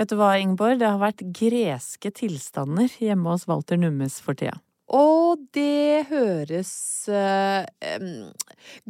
Vet 0.00 0.08
du 0.08 0.16
hva, 0.16 0.34
Ingeborg? 0.40 0.78
Det 0.80 0.88
har 0.88 1.00
vært 1.02 1.24
greske 1.36 2.12
tilstander 2.16 2.92
hjemme 3.02 3.34
hos 3.34 3.44
Walter 3.50 3.76
Nummes 3.80 4.20
for 4.24 4.38
tida. 4.38 4.56
Og 4.92 5.40
det 5.56 6.04
høres 6.10 6.72
em, 7.08 8.08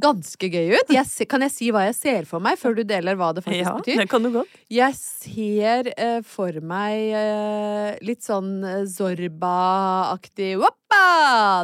ganske 0.03 0.49
gøy 0.51 0.75
ut. 0.75 0.91
Jeg, 0.93 1.29
kan 1.31 1.45
jeg 1.47 1.53
si 1.55 1.71
hva 1.73 1.85
jeg 1.87 1.95
ser 1.97 2.27
for 2.29 2.43
meg, 2.45 2.59
før 2.61 2.75
du 2.81 2.83
deler 2.89 3.17
hva 3.21 3.31
det 3.37 3.45
faktisk 3.47 3.63
Ja, 3.69 3.77
betyr? 3.79 4.03
det 4.03 4.09
kan 4.11 4.27
du 4.27 4.33
godt. 4.35 4.59
Jeg 4.73 4.97
ser 4.99 5.93
eh, 5.97 6.19
for 6.27 6.59
meg 6.67 7.15
eh, 7.23 7.91
litt 8.05 8.27
sånn 8.27 8.61
Zorba-aktig 8.91 10.57
Woppa! 10.61 10.79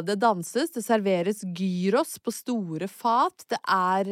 Det 0.07 0.15
danses, 0.17 0.71
det 0.73 0.81
serveres 0.81 1.43
gyros 1.55 2.15
på 2.23 2.31
store 2.33 2.87
fat. 2.89 3.43
Det 3.51 3.59
er 3.69 4.09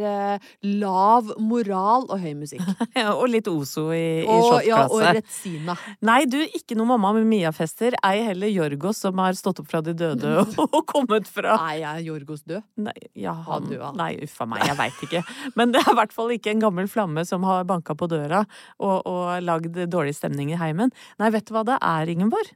lav 0.78 1.32
moral 1.42 2.06
og 2.12 2.20
høy 2.22 2.34
musikk. 2.44 2.62
Ja, 2.98 3.12
og 3.14 3.28
litt 3.30 3.48
Ozo 3.50 3.88
i, 3.94 4.24
i 4.24 4.28
Og, 4.30 4.60
ja, 4.66 4.84
og. 4.90 5.02
Retsina. 5.18 5.76
Nei, 6.06 6.24
du, 6.30 6.38
ikke 6.58 6.78
noe 6.78 6.88
Mamma 6.90 7.12
med 7.18 7.28
Mia-fester. 7.30 7.94
Ei 8.06 8.24
heller 8.26 8.50
Jorgos, 8.50 9.02
som 9.04 9.18
har 9.22 9.38
stått 9.38 9.62
opp 9.62 9.70
fra 9.70 9.82
de 9.86 9.94
døde 9.98 10.17
og 10.64 10.78
kommet 10.90 11.30
fra 11.30 11.58
Nei, 11.62 11.80
er 11.82 12.04
Jorgos 12.06 12.44
død? 12.48 12.64
Nei, 12.88 12.96
ja, 13.18 13.34
han, 13.48 13.72
nei 13.98 14.12
uff 14.26 14.38
a 14.44 14.48
meg, 14.50 14.66
jeg 14.68 14.78
veit 14.80 15.02
ikke. 15.08 15.24
Men 15.60 15.74
det 15.74 15.82
er 15.84 15.92
i 15.94 15.98
hvert 16.00 16.16
fall 16.16 16.34
ikke 16.36 16.54
en 16.54 16.64
gammel 16.64 16.90
flamme 16.92 17.26
som 17.28 17.46
har 17.48 17.68
banka 17.70 17.96
på 17.98 18.10
døra 18.12 18.44
og, 18.78 18.98
og 19.06 19.26
lagd 19.44 19.80
dårlig 19.92 20.16
stemning 20.18 20.54
i 20.54 20.62
heimen. 20.62 20.94
Nei, 21.22 21.32
vet 21.36 21.50
du 21.50 21.56
hva 21.56 21.66
det 21.68 21.80
er, 21.82 22.14
Ingeborg? 22.14 22.54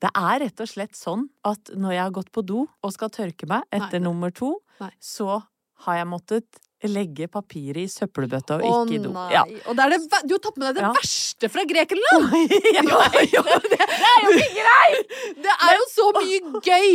Det 0.00 0.08
er 0.16 0.40
rett 0.40 0.62
og 0.64 0.68
slett 0.70 0.96
sånn 0.96 1.26
at 1.44 1.72
når 1.76 1.92
jeg 1.92 2.04
har 2.06 2.16
gått 2.16 2.32
på 2.32 2.44
do 2.46 2.64
og 2.64 2.92
skal 2.94 3.12
tørke 3.12 3.48
meg 3.50 3.66
etter 3.68 4.00
Nei. 4.00 4.06
nummer 4.06 4.32
to, 4.32 4.54
Nei. 4.80 4.92
så 4.96 5.42
har 5.84 6.00
jeg 6.00 6.08
måttet 6.08 6.60
legge 6.88 7.26
papiret 7.28 7.82
i 7.84 7.88
søppelbøtta 7.92 8.56
og 8.56 8.64
ikke 8.88 8.94
i 8.96 9.00
do. 9.04 9.10
Ja. 9.28 9.42
Og 9.68 9.76
det 9.76 9.84
er 9.84 9.92
det, 9.92 10.20
du 10.24 10.32
har 10.36 10.40
tatt 10.46 10.56
med 10.60 10.66
deg 10.70 10.78
det 10.78 10.84
Ja. 10.86 10.92
verste 10.96 11.50
fra 11.52 11.64
Grekenland! 11.68 12.30
Ja, 12.80 12.82
ja, 13.20 13.42
det, 13.44 13.76
det 13.76 14.08
er 14.08 14.24
jo 14.24 14.30
ikke 14.38 14.62
greit! 14.62 15.12
Det 15.44 15.54
er 15.66 15.74
jo 15.76 15.84
så 15.90 16.06
mye 16.16 16.62
gøy 16.64 16.90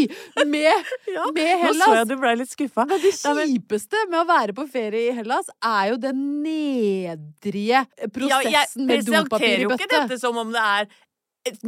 med, 0.50 0.90
med 1.38 1.51
Hellas! 1.62 1.78
Nå 1.78 1.85
så 1.85 2.00
jeg 2.00 2.09
du 2.09 2.16
ble 2.23 2.34
litt 2.41 2.51
skuffa. 2.56 2.88
Det 2.90 3.13
kjipeste 3.13 4.06
med 4.09 4.19
å 4.23 4.25
være 4.29 4.56
på 4.57 4.66
ferie 4.72 5.12
i 5.12 5.16
Hellas, 5.19 5.51
er 5.62 5.91
jo 5.94 6.00
den 6.02 6.23
nedrige 6.46 7.84
jeg 7.85 8.12
prosessen 8.16 8.85
med 8.90 9.06
dopapir 9.06 9.29
presenterer 9.29 9.66
jo 9.66 9.73
ikke 9.75 9.91
dette 9.91 10.19
som 10.22 10.38
om 10.41 10.53
det 10.56 10.62
er 10.63 10.90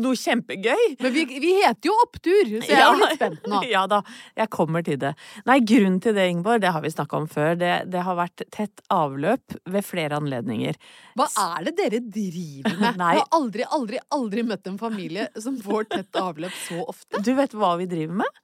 noe 0.02 0.18
kjempegøy. 0.18 0.96
Men 1.04 1.14
vi, 1.14 1.24
vi 1.42 1.52
heter 1.62 1.90
jo 1.90 1.96
Opptur, 2.04 2.50
så 2.50 2.70
jeg 2.72 2.78
er 2.78 2.86
jo 2.86 3.00
litt 3.02 3.18
spent 3.20 3.48
nå. 3.52 3.62
Ja 3.76 3.84
da, 3.90 4.02
jeg 4.38 4.50
kommer 4.54 4.86
til 4.86 5.00
det. 5.02 5.14
Nei, 5.50 5.60
grunnen 5.68 6.00
til 6.04 6.16
det, 6.18 6.28
Ingeborg, 6.32 6.62
det 6.64 6.72
har 6.74 6.84
vi 6.86 6.92
snakka 6.94 7.20
om 7.22 7.28
før. 7.32 7.56
Det, 7.60 7.72
det 7.94 8.04
har 8.08 8.18
vært 8.18 8.46
tett 8.54 8.84
avløp 8.94 9.58
ved 9.70 9.86
flere 9.86 10.18
anledninger. 10.22 10.78
Hva 11.20 11.28
er 11.46 11.68
det 11.68 11.76
dere 11.80 12.02
driver 12.04 12.78
med? 12.82 13.02
Nei. 13.02 13.12
Jeg 13.18 13.24
har 13.26 13.40
aldri, 13.40 13.68
aldri, 13.80 14.02
aldri 14.18 14.46
møtt 14.48 14.72
en 14.72 14.80
familie 14.82 15.28
som 15.38 15.60
får 15.62 15.90
tett 15.94 16.22
avløp 16.22 16.56
så 16.68 16.82
ofte. 16.88 17.22
Du 17.26 17.34
vet 17.38 17.54
hva 17.58 17.76
vi 17.82 17.90
driver 17.92 18.24
med? 18.24 18.42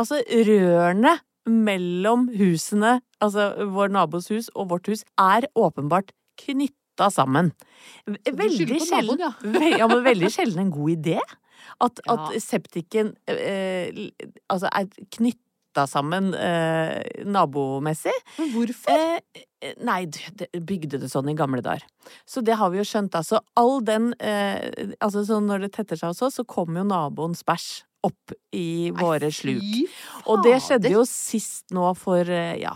Altså, 0.00 0.20
rørene 0.48 1.16
mellom 1.44 2.28
husene, 2.38 2.98
altså 3.24 3.50
vår 3.72 3.92
nabos 3.92 4.30
hus 4.32 4.48
og 4.56 4.70
vårt 4.72 4.88
hus, 4.88 5.04
er 5.20 5.44
åpenbart 5.60 6.12
knytta 6.94 7.10
sammen. 7.10 7.52
Veldig 8.06 8.80
sjelden, 8.86 9.32
ja, 9.78 9.88
men 9.88 10.04
veldig 10.04 10.30
sjelden 10.30 10.66
en 10.66 10.70
god 10.70 10.90
idé. 10.98 11.18
At, 11.80 11.98
Ja. 12.06 12.14
at 12.14 12.42
septiken 12.42 13.14
eh, 13.26 13.88
altså 14.52 14.68
er 14.70 14.86
knytta 15.16 15.86
sammen 15.88 16.34
eh, 16.34 17.02
nabomessig. 17.24 18.12
Men 18.38 18.52
hvorfor? 18.52 18.92
Eh, 19.64 19.74
nei, 19.82 20.04
du, 20.06 20.18
det 20.38 20.50
bygde 20.62 21.00
det 21.02 21.08
sånn 21.10 21.28
i 21.32 21.34
gamle 21.34 21.62
dager. 21.64 21.82
Så 22.28 22.42
det 22.44 22.54
har 22.60 22.70
vi 22.70 22.78
jo 22.78 22.84
skjønt. 22.86 23.14
Altså, 23.18 23.40
all 23.56 23.80
den 23.82 24.12
eh, 24.20 24.94
Altså, 25.00 25.24
så 25.26 25.40
når 25.42 25.64
det 25.66 25.72
tetter 25.74 25.96
seg 25.98 26.12
hos 26.12 26.22
oss, 26.22 26.38
så 26.38 26.44
kommer 26.46 26.82
jo 26.82 26.88
naboens 26.92 27.42
bæsj 27.48 27.82
opp 28.04 28.34
i 28.52 28.90
våre 28.94 29.32
sluk. 29.32 29.64
Og 30.28 30.44
det 30.44 30.58
skjedde 30.62 30.92
jo 30.92 31.06
sist 31.08 31.72
nå 31.72 31.88
for, 31.96 32.28
eh, 32.28 32.58
ja, 32.60 32.74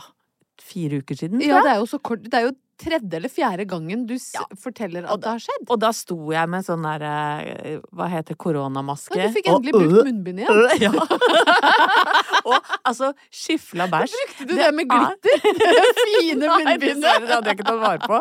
fire 0.64 1.02
uker 1.04 1.14
siden. 1.20 1.44
Ja, 1.44 1.60
det 1.62 1.74
er 1.76 1.82
jo 1.84 1.86
så 1.92 2.00
kort 2.00 2.24
Det 2.24 2.34
er 2.34 2.48
jo 2.48 2.56
tredje 2.78 3.16
eller 3.18 3.28
fjerde 3.32 3.66
gangen 3.68 4.06
du 4.06 4.14
s 4.18 4.30
Ja. 4.34 4.44
forteller 4.56 5.04
at 5.04 5.12
at 5.18 5.20
det 5.24 5.30
har 5.34 5.38
skjedd. 5.44 5.64
Og 5.70 5.80
da 5.82 5.90
sto 5.92 6.18
jeg 6.32 6.48
med 6.48 6.64
sånn 6.64 6.82
der 6.86 7.02
eh, 7.08 7.78
Hva 7.92 8.06
heter 8.12 8.34
koronamaske? 8.38 9.16
Ja, 9.18 9.26
du 9.28 9.34
fikk 9.34 9.48
og- 9.50 9.58
endelig 9.58 9.74
brukt 9.74 10.06
munnbind 10.08 10.38
igjen. 10.38 10.52
Øh, 10.54 10.80
ja. 10.80 10.92
og 12.48 12.58
altså 12.86 13.12
skifla 13.34 13.86
bæsj. 13.90 14.14
Du 14.46 14.54
det 14.54 14.70
med 14.74 14.88
glitter? 14.88 15.42
Det 15.58 15.84
fine 15.98 16.46
munnbind! 16.46 16.68
munnbindet. 16.68 17.26
det 17.26 17.34
hadde 17.34 17.50
jeg 17.50 17.58
ikke 17.58 17.68
tatt 17.68 17.80
vare 17.82 18.00
på. 18.08 18.20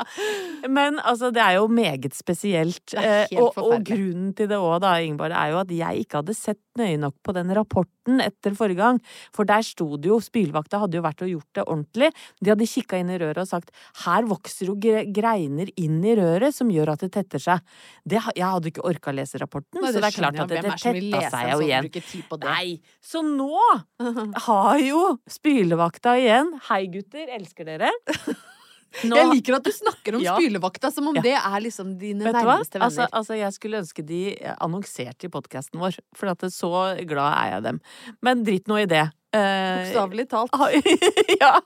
Men 0.74 1.00
altså, 1.00 1.30
det 1.34 1.42
er 1.44 1.58
jo 1.60 1.68
meget 1.72 2.14
spesielt. 2.18 2.82
Det 2.92 3.00
er 3.04 3.28
helt 3.28 3.38
Eh, 3.38 3.42
og, 3.44 3.58
og 3.58 3.84
grunnen 3.86 4.34
til 4.36 4.48
det 4.50 4.58
òg, 4.58 4.80
da, 4.84 4.96
Ingeborg, 5.04 5.32
er 5.36 5.52
jo 5.54 5.60
at 5.62 5.72
jeg 5.72 6.04
ikke 6.06 6.22
hadde 6.22 6.34
sett 6.38 6.60
nøye 6.80 7.00
nok 7.02 7.16
på 7.26 7.36
den 7.36 7.52
rapporten 7.56 8.22
etter 8.24 8.56
forrige 8.58 8.82
gang. 8.82 9.00
For 9.36 9.48
der 9.48 9.66
sto 9.66 9.90
det 9.98 10.12
jo 10.12 10.20
Spylvakta 10.24 10.82
hadde 10.82 11.00
jo 11.00 11.06
vært 11.06 11.24
og 11.26 11.32
gjort 11.34 11.60
det 11.60 11.66
ordentlig. 11.66 12.12
De 12.42 12.54
hadde 12.54 12.70
kikka 12.70 13.02
inn 13.02 13.12
i 13.14 13.20
røret 13.22 13.44
og 13.44 13.50
sagt 13.50 13.74
her 14.06 14.28
vokser 14.30 14.72
jo 14.72 14.78
greiner 14.80 15.72
inn 15.76 16.00
i 16.06 16.16
røret 16.20 16.56
som 16.56 16.72
gjør 16.74 16.94
at 16.96 17.06
det 17.06 17.12
tetter 17.18 17.44
seg. 17.44 17.64
Det, 18.08 18.22
jeg 18.36 18.48
hadde 18.48 18.72
ikke 18.72 18.86
orka 18.88 19.14
lese 19.16 19.42
rapporten, 19.42 19.82
Nei, 19.82 19.94
så 19.94 20.02
det 20.02 20.12
er 20.12 20.18
klart 20.18 20.42
at 20.42 20.52
det 20.52 20.62
er 20.62 20.70
det 20.70 20.76
tetta 20.78 21.24
seg 21.32 21.52
jo 21.52 21.62
sånn, 21.62 21.68
igjen. 21.68 22.44
Nei, 22.48 22.68
så 23.04 23.24
nå 23.26 23.64
har 24.48 24.84
jo 24.84 25.08
spylevakta 25.32 26.18
igjen 26.22 26.54
Hei 26.70 26.86
gutter, 26.92 27.28
elsker 27.38 27.68
dere. 27.68 27.92
Nå, 29.04 29.16
Jeg 29.20 29.30
liker 29.36 29.58
at 29.58 29.64
du 29.68 29.72
snakker 29.72 30.16
om 30.18 30.22
Ja. 30.24 30.36
spylevakta 30.38 30.92
som 30.94 31.08
om 31.08 31.16
Ja. 31.16 31.22
det 31.22 31.36
er 31.36 31.60
liksom 31.62 31.98
dine 32.00 32.24
vet 32.24 32.34
nærmeste 32.34 32.80
venner. 32.80 32.88
Altså, 32.88 33.08
altså, 33.12 33.38
jeg 33.38 33.54
skulle 33.54 33.82
ønske 33.84 34.06
de 34.06 34.22
annonserte 34.60 35.26
i 35.26 35.30
podkasten 35.30 35.80
vår, 35.80 36.00
for 36.16 36.28
at 36.30 36.40
så 36.52 36.72
glad 37.06 37.34
er 37.34 37.52
jeg 37.56 37.64
dem. 37.64 37.82
Men 38.22 38.44
dritt 38.44 38.68
nå 38.68 38.82
i 38.82 38.86
det. 38.90 39.12
Eh, 39.34 39.84
Bokstavelig 39.84 40.28
talt. 40.30 40.52
ja, 41.42 41.60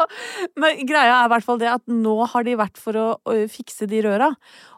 men 0.58 0.82
greia 0.88 1.22
er 1.22 1.28
i 1.28 1.32
hvert 1.32 1.46
fall 1.46 1.60
det 1.62 1.70
at 1.70 1.86
nå 1.88 2.16
har 2.28 2.44
de 2.44 2.56
vært 2.56 2.78
for 2.82 2.94
å, 2.98 3.08
å 3.24 3.36
fikse 3.48 3.88
de 3.88 4.02
røra. 4.02 4.32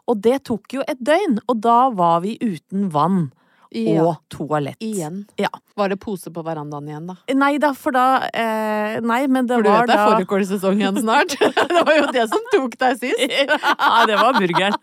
Og 0.06 0.20
det 0.20 0.44
tok 0.44 0.68
jo 0.76 0.84
et 0.86 1.00
døgn, 1.00 1.40
og 1.48 1.60
da 1.64 1.88
var 1.90 2.20
vi 2.20 2.36
uten 2.38 2.90
vann. 2.92 3.32
Ja. 3.74 4.04
og 4.06 4.16
toalett. 4.32 4.78
Igjen. 4.84 5.24
Ja. 5.40 5.50
Var 5.74 5.90
det 5.90 5.98
pose 6.02 6.30
på 6.30 6.42
verandaen 6.46 6.86
igjen, 6.88 7.08
da? 7.10 7.16
Nei 7.34 7.56
da, 7.58 7.72
for 7.74 7.94
da 7.94 8.28
eh, 8.30 9.00
Nei, 9.02 9.24
men 9.26 9.48
det 9.50 9.56
For 9.58 9.66
du 9.66 9.70
vet 9.72 9.88
det 9.90 9.96
er 9.96 9.98
da 9.98 10.04
fårikålsesong 10.12 10.82
igjen 10.82 11.00
snart? 11.02 11.34
det 11.72 11.82
var 11.82 11.98
jo 11.98 12.04
det 12.14 12.26
som 12.30 12.44
tok 12.52 12.76
deg 12.80 13.00
sist. 13.00 13.24
Ja, 13.24 14.04
det 14.10 14.18
var 14.20 14.38
burgeren. 14.38 14.76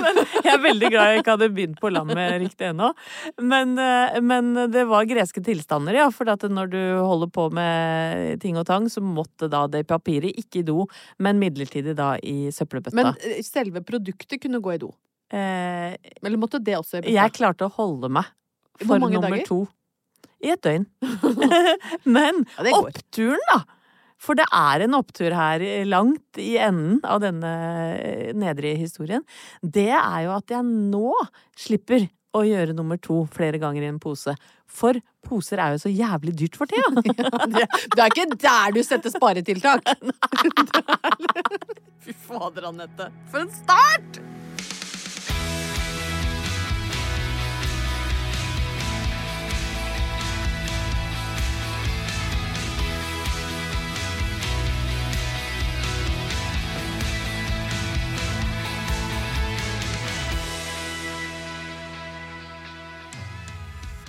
men 0.00 0.20
jeg 0.20 0.52
er 0.54 0.62
veldig 0.64 0.90
glad 0.90 1.12
jeg 1.12 1.22
ikke 1.22 1.36
hadde 1.36 1.50
begynt 1.54 1.78
på 1.82 1.92
lammet 1.94 2.34
riktig 2.42 2.70
ennå. 2.72 2.90
Men, 3.38 3.76
eh, 3.78 4.18
men 4.24 4.52
det 4.72 4.86
var 4.90 5.06
greske 5.10 5.42
tilstander, 5.44 6.00
ja. 6.00 6.08
For 6.14 6.26
når 6.26 6.72
du 6.72 6.80
holder 6.98 7.30
på 7.30 7.46
med 7.54 8.40
ting 8.42 8.58
og 8.58 8.66
tang, 8.66 8.88
så 8.90 9.02
måtte 9.04 9.50
da 9.50 9.66
det 9.70 9.86
papiret 9.90 10.34
ikke 10.40 10.64
i 10.64 10.66
do, 10.66 10.84
men 11.22 11.38
midlertidig 11.42 11.94
da 11.98 12.16
i 12.18 12.50
søppelbøtta. 12.54 12.96
Men 12.98 13.14
eh, 13.22 13.38
selve 13.46 13.84
produktet 13.86 14.42
kunne 14.42 14.62
gå 14.62 14.74
i 14.74 14.82
do. 14.82 14.90
Eh, 15.32 15.96
Eller 16.22 16.40
måtte 16.40 16.60
det 16.62 16.76
også 16.78 17.00
bøtta? 17.00 17.14
jeg 17.16 17.34
klarte 17.36 17.66
å 17.68 17.74
holde 17.76 18.10
meg 18.12 18.30
Hvor 18.80 18.94
for 18.94 19.04
mange 19.04 19.18
nummer 19.18 19.36
dager? 19.36 19.46
to. 19.48 19.60
I 20.40 20.54
et 20.54 20.62
døgn. 20.64 20.86
men 22.16 22.44
Ja, 22.58 22.78
oppturen, 22.80 23.42
da! 23.50 23.60
For 24.20 24.36
det 24.36 24.44
er 24.52 24.82
en 24.84 24.96
opptur 24.98 25.32
her 25.32 25.62
langt 25.88 26.36
i 26.40 26.54
enden 26.60 26.98
av 27.08 27.22
denne 27.24 27.50
eh, 27.96 28.32
nedre 28.36 28.74
historien. 28.76 29.24
Det 29.64 29.88
er 29.96 30.26
jo 30.26 30.34
at 30.36 30.52
jeg 30.52 30.64
nå 30.66 31.14
slipper 31.56 32.04
å 32.36 32.42
gjøre 32.46 32.74
nummer 32.76 33.00
to 33.02 33.24
flere 33.32 33.58
ganger 33.58 33.82
i 33.82 33.88
en 33.90 33.98
pose. 34.02 34.34
For 34.70 34.98
poser 35.26 35.58
er 35.58 35.72
jo 35.74 35.80
så 35.82 35.90
jævlig 35.90 36.36
dyrt 36.38 36.58
for 36.60 36.70
tida. 36.70 37.00
Det 37.56 37.64
det 37.96 38.04
er 38.04 38.12
ikke 38.12 38.28
der 38.36 38.76
du 38.76 38.82
setter 38.86 39.10
sparetiltak! 39.10 39.88
Fy 42.04 42.14
fader, 42.28 42.68
Anette. 42.70 43.10
For 43.32 43.42
en 43.42 43.50
start! 43.56 44.20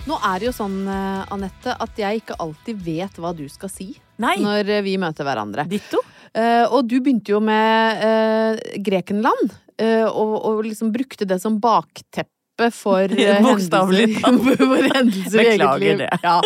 Nå 0.02 0.16
er 0.18 0.40
det 0.42 0.48
jo 0.48 0.54
sånn, 0.56 0.80
eh, 0.90 1.30
Anette, 1.30 1.76
at 1.78 1.98
jeg 2.00 2.22
ikke 2.22 2.36
alltid 2.42 2.80
vet 2.82 3.18
hva 3.22 3.30
du 3.36 3.44
skal 3.50 3.70
si 3.70 3.92
Nei, 4.22 4.34
når 4.42 4.70
eh, 4.78 4.82
vi 4.82 4.96
møter 4.98 5.26
hverandre. 5.26 5.66
ditto. 5.70 6.02
Uh, 6.32 6.64
og 6.72 6.86
du 6.88 6.96
begynte 7.04 7.34
jo 7.34 7.42
med 7.44 8.00
uh, 8.00 8.60
Grekenland, 8.80 9.50
uh, 9.82 10.08
og, 10.08 10.36
og 10.48 10.62
liksom 10.64 10.88
brukte 10.94 11.26
det 11.28 11.36
som 11.42 11.58
bakteppe 11.60 12.70
for 12.72 13.12
Bokstavelig 13.44 14.14
hendelser, 14.22 15.36
i 15.36 15.50
eget 15.52 15.60
Beklager 15.60 16.00
det. 16.06 16.08
Ja. 16.24 16.38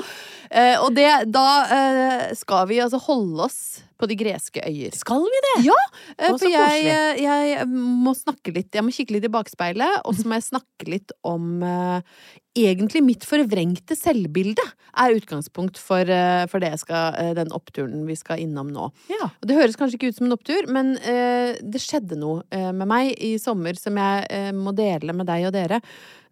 Eh, 0.56 0.76
og 0.80 0.94
det, 0.96 1.08
da 1.28 1.48
eh, 1.68 2.30
skal 2.38 2.64
vi 2.70 2.80
altså 2.80 3.00
holde 3.04 3.44
oss 3.44 3.60
på 3.96 4.08
de 4.08 4.16
greske 4.18 4.60
øyer. 4.60 4.94
Skal 4.96 5.24
vi 5.24 5.42
det? 5.44 5.52
Ja, 5.66 5.76
eh, 6.16 6.32
for 6.36 6.48
jeg, 6.52 7.20
jeg 7.22 7.68
må 7.72 8.12
snakke 8.16 8.52
litt 8.56 8.74
Jeg 8.76 8.84
må 8.84 8.92
kikke 8.94 9.16
litt 9.16 9.28
i 9.28 9.32
bakspeilet, 9.32 10.02
og 10.04 10.16
så 10.16 10.26
må 10.28 10.36
jeg 10.38 10.48
snakke 10.50 10.88
litt 10.90 11.14
om 11.26 11.62
eh, 11.64 12.18
Egentlig 12.56 13.02
mitt 13.04 13.24
forvrengte 13.28 13.96
selvbilde 13.98 14.64
er 14.96 15.16
utgangspunkt 15.16 15.76
for, 15.80 16.08
eh, 16.08 16.46
for 16.48 16.64
det 16.64 16.72
jeg 16.72 16.82
skal, 16.86 17.18
eh, 17.20 17.32
den 17.36 17.52
oppturen 17.56 18.06
vi 18.08 18.16
skal 18.16 18.40
innom 18.40 18.70
nå. 18.72 18.88
Ja. 19.12 19.28
Og 19.28 19.48
det 19.48 19.58
høres 19.58 19.76
kanskje 19.76 19.98
ikke 19.98 20.12
ut 20.12 20.20
som 20.20 20.30
en 20.30 20.36
opptur, 20.38 20.68
men 20.72 20.94
eh, 21.04 21.60
det 21.60 21.84
skjedde 21.84 22.16
noe 22.16 22.46
med 22.48 22.88
meg 22.88 23.12
i 23.20 23.34
sommer 23.40 23.76
som 23.76 24.00
jeg 24.00 24.56
må 24.56 24.72
dele 24.76 25.12
med 25.16 25.28
deg 25.28 25.50
og 25.50 25.52
dere. 25.56 25.82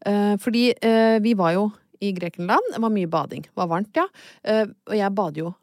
Eh, 0.04 0.34
fordi 0.40 0.70
vi 1.24 1.36
var 1.36 1.58
jo 1.58 1.68
i 2.04 2.10
Grekenland. 2.16 2.74
Det 2.74 2.82
var 2.84 2.92
mye 2.94 3.10
bading. 3.10 3.46
Det 3.48 3.56
var 3.62 3.70
varmt, 3.72 3.94
ja. 3.98 4.08
Eh, 4.44 4.66
og 4.90 4.98
jeg 4.98 5.16
bader 5.22 5.46
jo 5.46 5.54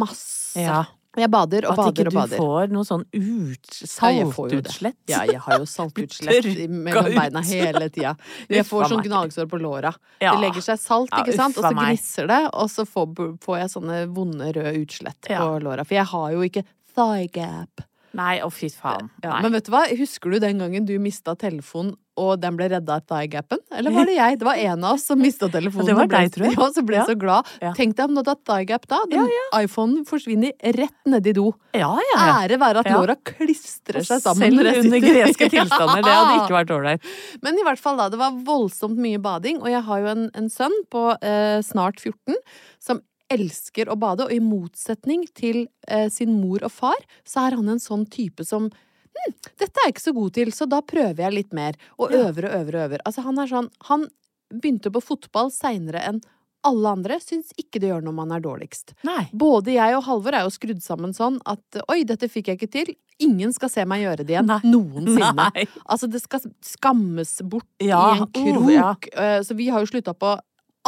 masse. 0.00 0.56
ja. 0.60 0.82
Jeg 1.18 1.26
bader 1.26 1.64
og 1.66 1.74
bader 1.74 2.06
og 2.06 2.14
bader 2.14 2.20
At 2.22 2.30
ikke 2.30 2.36
du 2.38 2.38
får 2.38 2.70
noe 2.70 2.86
sånn 2.86 3.02
ut, 3.10 3.70
saltutslett. 3.90 4.98
Ja, 5.10 5.24
jeg 5.26 5.40
har 5.42 5.58
jo 5.58 5.66
saltutslett 5.66 6.46
mellom 6.86 7.08
beina 7.16 7.42
hele 7.48 7.88
tida. 7.90 8.12
Jeg 8.52 8.62
får 8.68 8.86
sånn 8.92 9.02
gnagsår 9.02 9.48
på 9.50 9.58
låra. 9.58 9.90
Det 10.22 10.36
legger 10.38 10.62
seg 10.68 10.78
salt, 10.78 11.10
ikke 11.18 11.34
sant, 11.34 11.58
og 11.58 11.66
så 11.66 11.74
gnisser 11.74 12.30
det, 12.30 12.40
og 12.54 12.70
så 12.70 12.86
får, 12.86 13.10
får 13.42 13.58
jeg 13.58 13.72
sånne 13.74 13.98
vonde 14.14 14.52
røde 14.54 14.74
utslett 14.84 15.26
på 15.26 15.50
låra. 15.66 15.82
For 15.82 15.98
jeg 15.98 16.06
har 16.12 16.28
jo 16.36 16.46
ikke 16.46 16.62
thigh 16.94 17.26
gap. 17.34 17.82
Nei, 18.18 18.36
å 18.42 18.50
fy 18.54 18.70
faen. 18.74 19.10
Men 19.22 19.50
vet 19.54 19.66
du 19.66 19.74
hva? 19.74 19.84
Husker 19.98 20.30
du 20.30 20.40
den 20.42 20.62
gangen 20.62 20.86
du 20.86 20.94
mista 21.02 21.34
telefonen, 21.38 21.96
og 22.20 22.34
den 22.42 22.56
ble 22.58 22.68
redda 22.74 22.98
av 23.00 23.04
thigh 23.08 23.26
gapen? 23.32 23.60
Eller 23.72 23.94
var 23.96 24.04
det 24.08 24.14
jeg? 24.18 24.38
Det 24.40 24.46
var 24.48 24.60
en 24.60 24.84
av 24.84 24.98
oss 24.98 25.06
som 25.08 25.18
mista 25.20 25.48
telefonen. 25.48 25.88
Ja, 25.88 25.94
det 25.94 25.98
var 26.02 26.10
deg, 26.12 26.32
tror 26.34 26.46
jeg. 26.46 26.56
Ja, 26.60 26.68
så 26.76 26.84
ble 26.86 26.98
Ja. 27.00 27.06
så 27.08 27.16
glad. 27.18 27.48
Ja. 27.64 27.72
Tenk 27.78 27.96
deg 27.98 28.04
om 28.10 28.14
du 28.14 28.20
hadde 28.20 28.34
hatt 28.36 28.44
thigh 28.50 28.66
gap 28.68 28.84
da. 28.90 29.00
Den 29.10 29.28
iPhonen 29.56 30.04
forsvinner 30.08 30.52
rett 30.76 31.08
nedi 31.08 31.32
do. 31.40 31.48
ja, 31.72 31.90
ja, 32.10 32.16
ja. 32.20 32.36
Ære 32.44 32.60
være 32.60 32.84
at 32.84 32.90
Ja. 32.92 32.98
låra 33.00 33.16
klistrer 33.16 34.04
seg 34.04 34.20
sammen. 34.22 34.56
Selv 34.60 34.84
under 34.84 35.00
greske 35.06 35.50
tilstander. 35.56 36.02
Det 36.04 36.14
hadde 36.18 36.38
ikke 36.44 36.56
vært 36.60 36.74
ålreit. 36.76 37.12
Men 37.42 37.58
i 37.58 37.64
hvert 37.66 37.80
fall 37.80 37.96
da, 38.00 38.08
det 38.12 38.18
var 38.20 38.36
voldsomt 38.46 38.98
mye 39.00 39.18
bading, 39.22 39.62
og 39.64 39.70
jeg 39.72 39.82
har 39.88 40.04
jo 40.04 40.10
en, 40.16 40.26
en 40.34 40.50
sønn 40.52 40.76
på 40.92 41.06
eh, 41.22 41.60
snart 41.66 42.00
14 42.02 42.36
som 42.82 43.00
elsker 43.30 43.86
å 43.86 43.94
bade, 43.94 44.24
og 44.26 44.32
i 44.34 44.40
motsetning 44.42 45.24
til 45.38 45.68
eh, 45.86 46.08
sin 46.10 46.32
mor 46.42 46.64
og 46.66 46.72
far, 46.74 46.98
så 47.22 47.44
er 47.46 47.54
han 47.60 47.68
en 47.70 47.78
sånn 47.82 48.02
type 48.10 48.42
som 48.44 48.66
hm, 49.16 49.34
dette 49.60 49.70
er 49.82 49.88
jeg 49.88 49.94
ikke 49.96 50.06
så 50.08 50.14
god 50.16 50.34
til, 50.38 50.52
så 50.56 50.66
da 50.70 50.80
prøver 50.82 51.24
jeg 51.26 51.36
litt 51.36 51.52
mer, 51.56 51.78
og 51.98 52.12
øver 52.12 52.48
og 52.50 52.58
øver 52.60 52.76
og 52.80 52.84
øver. 52.88 53.04
Altså 53.08 53.24
han 53.26 53.38
er 53.42 53.50
sånn, 53.50 53.70
han 53.90 54.06
begynte 54.50 54.90
på 54.94 55.02
fotball 55.04 55.50
seinere 55.54 56.02
enn 56.08 56.20
alle 56.66 56.90
andre, 56.92 57.16
syns 57.24 57.54
ikke 57.56 57.80
det 57.80 57.88
gjør 57.88 58.02
noe 58.04 58.12
om 58.12 58.18
man 58.20 58.32
er 58.36 58.42
dårligst. 58.44 58.92
Nei. 59.08 59.22
Både 59.32 59.72
jeg 59.72 59.94
og 59.96 60.02
Halvor 60.04 60.34
er 60.36 60.42
jo 60.44 60.50
skrudd 60.52 60.82
sammen 60.84 61.14
sånn 61.16 61.38
at 61.48 61.78
oi, 61.88 62.02
dette 62.04 62.28
fikk 62.28 62.50
jeg 62.50 62.58
ikke 62.58 62.68
til. 62.74 62.90
Ingen 63.24 63.54
skal 63.56 63.70
se 63.72 63.84
meg 63.88 64.02
gjøre 64.02 64.26
det 64.28 64.34
igjen. 64.34 64.50
Nei. 64.50 64.58
Noensinne. 64.68 65.30
Nei. 65.54 65.64
Altså, 65.86 66.08
det 66.12 66.20
skal 66.20 66.44
skammes 66.64 67.32
bort 67.48 67.64
Ja, 67.80 68.02
i 68.12 68.18
en 68.18 68.26
oh, 68.58 68.66
krok. 68.66 68.70
ja. 68.74 68.90
Eh, 69.24 69.40
Så 69.46 69.56
vi 69.56 69.70
har 69.72 69.80
jo 69.80 69.88
slutta 69.88 70.12
på 70.12 70.34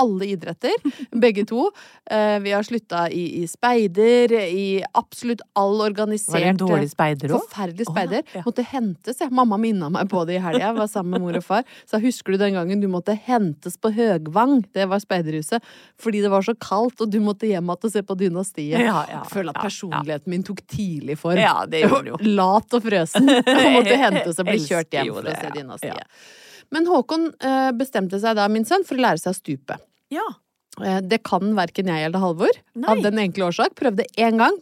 alle 0.01 0.29
idretter, 0.35 0.75
begge 1.21 1.45
to. 1.49 1.67
Eh, 2.11 2.39
Vi 2.43 2.53
har 2.53 2.63
slutta 2.67 3.07
i, 3.11 3.43
i 3.43 3.47
speider, 3.51 4.33
i 4.49 4.83
absolutt 4.99 5.43
all 5.59 5.81
organisert 5.85 6.35
Var 6.35 6.41
det 6.47 6.53
en 6.55 6.61
dårlig 6.63 6.91
speider 6.93 7.35
òg? 7.35 7.45
Forferdelig 7.47 7.89
speider. 7.89 8.23
Oh, 8.25 8.37
ja. 8.39 8.45
Måtte 8.47 8.67
hentes. 8.67 9.21
Jeg. 9.21 9.33
Mamma 9.33 9.59
minna 9.61 9.91
meg 9.93 10.09
på 10.13 10.25
det 10.29 10.39
i 10.39 10.43
helga. 10.43 10.63
Jeg 10.69 10.79
var 10.79 10.91
sammen 10.91 11.17
med 11.17 11.27
mor 11.27 11.39
og 11.41 11.45
far. 11.47 11.65
Så 11.89 12.01
husker 12.03 12.35
du 12.37 12.43
den 12.43 12.57
gangen 12.59 12.81
du 12.83 12.89
måtte 12.93 13.17
hentes 13.27 13.77
på 13.81 13.93
Høgvang, 13.93 14.63
det 14.77 14.89
var 14.89 15.03
speiderhuset, 15.03 15.63
fordi 16.01 16.23
det 16.25 16.31
var 16.33 16.45
så 16.47 16.55
kaldt, 16.59 17.01
og 17.01 17.11
du 17.13 17.21
måtte 17.23 17.49
hjem 17.49 17.63
igjen 17.63 17.87
og 17.89 17.93
se 17.93 18.03
på 18.07 18.17
Dynastiet. 18.19 18.79
Ja, 18.81 18.85
ja, 18.87 19.03
jeg 19.11 19.33
føler 19.33 19.55
at 19.55 19.63
personligheten 19.63 20.31
min 20.33 20.45
tok 20.47 20.63
tidlig 20.71 21.19
form. 21.21 21.41
Ja, 21.41 21.65
det 21.67 21.85
gjorde 21.85 22.15
jo. 22.15 22.21
Lat 22.39 22.75
og 22.79 22.85
frøsen. 22.87 23.29
Og 23.29 23.67
måtte 23.77 23.99
hentes 23.99 24.39
og 24.39 24.49
bli 24.49 24.59
kjørt 24.69 24.95
hjem 24.95 25.13
for 25.13 25.29
å 25.29 25.37
se. 25.37 25.53
Dynastiet. 25.59 26.23
Men 26.73 26.89
Håkon 26.89 27.29
eh, 27.45 27.71
bestemte 27.77 28.19
seg 28.23 28.37
da, 28.39 28.49
min 28.49 28.65
sønn, 28.69 28.85
for 28.89 28.97
å 28.99 29.05
lære 29.05 29.21
seg 29.21 29.35
å 29.35 29.39
stupe. 29.39 29.77
Ja. 30.13 30.25
Eh, 30.81 31.01
Det 31.05 31.23
kan 31.29 31.53
verken 31.59 31.91
jeg 31.93 32.09
eller 32.09 32.23
Halvor. 32.23 32.57
Nei. 32.75 32.89
Av 32.95 33.03
den 33.05 33.21
enkle 33.27 33.51
årsak. 33.51 33.75
Prøvde 33.79 34.07
én 34.17 34.41
gang 34.41 34.57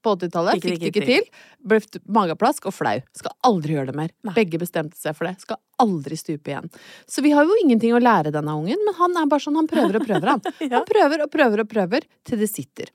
på 0.00 0.14
80-tallet, 0.16 0.56
Fikk 0.56 0.64
det 0.64 0.76
ikke 0.78 0.92
ikke 0.94 1.08
til. 1.10 1.26
Ble 1.60 1.80
mageplask 2.08 2.66
og 2.70 2.74
flau. 2.74 2.96
Skal 3.16 3.34
aldri 3.46 3.76
gjøre 3.76 3.90
det 3.92 3.98
mer. 3.98 4.14
Nei. 4.24 4.34
Begge 4.38 4.60
bestemte 4.62 4.96
seg 5.00 5.16
for 5.18 5.28
det. 5.28 5.36
Skal 5.42 5.60
aldri 5.80 6.16
stupe 6.16 6.52
igjen. 6.52 6.70
Så 7.08 7.24
vi 7.24 7.32
har 7.36 7.48
jo 7.48 7.56
ingenting 7.64 7.94
å 7.96 8.02
lære 8.02 8.32
denne 8.34 8.56
ungen, 8.56 8.80
men 8.86 8.96
han 8.98 9.16
er 9.20 9.28
bare 9.30 9.44
sånn, 9.44 9.58
han 9.60 9.70
prøver 9.70 10.00
og 10.00 10.08
prøver, 10.08 10.34
han. 10.34 10.44
Han 10.80 10.84
prøver 10.88 11.24
og 11.24 11.32
prøver 11.32 11.64
og 11.64 11.68
prøver 11.70 12.04
til 12.26 12.40
det 12.40 12.48
sitter. 12.50 12.90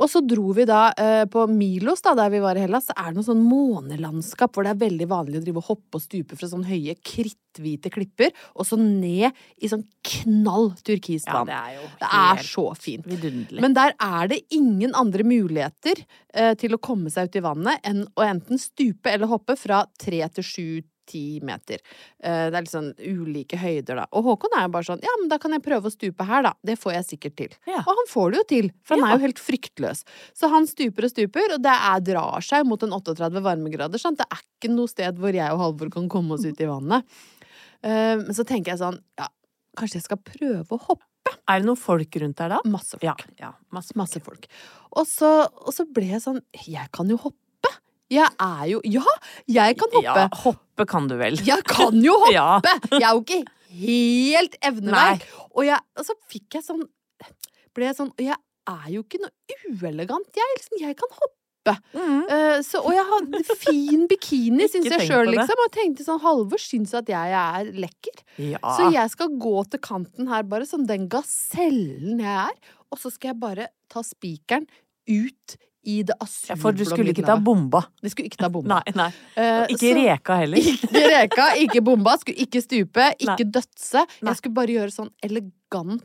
Og 0.00 0.08
så 0.10 0.22
dro 0.24 0.52
vi 0.56 0.64
da 0.68 0.86
eh, 0.98 1.24
på 1.30 1.44
Milos, 1.50 2.02
da, 2.04 2.14
der 2.16 2.30
vi 2.32 2.40
var 2.42 2.56
i 2.56 2.62
Hellas, 2.64 2.88
så 2.88 2.96
er 2.96 3.10
det 3.10 3.18
noe 3.18 3.26
sånn 3.26 3.42
månelandskap 3.44 4.54
hvor 4.54 4.66
det 4.66 4.74
er 4.74 4.80
veldig 4.82 5.08
vanlig 5.10 5.40
å 5.40 5.44
drive 5.44 5.62
og 5.62 5.68
hoppe 5.72 5.98
og 5.98 6.04
stupe 6.04 6.38
fra 6.38 6.48
sånn 6.48 6.64
høye, 6.68 6.94
kritthvite 7.04 7.92
klipper, 7.92 8.32
og 8.56 8.68
så 8.68 8.78
ned 8.80 9.28
i 9.60 9.70
sånn 9.70 9.84
knall 10.08 10.70
turkisvann. 10.86 11.50
ja, 11.50 11.52
det 11.52 11.58
er 11.58 11.76
jo 11.76 11.90
det 12.02 12.10
er 12.22 12.44
så 12.48 12.66
fint. 12.78 13.08
vidunderlig. 13.10 13.64
Men 13.64 13.76
der 13.76 13.96
er 13.98 14.32
det 14.32 14.42
ingen 14.54 14.96
andre 14.98 15.26
muligheter 15.28 16.04
eh, 16.34 16.54
til 16.60 16.76
å 16.76 16.82
komme 16.82 17.12
seg 17.12 17.28
ut 17.28 17.40
i 17.40 17.44
vannet 17.44 17.88
enn 17.88 18.01
å 18.16 18.24
enten 18.26 18.60
stupe 18.60 19.12
eller 19.12 19.30
hoppe 19.30 19.56
fra 19.58 19.84
tre 20.00 20.22
til 20.34 20.46
sju 20.46 20.66
ti 21.06 21.40
meter. 21.42 21.80
Eh, 22.22 22.48
det 22.50 22.56
er 22.56 22.64
litt 22.64 22.72
sånn 22.72 22.92
ulike 22.98 23.58
høyder, 23.60 23.98
da. 24.02 24.06
Og 24.16 24.26
Håkon 24.28 24.54
er 24.56 24.66
jo 24.66 24.72
bare 24.76 24.86
sånn 24.86 25.02
ja, 25.04 25.12
men 25.20 25.30
da 25.32 25.38
kan 25.42 25.54
jeg 25.54 25.64
prøve 25.64 25.90
å 25.90 25.94
stupe 25.94 26.26
her, 26.28 26.46
da. 26.46 26.54
Det 26.64 26.78
får 26.80 26.96
jeg 26.96 27.08
sikkert 27.10 27.36
til. 27.40 27.58
Ja. 27.68 27.82
Og 27.82 27.92
han 28.00 28.10
får 28.10 28.32
det 28.32 28.40
jo 28.40 28.46
til, 28.54 28.70
for 28.86 28.96
han 28.96 29.08
er 29.08 29.18
jo 29.18 29.26
helt 29.26 29.42
fryktløs. 29.42 30.04
Så 30.38 30.50
han 30.52 30.68
stuper 30.70 31.08
og 31.08 31.14
stuper, 31.14 31.56
og 31.58 31.64
det 31.64 31.74
er, 31.74 32.06
drar 32.06 32.46
seg 32.46 32.66
mot 32.68 32.86
en 32.86 32.96
38 32.98 33.44
varmegrader. 33.44 34.02
Sant? 34.02 34.20
Det 34.22 34.28
er 34.28 34.42
ikke 34.42 34.72
noe 34.74 34.90
sted 34.90 35.20
hvor 35.20 35.36
jeg 35.36 35.54
og 35.54 35.62
Halvor 35.66 35.92
kan 35.94 36.10
komme 36.12 36.38
oss 36.38 36.46
ut 36.46 36.62
i 36.62 36.70
vannet. 36.70 37.22
Eh, 37.82 38.16
men 38.22 38.32
så 38.36 38.46
tenker 38.48 38.74
jeg 38.74 38.82
sånn, 38.84 39.00
ja, 39.18 39.28
kanskje 39.78 40.00
jeg 40.00 40.08
skal 40.10 40.22
prøve 40.22 40.78
å 40.78 40.84
hoppe. 40.90 41.08
Er 41.50 41.62
det 41.62 41.66
noen 41.66 41.78
folk 41.78 42.16
rundt 42.22 42.38
der 42.38 42.54
da? 42.54 42.58
Masse 42.68 42.98
folk. 42.98 43.04
Ja. 43.06 43.14
ja 43.40 43.52
masse. 43.74 43.94
Masse 43.98 44.20
folk. 44.22 44.46
Og 44.98 45.06
så, 45.08 45.30
og 45.48 45.72
så 45.74 45.86
ble 45.88 46.10
jeg 46.10 46.20
sånn 46.24 46.42
Jeg 46.66 46.90
kan 46.94 47.10
jo 47.10 47.18
hoppe! 47.20 47.41
Jeg 48.12 48.28
er 48.44 48.64
jo 48.70 48.80
Ja, 48.84 49.04
jeg 49.48 49.78
kan 49.80 49.92
hoppe! 49.96 50.06
Ja, 50.22 50.28
hoppe 50.44 50.86
kan 50.88 51.08
du 51.10 51.16
vel. 51.20 51.38
Jeg 51.46 51.64
kan 51.68 51.98
jo 52.04 52.16
hoppe! 52.22 52.34
Ja. 52.36 52.60
Jeg 52.92 53.06
er 53.08 53.12
jo 53.16 53.22
ikke 53.24 53.42
helt 53.82 54.56
evneverk. 54.62 55.28
Og, 55.52 55.64
jeg, 55.68 55.80
og 55.98 56.08
så 56.08 56.16
fikk 56.32 56.58
jeg 56.58 56.66
sånn 56.66 56.82
Ble 57.72 57.88
jeg 57.88 57.96
sånn 57.96 58.12
jeg 58.20 58.36
er 58.68 58.90
jo 58.92 59.00
ikke 59.02 59.18
noe 59.22 59.56
uelegant. 59.72 60.28
Jeg, 60.36 60.58
liksom, 60.58 60.76
jeg 60.82 60.96
kan 61.00 61.14
hoppe. 61.16 61.38
Eh, 61.94 62.58
så, 62.66 62.82
og 62.82 62.92
jeg 62.94 63.04
hadde 63.06 63.40
fin 63.58 64.04
bikini, 64.10 64.66
syns 64.72 64.90
jeg 64.90 65.08
sjøl, 65.08 65.30
liksom. 65.32 65.62
Og 65.64 65.72
tenkte 65.74 66.06
sånn 66.06 66.20
Halvor 66.22 66.62
syns 66.62 66.94
at 66.98 67.10
jeg 67.10 67.34
er 67.38 67.72
lekker. 67.74 68.22
Ja. 68.42 68.60
Så 68.76 68.90
jeg 68.94 69.12
skal 69.14 69.34
gå 69.42 69.56
til 69.72 69.82
kanten 69.82 70.30
her, 70.30 70.44
bare 70.46 70.68
som 70.68 70.86
den 70.88 71.08
gasellen 71.12 72.22
jeg 72.22 72.38
er. 72.44 72.78
Og 72.92 73.00
så 73.00 73.12
skal 73.14 73.32
jeg 73.32 73.40
bare 73.42 73.70
ta 73.92 74.04
spikeren 74.04 74.68
ut 75.08 75.56
i 75.84 76.02
det 76.02 76.14
Ja, 76.14 76.24
asylblå 76.26 76.60
For 76.62 76.72
du 76.72 76.84
skulle 76.84 77.10
ikke 77.14 77.24
ta 77.26 77.36
bomba. 77.36 77.80
Det 78.02 78.10
skulle 78.12 78.28
ikke 78.30 78.38
ta 78.44 78.48
bomba. 78.48 78.80
Nei, 78.86 78.92
nei. 78.94 79.08
Eh, 79.36 79.66
Ikke 79.74 79.90
så- 79.90 79.96
reka 79.98 80.36
heller. 80.42 80.58
Ikke 80.72 81.02
reka, 81.10 81.46
ikke 81.58 81.82
bomba, 81.84 82.16
skulle 82.18 82.38
ikke 82.46 82.62
stupe, 82.62 83.08
ikke 83.18 83.44
dødse. 83.50 84.04
Nei. 84.22 84.30
Jeg 84.30 84.36
skulle 84.42 84.54
bare 84.54 84.66
gjøre 84.78 84.92
sånn 84.94 85.10
elegant 85.22 86.02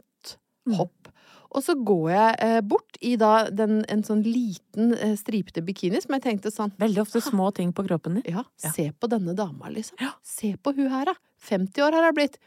Mm. 0.67 0.75
hopp. 0.75 1.07
Og 1.55 1.63
så 1.63 1.73
går 1.79 2.09
jeg 2.11 2.35
eh, 2.43 2.61
bort 2.61 2.97
i 3.01 3.15
da 3.15 3.45
den, 3.49 3.85
en 3.87 4.01
sånn 4.03 4.19
liten 4.25 4.91
eh, 4.97 5.13
stripete 5.15 5.61
bikini 5.63 6.01
som 6.03 6.11
jeg 6.17 6.23
tenkte 6.25 6.51
sånn 6.51 6.73
Veldig 6.77 6.99
ofte 7.05 7.21
små 7.23 7.53
ting 7.55 7.71
på 7.71 7.85
kroppen 7.87 8.15
din. 8.19 8.23
Ja, 8.35 8.43
Ja. 8.63 8.71
se 8.73 8.91
på 8.91 9.07
denne 9.07 9.33
dama, 9.33 9.69
liksom. 9.71 9.95
Ja. 10.01 10.11
Se 10.21 10.57
på 10.57 10.75
hun 10.75 10.89
her, 10.91 11.05
da. 11.05 11.13
50 11.39 11.81
år 11.85 11.93
har 11.95 12.03
hun 12.09 12.15
blitt. 12.15 12.37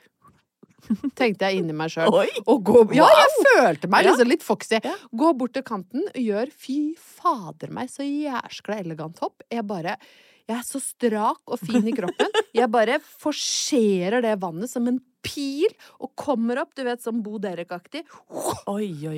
Tenkte 1.18 1.50
jeg 1.50 1.60
inni 1.60 1.76
meg 1.76 1.92
sjøl. 1.92 2.10
Ja, 2.96 3.06
jeg 3.22 3.44
følte 3.46 3.90
meg 3.92 4.08
liksom 4.08 4.30
litt 4.30 4.46
foxy. 4.46 4.80
Gå 5.12 5.30
bort 5.38 5.54
til 5.56 5.66
kanten, 5.66 6.06
gjør 6.16 6.50
fy 6.54 6.80
fader 6.98 7.72
meg 7.74 7.92
så 7.92 8.06
jæskla 8.06 8.80
elegant 8.82 9.20
hopp. 9.24 9.44
Jeg 9.50 9.66
bare 9.68 9.96
Jeg 10.50 10.56
er 10.58 10.66
så 10.66 10.80
strak 10.82 11.40
og 11.46 11.60
fin 11.62 11.86
i 11.86 11.94
kroppen. 11.94 12.32
Jeg 12.60 12.66
bare 12.72 12.96
forserer 12.98 14.24
det 14.24 14.32
vannet 14.42 14.70
som 14.72 14.88
en 14.90 14.98
pil 15.22 15.68
og 16.00 16.10
kommer 16.18 16.58
opp, 16.62 16.72
du 16.74 16.82
vet, 16.82 17.02
som 17.04 17.20
Bo 17.22 17.38
Derek-aktig, 17.38 18.02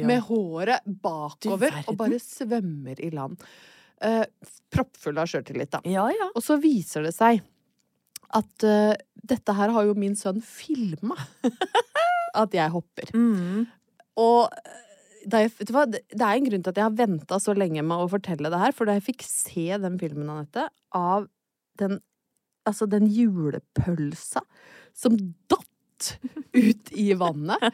med 0.05 0.21
håret 0.27 0.85
bakover 0.85 1.79
og 1.87 1.97
bare 1.97 2.19
svømmer 2.21 3.01
i 3.01 3.09
land. 3.15 3.41
Uh, 4.03 4.27
proppfull 4.75 5.21
av 5.23 5.31
sjøltillit, 5.31 5.71
da. 5.73 5.81
Ja, 5.89 6.09
ja. 6.11 6.29
Og 6.35 6.43
så 6.45 6.59
viser 6.61 7.07
det 7.07 7.15
seg 7.15 7.41
at 8.37 8.67
uh, 8.67 8.95
dette 9.23 9.55
her 9.57 9.73
har 9.75 9.89
jo 9.89 9.97
min 9.99 10.17
sønn 10.19 10.41
filma. 10.45 11.17
at 12.43 12.55
jeg 12.57 12.73
hopper. 12.73 13.13
Mm. 13.17 13.67
Og 14.21 14.53
eh, 14.53 15.59
du 15.67 15.73
hva, 15.75 15.85
det 15.89 16.03
det 16.11 16.25
er 16.25 16.39
en 16.39 16.49
grunn 16.49 16.65
til 16.65 16.73
at 16.73 16.81
jeg 16.81 16.89
har 16.89 16.97
venta 16.97 17.39
så 17.41 17.55
lenge 17.57 17.85
med 17.85 18.05
å 18.05 18.11
fortelle 18.13 18.53
det 18.53 18.61
her. 18.63 18.75
For 18.77 18.89
da 18.89 18.97
jeg 18.97 19.07
fikk 19.11 19.27
se 19.27 19.69
den 19.83 19.99
filmen, 20.01 20.31
Anette, 20.33 20.71
av 20.97 21.29
den 21.81 22.01
Altså 22.63 22.87
den 22.87 23.09
julepølsa 23.11 24.39
som 24.95 25.17
datt 25.51 26.13
ut 26.55 26.93
i 26.95 27.09
vannet. 27.19 27.65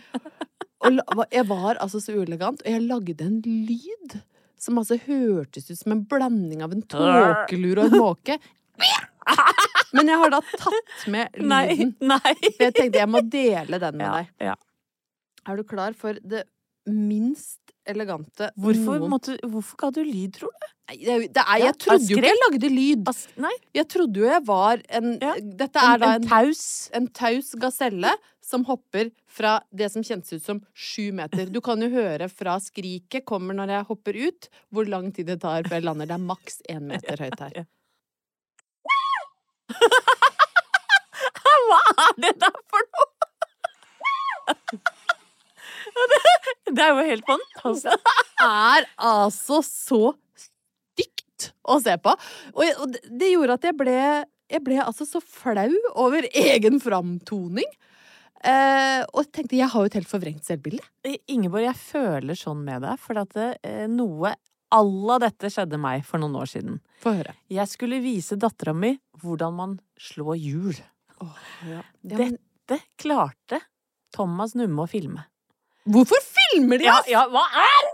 Og 0.81 1.21
jeg 1.29 1.45
var 1.51 1.77
altså 1.77 2.01
så 2.01 2.15
uelegant, 2.17 2.63
og 2.65 2.73
jeg 2.73 2.87
lagde 2.87 3.27
en 3.27 3.43
lyd 3.45 4.17
som 4.57 4.81
altså 4.81 4.97
hørtes 5.05 5.69
ut 5.69 5.77
som 5.77 5.93
en 5.93 6.07
blanding 6.09 6.65
av 6.65 6.73
en 6.73 6.81
tåkelur 6.89 7.83
og 7.83 7.85
en 7.85 8.01
måke. 8.01 8.39
Men 9.97 10.11
jeg 10.13 10.19
har 10.21 10.31
da 10.35 10.41
tatt 10.53 11.07
med 11.09 11.37
lyden. 11.39 11.49
nei. 11.49 11.89
nei. 12.15 12.35
jeg 12.61 12.75
tenkte 12.77 13.01
jeg 13.03 13.09
må 13.13 13.23
dele 13.33 13.79
den 13.83 13.97
med 14.01 14.07
Ja, 14.07 14.17
deg. 14.21 14.33
ja. 14.53 14.57
Er 15.49 15.57
du 15.57 15.65
klar 15.65 15.95
for 15.97 16.19
det 16.21 16.45
minst 16.89 17.61
elegante 17.89 18.51
Hvorfor, 18.61 18.99
noen 19.01 19.11
måtte, 19.13 19.37
hvorfor 19.49 19.79
ga 19.81 19.89
du 19.97 20.03
lyd, 20.05 20.35
tror 20.37 20.53
du? 20.53 20.67
Nei, 20.89 20.97
det, 21.05 21.15
det 21.37 21.43
er, 21.45 21.59
Jeg 21.67 21.77
trodde 21.85 22.09
jo 22.09 22.17
ikke 22.19 22.29
jeg 22.31 22.39
lagde 22.43 22.69
lyd. 22.73 23.03
As 23.13 23.23
nei, 23.41 23.53
Jeg 23.77 23.89
trodde 23.93 24.21
jo 24.23 24.29
jeg 24.29 24.43
var 24.49 24.81
en 24.99 25.09
Ja, 25.21 25.35
Dette 25.41 25.83
er 25.85 25.95
en, 25.97 26.01
da 26.05 26.11
en 26.17 26.23
en, 26.23 26.29
taus. 26.31 26.63
en 26.97 27.09
taus 27.17 27.51
gaselle 27.61 28.13
som 28.49 28.65
hopper 28.65 29.11
fra 29.29 29.59
det 29.77 29.91
som 29.93 30.05
kjentes 30.05 30.39
ut 30.39 30.45
som 30.47 30.61
sju 30.73 31.11
meter. 31.17 31.51
Du 31.53 31.61
kan 31.65 31.81
jo 31.85 31.91
høre 31.93 32.31
fra 32.33 32.55
skriket 32.65 33.27
kommer 33.29 33.53
når 33.57 33.75
jeg 33.75 33.89
hopper 33.91 34.17
ut, 34.17 34.49
hvor 34.73 34.89
lang 34.89 35.11
tid 35.13 35.29
det 35.29 35.37
tar 35.45 35.69
før 35.69 35.77
jeg 35.77 35.85
lander. 35.85 36.09
Det 36.09 36.17
er 36.17 36.25
maks 36.31 36.63
én 36.73 36.87
meter 36.89 37.21
høyt 37.21 37.43
her. 37.45 37.59
Hva 41.39 41.81
er 42.07 42.13
det 42.25 42.35
der 42.43 42.57
for 42.71 42.83
noe?! 42.95 43.11
Det 46.69 46.83
er 46.85 46.91
jo 46.93 47.05
helt 47.09 47.25
fantastisk. 47.27 48.11
er 48.45 48.85
altså 49.09 49.59
så 49.65 50.01
stygt 50.39 51.49
å 51.69 51.79
se 51.83 51.95
på. 52.05 52.13
Og, 52.55 52.83
det- 52.93 53.03
det 53.21 53.31
gjorde 53.33 53.57
at 53.59 53.65
jeg 53.71 53.77
ble 53.81 53.97
Jeg 54.49 54.63
ble 54.65 54.79
altså 54.81 55.05
så 55.05 55.21
flau 55.21 55.75
over 56.01 56.25
egen 56.33 56.79
framtoning. 56.81 57.69
Eh, 58.41 59.03
og 59.13 59.27
tenkte 59.35 59.59
jeg 59.59 59.69
har 59.69 59.83
jo 59.83 59.91
et 59.91 59.97
helt 59.99 60.09
forvrengt 60.09 60.45
selvbilde. 60.47 60.81
Ingeborg, 61.29 61.67
jeg 61.67 61.77
føler 61.77 62.35
sånn 62.39 62.63
med 62.65 62.81
deg, 62.87 62.97
for 63.03 63.19
at 63.21 63.37
eh, 63.37 63.85
noe 63.93 64.33
à 64.75 64.81
la 64.85 65.19
dette 65.23 65.51
skjedde 65.53 65.79
meg 65.81 66.05
for 66.05 66.21
noen 66.23 66.37
år 66.37 66.51
siden. 66.51 66.81
Få 67.01 67.15
høre. 67.19 67.35
Jeg 67.53 67.69
skulle 67.71 68.01
vise 68.05 68.37
dattera 68.41 68.75
mi 68.77 68.95
hvordan 69.23 69.55
man 69.57 69.79
slår 70.01 70.37
hjul. 70.39 70.77
Ja, 71.67 71.81
men, 72.03 72.37
Dette 72.69 72.83
klarte 73.01 73.63
Thomas 74.15 74.55
Numme 74.55 74.85
å 74.85 74.91
filme. 74.91 75.25
hvorfor 75.89 76.21
filmer 76.23 76.79
de 76.79 76.85
Ja, 76.87 76.99
oss?! 77.01 77.09
ja, 77.11 77.25
hva 77.33 77.43
er 77.65 77.89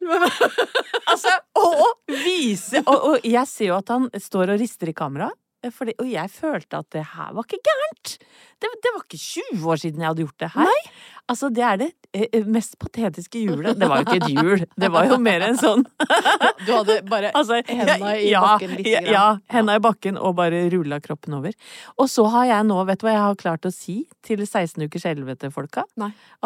altså, 1.12 1.28
og, 1.60 1.74
og 1.84 2.14
vise 2.24 2.80
og, 2.86 3.02
og 3.10 3.26
jeg 3.28 3.46
ser 3.50 3.66
jo 3.68 3.74
at 3.76 3.90
han 3.92 4.06
står 4.16 4.54
og 4.54 4.60
rister 4.62 4.88
i 4.88 4.94
kamera. 4.96 5.28
Og 5.60 6.06
jeg 6.08 6.30
følte 6.32 6.78
at 6.80 6.86
det 6.96 7.02
her 7.12 7.34
var 7.36 7.44
ikke 7.44 7.58
gærent! 7.68 8.14
Det, 8.60 8.70
det 8.80 8.92
var 8.94 9.02
ikke 9.04 9.20
20 9.20 9.66
år 9.74 9.80
siden 9.82 10.00
jeg 10.00 10.08
hadde 10.08 10.24
gjort 10.24 10.40
det 10.40 10.48
her. 10.54 10.86
Altså, 11.30 11.50
det 11.54 11.62
er 11.62 11.78
det 11.78 11.88
eh, 12.16 12.46
mest 12.50 12.76
patetiske 12.80 13.42
hjulet. 13.44 13.78
Det 13.78 13.88
var 13.90 14.02
jo 14.02 14.08
ikke 14.08 14.18
et 14.18 14.32
hjul, 14.34 14.64
det 14.82 14.90
var 14.92 15.06
jo 15.10 15.18
mer 15.22 15.44
en 15.46 15.58
sånn 15.60 15.84
Du 16.66 16.72
hadde 16.72 16.96
bare 17.08 17.30
altså, 17.38 17.60
Henda 17.68 18.14
i 18.16 18.32
ja, 18.32 18.42
bakken 18.44 18.74
lite 18.76 18.94
ja, 18.96 19.02
grann. 19.04 19.12
Ja, 19.14 19.26
henda 19.54 19.76
i 19.78 19.84
bakken 19.84 20.18
og 20.18 20.34
bare 20.40 20.64
rulla 20.74 21.00
kroppen 21.04 21.38
over. 21.38 21.54
Og 22.00 22.10
så 22.10 22.26
har 22.34 22.48
jeg 22.50 22.68
nå, 22.70 22.80
vet 22.88 23.02
du 23.02 23.06
hva 23.06 23.14
jeg 23.14 23.24
har 23.28 23.40
klart 23.44 23.68
å 23.68 23.74
si 23.74 24.00
til 24.26 24.42
16 24.42 24.82
ukers 24.86 25.06
helvete-folka? 25.08 25.86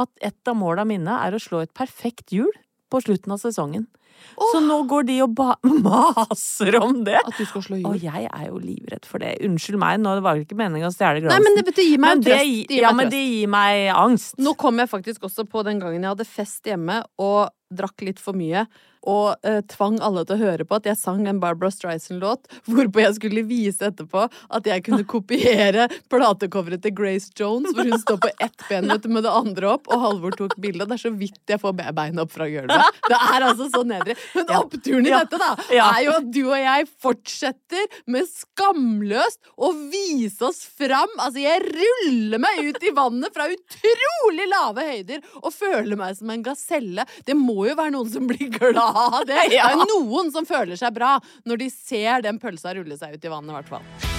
At 0.00 0.12
et 0.20 0.52
av 0.52 0.58
måla 0.58 0.86
mine 0.88 1.18
er 1.24 1.34
å 1.34 1.42
slå 1.42 1.64
et 1.64 1.74
perfekt 1.76 2.34
hjul 2.34 2.52
på 2.92 3.02
slutten 3.04 3.34
av 3.34 3.40
sesongen. 3.42 3.88
Så 4.34 4.60
nå 4.64 4.80
går 4.90 5.06
de 5.06 5.16
og 5.22 5.34
maser 5.84 6.76
om 6.80 7.02
det. 7.06 7.18
At 7.20 7.36
du 7.38 7.44
skal 7.46 7.62
slå 7.66 7.80
Og 7.86 7.98
jeg 8.02 8.26
er 8.30 8.46
jo 8.48 8.58
livredd 8.62 9.06
for 9.08 9.22
det. 9.22 9.34
Unnskyld 9.46 9.78
meg, 9.82 10.00
nå 10.02 10.16
var 10.24 10.38
det 10.38 10.46
ikke 10.48 10.58
meningen 10.58 10.90
å 10.90 10.94
stjele 10.94 11.20
Nei, 11.20 11.26
glansen. 11.28 11.50
men 11.54 11.60
det, 11.68 11.76
gi 11.84 11.98
meg 11.98 12.08
Men 12.16 12.24
det, 12.24 12.32
trøst. 12.38 12.54
gi- 12.70 12.80
ja, 12.80 12.90
meg 12.90 12.96
men 12.96 13.06
trøst. 13.06 13.18
det 13.18 13.26
gir 13.34 13.52
meg 13.58 13.84
angst. 13.94 14.38
Nå 14.42 14.56
kom 14.60 14.82
jeg 14.82 14.90
faktisk 14.90 15.28
også 15.30 15.46
på 15.50 15.62
den 15.68 15.82
gangen 15.82 16.02
jeg 16.02 16.14
hadde 16.16 16.28
fest 16.28 16.66
hjemme 16.70 17.02
og 17.22 17.52
drakk 17.74 18.04
litt 18.06 18.20
for 18.22 18.36
mye. 18.38 18.66
Og 19.04 19.34
eh, 19.44 19.58
tvang 19.68 19.98
alle 20.00 20.22
til 20.24 20.38
å 20.38 20.44
høre 20.46 20.64
på 20.64 20.76
at 20.78 20.86
jeg 20.88 20.96
sang 20.96 21.26
en 21.28 21.36
Barbara 21.42 21.68
Streisand-låt. 21.74 22.46
Hvorpå 22.70 23.02
jeg 23.02 23.16
skulle 23.18 23.42
vise 23.44 23.84
etterpå 23.90 24.22
at 24.30 24.68
jeg 24.70 24.84
kunne 24.86 25.04
kopiere 25.14 25.88
platecoveret 26.12 26.80
til 26.86 26.94
Grace 26.96 27.28
Jones, 27.36 27.74
hvor 27.76 27.84
hun 27.90 28.00
står 28.00 28.20
på 28.22 28.30
ett 28.46 28.64
ben 28.70 28.88
med 28.88 29.26
det 29.26 29.32
andre 29.34 29.74
opp, 29.74 29.90
og 29.92 30.00
Halvor 30.06 30.36
tok 30.38 30.54
bilde. 30.62 30.86
Det 30.88 30.96
er 30.96 31.02
så 31.04 31.12
vidt 31.20 31.36
jeg 31.52 31.60
får 31.60 31.74
be- 31.82 31.92
beina 31.98 32.24
opp 32.24 32.32
fra 32.32 32.48
gulvet. 32.48 33.00
Det 33.10 33.18
er 33.18 33.44
altså 33.50 33.68
så 33.74 33.82
nedrig. 34.04 34.16
Men 34.34 34.46
Ja. 34.48 34.60
oppturen 34.62 35.06
i 35.06 35.10
Ja. 35.10 35.18
dette 35.24 35.38
da, 35.38 35.56
Ja. 35.72 35.90
er 35.98 36.04
jo 36.04 36.10
at 36.18 36.30
du 36.30 36.40
og 36.50 36.58
jeg 36.58 36.88
fortsetter 37.02 37.86
med 38.06 38.26
skamløst 38.28 39.38
å 39.58 39.72
vise 39.90 40.42
oss 40.42 40.64
fram. 40.64 41.08
Altså, 41.18 41.40
jeg 41.42 41.62
ruller 41.62 42.38
meg 42.38 42.58
ut 42.68 42.82
i 42.82 42.90
vannet 42.94 43.32
fra 43.34 43.48
utrolig 43.48 44.48
lave 44.50 44.84
høyder 44.84 45.22
og 45.42 45.52
føler 45.52 45.96
meg 45.96 46.16
som 46.16 46.30
en 46.30 46.42
gaselle. 46.42 47.06
Det 47.24 47.34
må 47.36 47.68
jo 47.68 47.74
være 47.74 47.92
noen 47.92 48.10
som 48.10 48.26
blir 48.28 48.50
glad 48.50 48.76
av 48.96 49.24
det. 49.26 49.34
Det 49.54 49.60
er 49.60 49.76
noen 49.86 50.32
som 50.32 50.44
føler 50.46 50.76
seg 50.76 50.94
bra 50.94 51.18
når 51.46 51.58
de 51.58 51.70
ser 51.70 52.22
den 52.22 52.38
pølsa 52.38 52.74
rulle 52.74 52.98
seg 52.98 53.14
ut 53.14 53.24
i 53.24 53.28
vannet, 53.28 53.50
i 53.50 53.58
hvert 53.62 53.68
fall. 53.68 54.13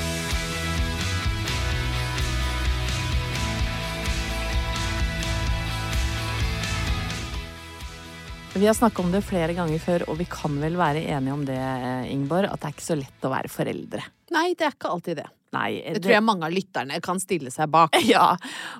Vi 8.55 8.67
har 8.67 8.73
snakka 8.73 9.01
om 9.01 9.11
det 9.11 9.19
flere 9.27 9.53
ganger 9.53 9.79
før, 9.83 10.05
og 10.09 10.15
vi 10.15 10.25
kan 10.31 10.53
vel 10.61 10.77
være 10.79 11.01
enige 11.11 11.33
om 11.35 11.41
det, 11.43 11.59
Ingeborg, 12.07 12.47
at 12.47 12.61
det 12.61 12.69
er 12.69 12.75
ikke 12.77 12.85
så 12.85 12.95
lett 12.95 13.25
å 13.27 13.31
være 13.33 13.51
foreldre. 13.51 14.03
Nei, 14.31 14.53
det 14.55 14.69
er 14.69 14.77
ikke 14.77 14.91
alltid 14.93 15.19
det. 15.19 15.25
Nei, 15.55 15.69
Det 15.95 16.01
tror 16.03 16.13
jeg 16.15 16.23
mange 16.23 16.47
av 16.47 16.55
lytterne 16.55 16.99
kan 17.03 17.19
stille 17.19 17.51
seg 17.51 17.67
bak. 17.73 17.95
Ja, 18.07 18.29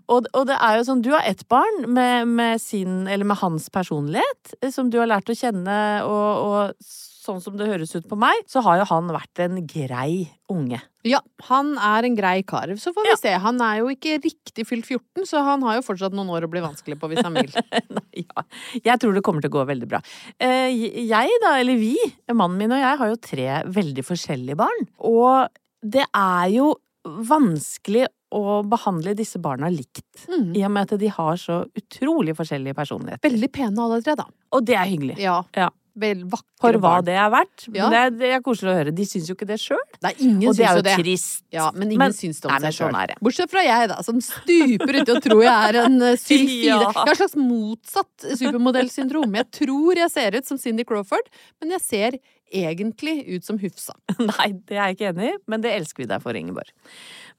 og, 0.08 0.29
og 0.32 0.48
det 0.48 0.55
er 0.55 0.79
jo 0.79 0.86
sånn, 0.88 1.03
du 1.03 1.12
har 1.12 1.27
ett 1.27 1.44
barn 1.51 1.89
med, 1.91 2.32
med 2.39 2.63
sin, 2.63 3.03
eller 3.03 3.27
med 3.27 3.39
hans 3.44 3.67
personlighet, 3.74 4.55
eh, 4.62 4.72
som 4.72 4.88
du 4.91 5.00
har 5.01 5.12
lært 5.12 5.32
å 5.32 5.36
kjenne, 5.36 5.77
og, 6.08 6.32
og 6.48 6.88
sånn 7.25 7.41
som 7.44 7.55
det 7.58 7.67
høres 7.67 7.91
ut 7.98 8.05
på 8.10 8.17
meg, 8.22 8.44
så 8.48 8.62
har 8.65 8.77
jo 8.79 8.86
han 8.91 9.10
vært 9.13 9.41
en 9.46 9.60
grei 9.67 10.27
unge. 10.53 10.79
Ja, 11.05 11.20
han 11.50 11.74
er 11.82 12.05
en 12.08 12.15
grei 12.17 12.39
kar. 12.48 12.70
Så 12.82 12.94
får 12.94 13.05
vi 13.05 13.12
Ja. 13.12 13.17
se. 13.22 13.34
Han 13.44 13.60
er 13.62 13.79
jo 13.82 13.89
ikke 13.94 14.15
riktig 14.24 14.65
fylt 14.70 14.86
14, 14.86 15.25
så 15.25 15.44
han 15.46 15.62
har 15.65 15.75
jo 15.79 15.86
fortsatt 15.86 16.13
noen 16.17 16.29
år 16.34 16.46
å 16.48 16.51
bli 16.53 16.62
vanskelig 16.63 16.98
på 17.01 17.10
hvis 17.12 17.24
han 17.25 17.34
vil. 17.38 17.51
Nei, 17.98 18.24
ja. 18.25 18.46
Jeg 18.86 19.00
tror 19.01 19.13
det 19.17 19.24
kommer 19.25 19.41
til 19.46 19.51
å 19.53 19.58
gå 19.60 19.65
veldig 19.74 19.89
bra. 19.89 20.01
Eh, 20.39 20.70
Jeg 21.05 21.29
da, 21.44 21.55
eller 21.60 21.77
vi, 21.82 21.94
mannen 22.34 22.58
min 22.62 22.72
og 22.77 22.82
jeg, 22.82 22.98
har 23.03 23.13
jo 23.13 23.22
tre 23.22 23.48
veldig 23.70 24.05
forskjellige 24.05 24.58
barn. 24.58 24.88
Og 25.05 25.50
det 25.86 26.05
er 26.15 26.50
jo 26.55 26.72
vanskelig 27.05 28.08
å 28.36 28.62
behandle 28.67 29.13
disse 29.15 29.39
barna 29.39 29.70
likt. 29.72 30.25
Mm. 30.27 30.50
I 30.58 30.63
og 30.67 30.72
med 30.75 30.89
at 30.91 31.00
de 31.00 31.08
har 31.13 31.38
så 31.39 31.62
utrolig 31.77 32.34
forskjellige 32.36 32.75
personligheter. 32.75 33.24
Veldig 33.29 33.50
pene 33.53 33.84
alle 33.86 34.01
tre, 34.03 34.15
da. 34.20 34.25
Og 34.58 34.65
det 34.67 34.75
er 34.75 34.89
hyggelig. 34.89 35.17
Ja. 35.22 35.38
Ja. 35.55 35.70
Vel 35.95 36.25
For 36.59 36.75
hva 36.75 36.81
barn. 36.83 37.05
det 37.07 37.13
er 37.15 37.29
verdt. 37.31 37.65
Ja. 37.71 37.85
Det, 37.91 37.99
er, 38.03 38.09
det 38.19 38.29
er 38.35 38.41
koselig 38.43 38.71
å 38.73 38.75
høre. 38.75 38.91
De 38.95 39.05
syns 39.07 39.29
jo 39.29 39.35
ikke 39.37 39.47
det 39.47 39.55
sjøl. 39.63 39.79
Ingen 40.19 40.49
Og 40.49 40.57
det 40.57 40.65
er 40.67 40.75
jo 40.75 40.83
det. 40.83 40.95
trist. 40.99 41.43
Ja, 41.55 41.69
men 41.71 41.87
ingen 41.93 42.01
Men- 42.03 42.15
syns 42.17 42.41
det 42.43 42.49
om 42.49 42.51
Nei, 42.51 42.59
seg 42.65 42.75
sjøl. 42.81 42.91
sånn. 42.97 43.21
Bortsett 43.23 43.53
fra 43.53 43.63
jeg, 43.63 43.87
da, 43.93 44.01
som 44.03 44.19
stuper 44.19 44.99
uti 45.01 45.13
og 45.15 45.21
tror 45.23 45.43
jeg 45.45 45.69
er 45.69 45.79
en 45.85 45.95
uh, 46.03 46.15
sylfide. 46.19 46.67
Ja. 46.75 46.79
Jeg 46.83 46.93
har 46.97 47.11
et 47.13 47.21
slags 47.21 47.37
motsatt 47.39 48.27
supermodellsyndrom. 48.41 49.35
Jeg 49.39 49.47
tror 49.55 49.95
jeg 50.03 50.11
ser 50.11 50.35
ut 50.35 50.47
som 50.51 50.59
Cindy 50.59 50.83
Crawford, 50.87 51.29
men 51.61 51.71
jeg 51.77 51.81
ser 51.85 52.17
egentlig 52.55 53.15
ut 53.37 53.47
som 53.47 53.57
Hufsa. 53.61 53.95
Nei, 54.19 54.49
det 54.67 54.75
er 54.77 54.89
jeg 54.91 54.97
ikke 54.97 55.09
enig 55.13 55.31
i, 55.31 55.37
men 55.51 55.63
det 55.63 55.73
elsker 55.79 56.03
vi 56.03 56.09
deg 56.11 56.21
for, 56.23 56.35
Ingeborg. 56.37 56.69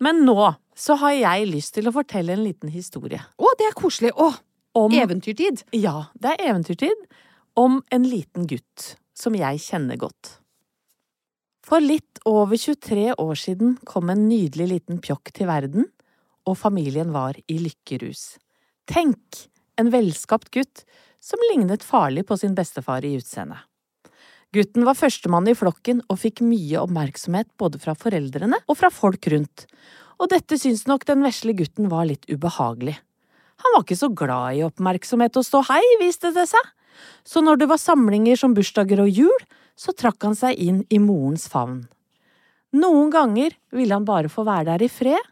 Men 0.02 0.24
nå 0.26 0.54
så 0.76 0.96
har 1.00 1.12
jeg 1.16 1.46
lyst 1.52 1.74
til 1.76 1.88
å 1.88 1.94
fortelle 1.94 2.34
en 2.36 2.44
liten 2.44 2.72
historie. 2.72 3.20
Å, 3.36 3.52
det 3.60 3.68
er 3.70 3.76
koselig! 3.78 4.12
Å, 4.16 4.32
Om 4.76 4.92
eventyrtid! 4.92 5.62
Ja, 5.76 6.06
det 6.20 6.34
er 6.34 6.50
eventyrtid. 6.50 7.06
Om 7.56 7.78
en 7.90 8.04
liten 8.04 8.44
gutt 8.44 8.96
som 9.16 9.32
jeg 9.32 9.62
kjenner 9.64 9.96
godt. 9.96 10.34
For 11.64 11.80
litt 11.80 12.20
over 12.28 12.58
23 12.60 13.14
år 13.16 13.38
siden 13.40 13.78
kom 13.88 14.12
en 14.12 14.26
nydelig 14.28 14.66
liten 14.74 15.00
pjokk 15.00 15.32
til 15.32 15.48
verden, 15.48 15.88
og 16.44 16.58
familien 16.60 17.14
var 17.14 17.38
i 17.48 17.56
lykkerus. 17.58 18.36
Tenk, 18.86 19.48
en 19.80 19.88
velskapt 19.90 20.52
gutt 20.52 20.84
som 21.16 21.40
lignet 21.48 21.84
farlig 21.84 22.26
på 22.28 22.36
sin 22.36 22.54
bestefar 22.54 23.08
i 23.08 23.16
utseendet. 23.16 23.64
Gutten 24.52 24.84
var 24.84 25.00
førstemann 25.00 25.48
i 25.48 25.56
flokken 25.56 26.04
og 26.12 26.20
fikk 26.20 26.44
mye 26.44 26.84
oppmerksomhet 26.84 27.48
både 27.56 27.80
fra 27.80 27.96
foreldrene 27.98 28.60
og 28.68 28.78
fra 28.78 28.92
folk 28.92 29.32
rundt, 29.32 29.64
og 30.20 30.28
dette 30.32 30.60
syntes 30.60 30.84
nok 30.88 31.08
den 31.08 31.24
vesle 31.24 31.56
gutten 31.56 31.88
var 31.88 32.04
litt 32.12 32.28
ubehagelig. 32.28 32.98
Han 33.64 33.74
var 33.74 33.88
ikke 33.88 33.98
så 34.04 34.12
glad 34.12 34.60
i 34.60 34.64
oppmerksomhet 34.68 35.40
og 35.40 35.44
ståhei, 35.48 35.80
viste 36.04 36.36
det 36.36 36.46
seg. 36.52 36.75
Så 37.24 37.42
når 37.44 37.60
det 37.60 37.70
var 37.70 37.82
samlinger 37.82 38.38
som 38.40 38.54
bursdager 38.56 39.02
og 39.02 39.10
jul, 39.10 39.46
så 39.76 39.92
trakk 39.92 40.24
han 40.24 40.36
seg 40.38 40.56
inn 40.56 40.82
i 40.88 41.00
morens 41.02 41.46
favn. 41.52 41.84
Noen 42.76 43.12
ganger 43.12 43.54
ville 43.72 43.94
han 43.94 44.06
bare 44.08 44.30
få 44.32 44.44
være 44.46 44.72
der 44.72 44.86
i 44.86 44.90
fred, 44.92 45.22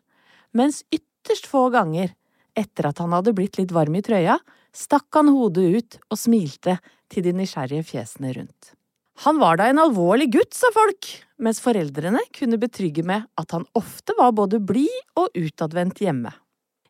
mens 0.54 0.83
ytterst 0.92 1.49
få 1.50 1.66
ganger, 1.75 2.12
etter 2.54 2.90
at 2.90 3.00
han 3.02 3.12
hadde 3.16 3.35
blitt 3.37 3.59
litt 3.59 3.75
varm 3.75 3.97
i 3.99 4.04
trøya, 4.04 4.38
stakk 4.75 5.11
han 5.16 5.33
hodet 5.35 5.66
ut 5.75 5.99
og 6.09 6.18
smilte 6.18 6.78
til 7.12 7.26
de 7.26 7.35
nysgjerrige 7.37 7.87
fjesene 7.90 8.33
rundt. 8.37 8.73
Han 9.23 9.38
var 9.38 9.61
da 9.61 9.68
en 9.71 9.78
alvorlig 9.78 10.26
gutt, 10.35 10.54
sa 10.56 10.71
folk, 10.75 11.06
mens 11.38 11.61
foreldrene 11.62 12.23
kunne 12.35 12.59
betrygge 12.59 13.04
med 13.06 13.28
at 13.38 13.54
han 13.54 13.66
ofte 13.78 14.16
var 14.18 14.35
både 14.35 14.59
blid 14.59 14.97
og 15.21 15.30
utadvendt 15.38 16.02
hjemme. 16.02 16.33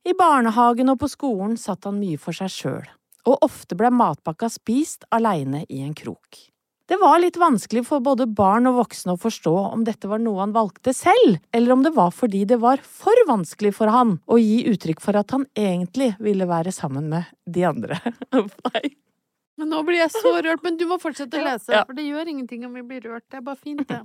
I 0.04 0.12
barnehagen 0.16 0.92
og 0.92 1.00
på 1.00 1.08
skolen 1.12 1.58
satt 1.60 1.84
han 1.88 2.00
mye 2.00 2.20
for 2.20 2.36
seg 2.36 2.52
sjøl, 2.52 2.86
og 3.24 3.38
ofte 3.46 3.76
ble 3.78 3.90
matpakka 3.94 4.50
spist 4.52 5.04
aleine 5.14 5.64
i 5.68 5.80
en 5.84 5.94
krok. 5.96 6.40
Det 6.84 6.98
var 7.00 7.16
litt 7.22 7.38
vanskelig 7.40 7.86
for 7.88 8.02
både 8.04 8.26
barn 8.28 8.68
og 8.68 8.76
voksne 8.82 9.14
å 9.14 9.20
forstå 9.20 9.52
om 9.72 9.86
dette 9.86 10.04
var 10.10 10.20
noe 10.20 10.42
han 10.42 10.52
valgte 10.52 10.92
selv, 10.92 11.38
eller 11.56 11.72
om 11.72 11.82
det 11.86 11.94
var 11.96 12.10
fordi 12.12 12.42
det 12.44 12.58
var 12.60 12.82
for 12.84 13.16
vanskelig 13.28 13.72
for 13.72 13.88
han 13.88 14.18
å 14.28 14.36
gi 14.36 14.58
uttrykk 14.68 15.00
for 15.00 15.16
at 15.16 15.32
han 15.32 15.46
egentlig 15.56 16.10
ville 16.20 16.44
være 16.50 16.74
sammen 16.76 17.08
med 17.08 17.30
de 17.48 17.64
andre. 17.64 17.96
Men 19.56 19.70
nå 19.70 19.80
blir 19.86 20.02
jeg 20.02 20.10
så 20.12 20.34
rørt. 20.42 20.60
Men 20.66 20.76
du 20.76 20.84
må 20.90 20.98
fortsette 21.00 21.38
å 21.38 21.44
lese, 21.46 21.72
Ja. 21.72 21.84
for 21.88 21.94
det 21.96 22.04
gjør 22.04 22.28
ingenting 22.28 22.66
om 22.66 22.74
vi 22.74 22.82
blir 22.82 23.00
rørt. 23.06 23.24
Det 23.30 23.38
er 23.38 23.44
bare 23.46 23.56
fint, 23.56 23.86
det. 23.88 24.02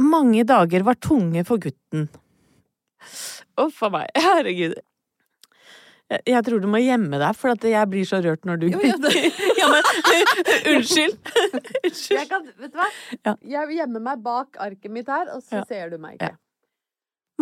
Mange 0.00 0.44
dager 0.46 0.82
var 0.86 0.94
tunge 0.94 1.44
for 1.46 1.58
gutten. 1.62 2.08
Uff 3.60 3.82
a 3.86 3.90
meg, 3.92 4.08
herregud. 4.16 4.74
Jeg, 6.12 6.20
jeg 6.28 6.44
tror 6.44 6.60
du 6.60 6.68
må 6.68 6.78
gjemme 6.82 7.16
deg, 7.20 7.36
for 7.38 7.56
jeg 7.64 7.88
blir 7.90 8.04
så 8.08 8.20
rørt 8.24 8.44
når 8.44 8.60
du 8.60 8.66
Jo, 8.74 8.80
ja, 8.84 8.96
ja, 9.60 9.68
men, 9.72 9.90
Unnskyld. 10.74 11.16
Jeg 12.18 12.28
kan, 12.28 12.44
vet 12.60 12.72
du 12.74 12.80
hva? 12.80 12.88
Ja. 13.24 13.34
Jeg 13.56 13.78
gjemmer 13.78 14.04
meg 14.04 14.24
bak 14.24 14.58
arket 14.60 14.92
mitt 14.92 15.08
her, 15.08 15.30
og 15.32 15.40
så 15.42 15.62
Ja. 15.62 15.64
ser 15.68 15.94
du 15.94 15.98
meg 16.02 16.18
ikke. 16.18 16.34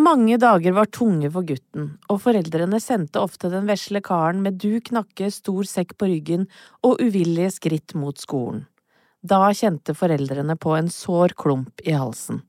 Mange 0.02 0.38
dager 0.40 0.72
var 0.72 0.88
tunge 0.88 1.28
for 1.34 1.44
gutten, 1.44 1.90
og 2.08 2.22
foreldrene 2.22 2.78
sendte 2.80 3.20
ofte 3.20 3.50
den 3.52 3.66
vesle 3.68 4.00
karen 4.00 4.40
med 4.40 4.56
duk 4.62 4.88
nakke, 4.94 5.28
stor 5.34 5.68
sekk 5.68 5.98
på 6.00 6.08
ryggen 6.08 6.46
og 6.86 7.02
uvillige 7.02 7.50
skritt 7.58 7.92
mot 7.98 8.16
skolen. 8.16 8.64
Da 9.22 9.50
kjente 9.52 9.92
foreldrene 9.94 10.56
på 10.56 10.72
en 10.78 10.88
sår 10.90 11.36
klump 11.38 11.82
i 11.84 11.92
halsen. 11.92 12.40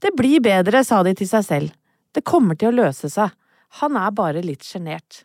Det 0.00 0.14
blir 0.16 0.40
bedre, 0.42 0.80
sa 0.86 1.02
de 1.04 1.12
til 1.14 1.28
seg 1.28 1.44
selv. 1.44 1.74
Det 2.16 2.24
kommer 2.24 2.56
til 2.56 2.72
å 2.72 2.78
løse 2.80 3.10
seg. 3.12 3.34
Han 3.80 3.96
er 3.98 4.12
bare 4.14 4.42
litt 4.44 4.62
sjenert. 4.66 5.24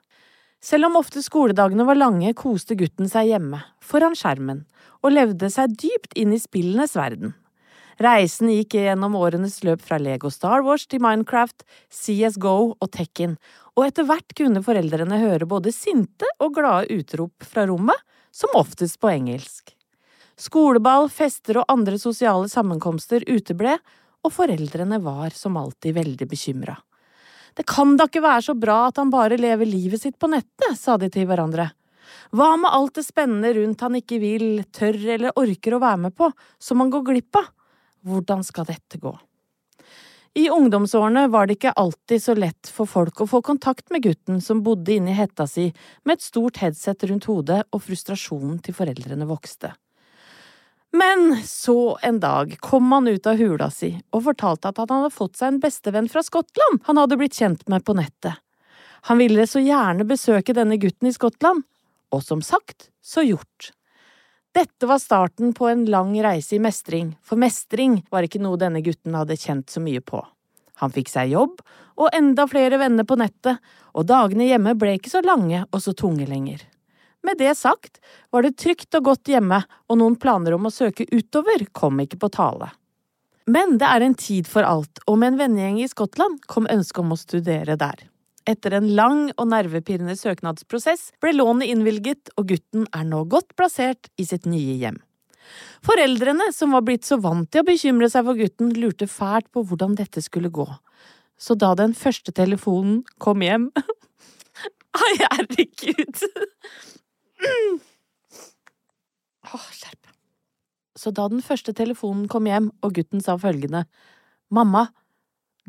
Selv 0.59 0.89
om 0.89 0.97
ofte 0.99 1.21
skoledagene 1.23 1.85
var 1.87 1.99
lange, 1.99 2.33
koste 2.35 2.75
gutten 2.75 3.07
seg 3.07 3.29
hjemme, 3.29 3.61
foran 3.79 4.17
skjermen, 4.17 4.65
og 5.05 5.13
levde 5.13 5.51
seg 5.53 5.77
dypt 5.79 6.17
inn 6.19 6.33
i 6.35 6.41
spillenes 6.41 6.97
verden. 6.99 7.35
Reisen 7.99 8.49
gikk 8.51 8.77
gjennom 8.79 9.15
årenes 9.19 9.57
løp 9.67 9.83
fra 9.83 9.99
Lego 9.99 10.31
Star 10.31 10.63
Wars 10.63 10.85
til 10.87 11.01
Minecraft, 11.03 11.65
CSGO 11.91 12.55
og 12.71 12.89
Tekken, 12.95 13.35
og 13.75 13.85
etter 13.85 14.07
hvert 14.07 14.35
kunne 14.35 14.63
foreldrene 14.63 15.19
høre 15.19 15.47
både 15.47 15.73
sinte 15.75 16.27
og 16.39 16.55
glade 16.57 16.95
utrop 16.95 17.43
fra 17.43 17.67
rommet, 17.67 17.99
som 18.31 18.55
oftest 18.55 18.99
på 19.03 19.11
engelsk. 19.11 19.75
Skoleball, 20.39 21.09
fester 21.11 21.59
og 21.59 21.71
andre 21.71 21.99
sosiale 21.99 22.47
sammenkomster 22.51 23.25
uteble, 23.27 23.77
og 24.23 24.35
foreldrene 24.35 24.99
var 25.03 25.35
som 25.35 25.59
alltid 25.59 25.95
veldig 25.99 26.27
bekymra. 26.31 26.77
Det 27.59 27.65
kan 27.67 27.97
da 27.99 28.05
ikke 28.07 28.23
være 28.23 28.43
så 28.45 28.53
bra 28.55 28.85
at 28.87 28.99
han 29.01 29.09
bare 29.11 29.35
lever 29.35 29.67
livet 29.67 29.99
sitt 29.99 30.15
på 30.15 30.29
nettet, 30.31 30.77
sa 30.79 30.95
de 30.95 31.09
til 31.11 31.25
hverandre. 31.27 31.65
Hva 32.31 32.53
med 32.61 32.71
alt 32.71 32.95
det 32.95 33.03
spennende 33.03 33.51
rundt 33.57 33.81
han 33.83 33.97
ikke 33.99 34.19
vil, 34.21 34.45
tør 34.71 34.95
eller 35.17 35.35
orker 35.35 35.75
å 35.75 35.81
være 35.83 36.05
med 36.05 36.15
på, 36.15 36.29
som 36.55 36.79
han 36.79 36.93
går 36.93 37.03
glipp 37.09 37.39
av? 37.41 37.49
Hvordan 38.07 38.45
skal 38.47 38.69
dette 38.69 39.01
gå? 39.03 39.11
I 40.39 40.45
ungdomsårene 40.55 41.25
var 41.33 41.49
det 41.49 41.57
ikke 41.57 41.75
alltid 41.83 42.23
så 42.23 42.37
lett 42.37 42.71
for 42.71 42.87
folk 42.87 43.19
å 43.19 43.27
få 43.27 43.41
kontakt 43.43 43.91
med 43.91 44.05
gutten 44.07 44.39
som 44.45 44.63
bodde 44.63 44.95
inni 44.95 45.17
hetta 45.17 45.43
si 45.49 45.67
med 46.07 46.15
et 46.15 46.23
stort 46.23 46.61
headset 46.63 47.03
rundt 47.11 47.27
hodet 47.27 47.65
og 47.75 47.83
frustrasjonen 47.83 48.61
til 48.63 48.77
foreldrene 48.77 49.27
vokste. 49.27 49.73
Men 50.91 51.43
så 51.45 51.99
en 52.01 52.19
dag 52.19 52.55
kom 52.59 52.91
han 52.91 53.07
ut 53.07 53.27
av 53.27 53.37
hula 53.37 53.69
si 53.69 53.91
og 54.09 54.23
fortalte 54.25 54.71
at 54.71 54.79
han 54.81 54.89
hadde 54.89 55.13
fått 55.13 55.37
seg 55.37 55.53
en 55.53 55.59
bestevenn 55.61 56.09
fra 56.09 56.23
Skottland 56.25 56.81
han 56.87 56.97
hadde 56.97 57.17
blitt 57.19 57.37
kjent 57.37 57.67
med 57.69 57.85
på 57.85 57.93
nettet. 57.97 58.41
Han 59.07 59.21
ville 59.21 59.45
så 59.47 59.61
gjerne 59.63 60.07
besøke 60.07 60.55
denne 60.57 60.79
gutten 60.81 61.07
i 61.07 61.13
Skottland, 61.15 61.61
og 62.11 62.23
som 62.25 62.41
sagt, 62.43 62.89
så 62.99 63.23
gjort. 63.23 63.69
Dette 64.51 64.89
var 64.89 64.99
starten 64.99 65.53
på 65.53 65.69
en 65.69 65.85
lang 65.85 66.15
reise 66.23 66.57
i 66.57 66.59
mestring, 66.59 67.13
for 67.23 67.39
mestring 67.39 68.01
var 68.11 68.25
ikke 68.25 68.41
noe 68.41 68.59
denne 68.59 68.81
gutten 68.83 69.15
hadde 69.15 69.37
kjent 69.39 69.69
så 69.69 69.79
mye 69.83 70.01
på. 70.01 70.19
Han 70.81 70.91
fikk 70.95 71.11
seg 71.11 71.35
jobb 71.35 71.61
og 71.99 72.09
enda 72.15 72.47
flere 72.49 72.79
venner 72.81 73.05
på 73.07 73.19
nettet, 73.19 73.59
og 73.93 74.07
dagene 74.09 74.47
hjemme 74.49 74.75
ble 74.79 74.97
ikke 74.97 75.11
så 75.11 75.21
lange 75.23 75.63
og 75.69 75.83
så 75.83 75.93
tunge 75.93 76.27
lenger. 76.27 76.63
Med 77.23 77.37
det 77.37 77.55
sagt 77.57 77.99
var 78.31 78.45
det 78.45 78.57
trygt 78.57 78.95
og 78.95 79.09
godt 79.11 79.31
hjemme, 79.31 79.61
og 79.89 79.99
noen 79.99 80.15
planer 80.19 80.55
om 80.55 80.69
å 80.69 80.73
søke 80.73 81.07
utover 81.11 81.65
kom 81.75 81.99
ikke 82.03 82.19
på 82.21 82.31
tale. 82.33 82.71
Men 83.49 83.79
det 83.81 83.89
er 83.89 84.05
en 84.05 84.15
tid 84.15 84.47
for 84.47 84.65
alt, 84.67 85.01
og 85.09 85.19
med 85.19 85.33
en 85.33 85.41
vennegjeng 85.41 85.81
i 85.81 85.89
Skottland 85.89 86.43
kom 86.47 86.69
ønsket 86.69 87.01
om 87.01 87.15
å 87.15 87.19
studere 87.19 87.75
der. 87.81 88.05
Etter 88.49 88.77
en 88.77 88.87
lang 88.95 89.27
og 89.35 89.49
nervepirrende 89.51 90.15
søknadsprosess 90.17 91.09
ble 91.21 91.33
lånet 91.35 91.69
innvilget, 91.73 92.31
og 92.37 92.53
gutten 92.53 92.85
er 92.95 93.05
nå 93.09 93.23
godt 93.29 93.55
plassert 93.59 94.09
i 94.21 94.25
sitt 94.25 94.47
nye 94.49 94.77
hjem. 94.79 94.99
Foreldrene, 95.85 96.51
som 96.53 96.75
var 96.75 96.85
blitt 96.85 97.07
så 97.07 97.17
vant 97.21 97.49
til 97.51 97.63
å 97.63 97.67
bekymre 97.67 98.09
seg 98.11 98.27
for 98.27 98.37
gutten, 98.37 98.71
lurte 98.77 99.09
fælt 99.09 99.49
på 99.53 99.63
hvordan 99.65 99.97
dette 99.97 100.21
skulle 100.21 100.53
gå. 100.53 100.67
Så 101.39 101.55
da 101.57 101.73
den 101.77 101.95
første 101.97 102.33
telefonen 102.35 103.01
kom 103.17 103.41
hjem 103.45 103.69
herregud! 104.99 106.25
Åh, 109.53 109.67
skjerp. 109.73 110.11
Så 110.99 111.11
da 111.15 111.27
den 111.31 111.41
første 111.45 111.73
telefonen 111.73 112.27
kom 112.31 112.47
hjem, 112.49 112.71
og 112.83 112.95
gutten 112.97 113.23
sa 113.23 113.37
følgende, 113.39 113.85
Mamma, 114.51 114.87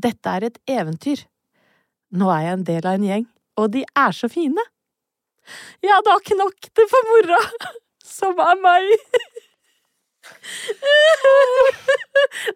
dette 0.00 0.32
er 0.32 0.48
et 0.48 0.58
eventyr. 0.70 1.22
Nå 2.16 2.30
er 2.32 2.46
jeg 2.46 2.56
en 2.56 2.66
del 2.66 2.86
av 2.88 2.96
en 2.96 3.06
gjeng, 3.06 3.26
og 3.60 3.70
de 3.76 3.84
er 3.84 4.16
så 4.16 4.30
fine. 4.32 4.64
Ja, 5.84 6.00
da 6.06 6.16
knakk 6.24 6.70
det 6.76 6.86
for 6.90 7.10
mora, 7.12 7.40
som 8.16 8.40
er 8.42 8.58
meg. 8.64 8.90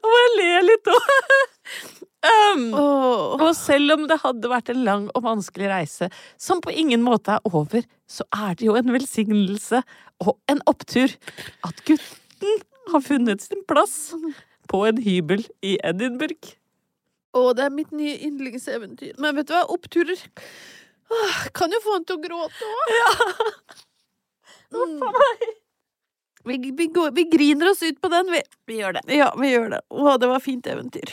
Og 0.04 0.16
jeg 0.18 0.30
ler 0.38 0.66
litt 0.68 0.90
òg. 0.92 1.12
Um, 2.24 2.72
og 2.72 3.50
selv 3.58 3.98
om 3.98 4.06
det 4.08 4.16
hadde 4.22 4.48
vært 4.48 4.70
en 4.72 4.84
lang 4.86 5.04
og 5.12 5.26
vanskelig 5.26 5.68
reise, 5.68 6.08
som 6.40 6.62
på 6.64 6.72
ingen 6.72 7.02
måte 7.04 7.36
er 7.36 7.50
over, 7.50 7.84
så 8.08 8.24
er 8.32 8.56
det 8.56 8.68
jo 8.68 8.76
en 8.78 8.92
velsignelse 8.94 9.82
og 10.24 10.38
en 10.48 10.62
opptur 10.70 11.12
at 11.66 11.82
gutten 11.84 12.62
har 12.92 13.04
funnet 13.04 13.44
sin 13.44 13.64
plass 13.68 14.14
på 14.70 14.84
en 14.88 15.00
hybel 15.04 15.44
i 15.64 15.76
Edinburgh. 15.84 16.54
Å, 17.34 17.50
det 17.56 17.66
er 17.66 17.74
mitt 17.74 17.92
nye 17.92 18.14
yndlingseventyr. 18.28 19.18
Men 19.20 19.36
vet 19.36 19.50
du 19.50 19.56
hva, 19.56 19.64
oppturer 19.74 20.20
oh, 21.10 21.40
kan 21.56 21.72
jo 21.74 21.82
få 21.84 21.98
han 21.98 22.08
til 22.08 22.20
å 22.20 22.24
gråte 22.24 22.70
òg. 22.70 23.74
Mm. 24.74 25.02
Vi, 26.44 26.58
vi, 26.76 26.86
går, 26.86 27.10
vi 27.16 27.24
griner 27.24 27.70
oss 27.70 27.82
ut 27.82 28.00
på 28.00 28.08
den, 28.12 28.32
vi. 28.32 28.42
Vi 28.66 28.80
gjør 28.80 28.98
det. 28.98 29.04
Ja, 29.16 29.30
vi 29.40 29.52
gjør 29.54 29.70
det. 29.76 29.80
Å, 29.88 30.16
det 30.20 30.28
var 30.28 30.42
fint 30.44 30.66
eventyr. 30.68 31.12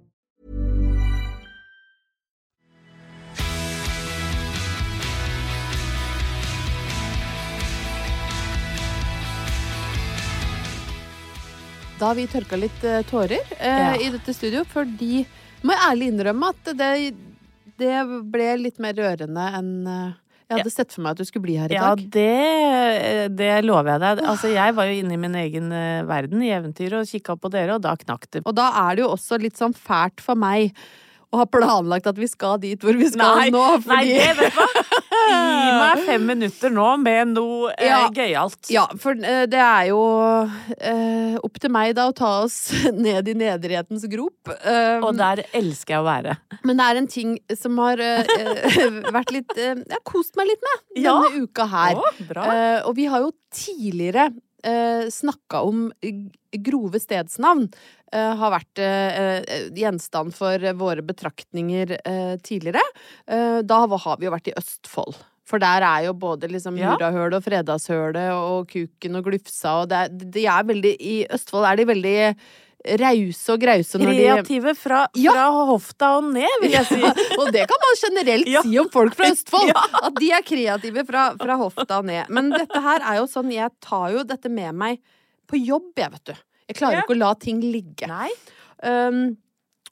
Da 12.01 12.07
har 12.09 12.17
vi 12.17 12.23
tørka 12.29 12.57
litt 12.57 12.81
eh, 12.87 13.03
tårer 13.05 13.37
eh, 13.59 13.81
Ja. 13.85 13.91
i 14.01 14.09
dette 14.15 14.33
studio, 14.33 14.63
fordi 14.65 15.21
må 15.61 15.75
jeg 15.75 15.83
ærlig 15.91 16.07
innrømme 16.09 16.47
at 16.49 16.71
det, 16.79 16.89
det 17.77 17.99
ble 18.33 18.47
litt 18.57 18.79
mer 18.81 18.95
rørende 18.97 19.43
enn 19.59 19.71
eh, 19.85 20.17
jeg 20.51 20.57
hadde 20.65 20.71
sett 20.73 20.91
for 20.91 21.05
meg 21.05 21.13
at 21.13 21.21
du 21.21 21.27
skulle 21.29 21.45
bli 21.45 21.53
her 21.61 21.71
i 21.71 21.75
Ja, 21.77 21.91
dag. 21.93 22.01
det, 22.11 23.35
det 23.39 23.51
lover 23.63 23.93
jeg 23.93 24.01
deg. 24.03 24.23
Altså, 24.33 24.49
jeg 24.51 24.73
var 24.75 24.89
jo 24.89 24.97
inne 24.99 25.15
i 25.15 25.19
min 25.21 25.37
egen 25.39 25.69
eh, 25.71 26.01
verden 26.09 26.41
i 26.43 26.49
eventyret 26.51 26.97
og 26.99 27.07
kikka 27.07 27.37
på 27.39 27.51
dere, 27.53 27.77
og 27.77 27.85
da 27.85 27.93
knakk 28.01 28.27
det. 28.35 28.41
Og 28.43 28.57
da 28.57 28.65
er 28.81 28.97
det 28.99 29.05
jo 29.05 29.13
også 29.13 29.39
litt 29.39 29.55
sånn 29.61 29.71
fælt 29.77 30.19
for 30.25 30.35
meg 30.35 30.73
å 31.31 31.39
ha 31.39 31.45
planlagt 31.47 32.09
at 32.11 32.17
vi 32.19 32.27
skal 32.27 32.57
dit 32.59 32.81
hvor 32.83 32.97
vi 32.99 33.07
skal 33.13 33.45
nå. 33.53 33.61
nei, 33.63 33.79
Fordi, 33.85 34.11
det 34.17 34.33
vet 34.41 34.51
du 34.51 34.59
hva! 34.59 34.67
Gi 35.29 35.71
meg 35.77 36.01
fem 36.07 36.25
minutter 36.27 36.71
nå 36.73 36.87
med 37.01 37.33
noe 37.35 37.71
eh, 37.77 37.87
Ja. 37.89 37.99
gøyalt. 38.13 38.69
ja, 38.73 38.85
for 39.01 39.13
eh, 39.17 39.45
det 39.51 39.59
er 39.61 39.89
jo 39.91 39.99
eh, 40.79 41.35
opp 41.43 41.59
til 41.61 41.71
meg 41.73 41.93
da 41.97 42.07
å 42.09 42.15
ta 42.17 42.31
oss 42.45 42.57
ned 43.05 43.27
i 43.31 43.35
nederhetens 43.37 44.05
grop. 44.11 44.51
Um, 44.65 45.05
Og 45.09 45.17
der 45.19 45.43
elsker 45.57 45.95
jeg 45.97 46.03
å 46.03 46.07
være. 46.07 46.37
Men 46.67 46.79
det 46.81 46.87
er 46.89 47.01
en 47.01 47.09
ting 47.11 47.35
som 47.57 47.77
har 47.83 48.01
eh, 48.03 48.23
eh, 48.25 49.01
vært 49.13 49.31
litt 49.35 49.51
eh, 49.57 49.75
Jeg 49.75 49.97
har 49.97 50.05
kost 50.07 50.35
meg 50.39 50.49
litt 50.51 50.63
med 50.67 51.03
Ja. 51.05 51.17
denne 51.21 51.45
uka 51.47 51.67
her. 51.71 51.99
Å. 52.01 52.13
Eh, 52.21 52.79
og 52.87 52.95
vi 52.97 53.05
har 53.11 53.23
jo 53.25 53.31
tidligere 53.51 54.29
uh, 54.65 55.09
snakka 55.11 55.63
om 55.67 55.89
grove 56.51 56.99
stedsnavn. 56.99 57.69
eh, 58.11 58.35
har 58.35 58.51
vært 58.51 58.79
eh, 58.83 59.39
eh, 59.39 59.67
gjenstand 59.71 60.33
for 60.35 60.59
våre 60.75 61.01
betraktninger 61.01 61.93
eh, 62.03 62.33
tidligere. 62.43 62.81
Eh, 63.25 63.61
da 63.63 63.77
har 63.87 64.17
vi 64.19 64.27
jo 64.27 64.33
vært 64.33 64.49
i 64.51 64.55
Østfold. 64.59 65.15
For 65.47 65.59
der 65.59 65.83
er 65.83 66.05
jo 66.05 66.13
både 66.13 66.47
liksom 66.51 66.77
Ja. 66.77 66.93
Og 66.93 67.43
Fredagshølet 67.43 68.31
og 68.35 68.67
Kuken 68.71 69.15
og 69.15 69.25
Glufsa 69.25 69.81
og 69.81 69.89
det 69.89 70.31
de 70.31 70.45
er 70.45 70.63
veldig 70.63 70.93
I 70.99 71.15
Østfold 71.31 71.65
er 71.67 71.75
de 71.79 71.85
veldig 71.85 72.17
rause 73.01 73.53
og 73.53 73.59
grause 73.61 73.99
når 74.01 74.11
de 74.11 74.21
Kreative 74.25 74.73
fra, 74.75 75.01
Ja. 75.19 75.31
fra 75.35 75.65
hofta 75.69 76.09
og 76.17 76.29
ned, 76.33 76.49
vil 76.63 76.71
jeg 76.71 76.85
si. 76.89 77.01
og 77.39 77.51
det 77.53 77.67
kan 77.69 77.81
man 77.83 77.99
generelt 78.01 78.47
Ja. 78.49 78.61
si 78.65 78.77
om 78.81 78.89
folk 78.93 79.15
fra 79.15 79.29
Østfold. 79.31 79.69
Ja. 79.73 79.83
At 80.07 80.15
de 80.19 80.31
er 80.33 80.41
kreative 80.47 81.05
fra, 81.05 81.27
fra 81.37 81.57
hofta 81.61 81.99
og 82.01 82.05
ned. 82.09 82.29
Men 82.33 82.49
dette 82.55 82.81
her 82.81 83.01
er 83.05 83.19
jo 83.21 83.27
sånn, 83.29 83.51
jeg 83.53 83.69
tar 83.81 84.09
jo 84.15 84.23
dette 84.23 84.49
med 84.49 84.73
meg 84.75 84.99
på 85.51 85.59
jobb, 85.61 85.91
jeg, 85.99 86.11
vet 86.15 86.25
du. 86.31 86.33
Jeg 86.71 86.77
klarer 86.79 86.99
Ja. 87.01 87.05
ikke 87.05 87.15
å 87.17 87.21
la 87.21 87.33
ting 87.35 87.59
ligge. 87.61 88.07
Nei. 88.07 88.29
Um, 88.83 89.37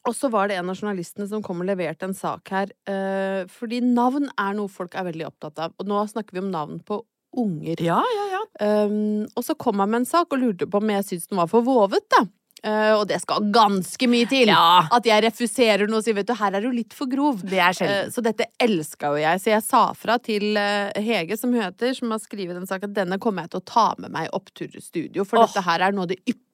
og 0.07 0.15
så 0.15 0.29
var 0.31 0.47
det 0.47 0.55
en 0.57 0.69
av 0.71 0.77
journalistene 0.79 1.27
som 1.27 1.41
kom 1.43 1.59
og 1.61 1.67
leverte 1.67 2.07
en 2.07 2.13
sak 2.15 2.47
her. 2.55 2.71
Uh, 2.89 3.43
fordi 3.51 3.81
navn 3.83 4.29
er 4.39 4.53
noe 4.57 4.71
folk 4.71 4.95
er 4.95 5.03
veldig 5.11 5.27
opptatt 5.27 5.59
av. 5.59 5.73
Og 5.77 5.85
nå 5.91 5.99
snakker 6.09 6.33
vi 6.37 6.39
om 6.39 6.49
navn 6.53 6.79
på 6.87 7.01
unger. 7.37 7.77
Ja, 7.83 7.99
ja, 8.15 8.23
ja. 8.31 8.39
Um, 8.87 9.27
og 9.37 9.43
så 9.45 9.53
kom 9.59 9.77
han 9.83 9.91
med 9.91 10.01
en 10.01 10.09
sak 10.09 10.31
og 10.33 10.39
lurte 10.41 10.65
på 10.71 10.79
om 10.81 10.89
jeg 10.95 11.05
syntes 11.05 11.27
den 11.29 11.37
var 11.37 11.51
for 11.51 11.61
vovet, 11.67 12.07
da. 12.09 12.23
Eh, 12.63 12.91
og 12.95 13.05
det 13.07 13.21
skal 13.23 13.45
ganske 13.55 14.09
mye 14.11 14.27
til 14.29 14.51
Ja. 14.51 14.87
at 14.91 15.05
jeg 15.05 15.23
refuserer 15.23 15.87
noe 15.87 16.01
og 16.01 16.03
sier 16.03 16.17
vet 16.17 16.27
du, 16.27 16.35
her 16.35 16.57
er 16.57 16.61
du 16.61 16.71
litt 16.71 16.93
for 16.93 17.07
grov. 17.07 17.41
Det 17.43 17.59
Eh. 17.59 18.09
Så 18.09 18.21
dette 18.23 18.45
elska 18.59 19.13
jo 19.13 19.19
jeg, 19.21 19.39
så 19.39 19.51
jeg 19.51 19.63
sa 19.63 19.93
fra 19.93 20.17
til 20.17 20.57
uh, 20.57 20.89
Hege, 20.95 21.37
som 21.37 21.53
heter, 21.53 21.93
som 21.93 22.11
har 22.11 22.19
skrevet 22.19 22.55
den 22.57 22.67
saken, 22.67 22.89
at 22.91 22.95
denne 22.95 23.19
kommer 23.19 23.45
jeg 23.45 23.51
til 23.51 23.61
å 23.61 23.67
ta 23.67 23.87
med 23.99 24.11
meg 24.11 24.27
i 24.27 24.33
oppturstudio, 24.33 24.81
studio, 24.81 25.25
for 25.27 25.39
oh. 25.39 25.47
dette 25.47 25.63
her 25.65 25.85
er 25.85 25.95
noe 25.95 26.07
av 26.07 26.13
det 26.13 26.19
ypperste 26.23 26.48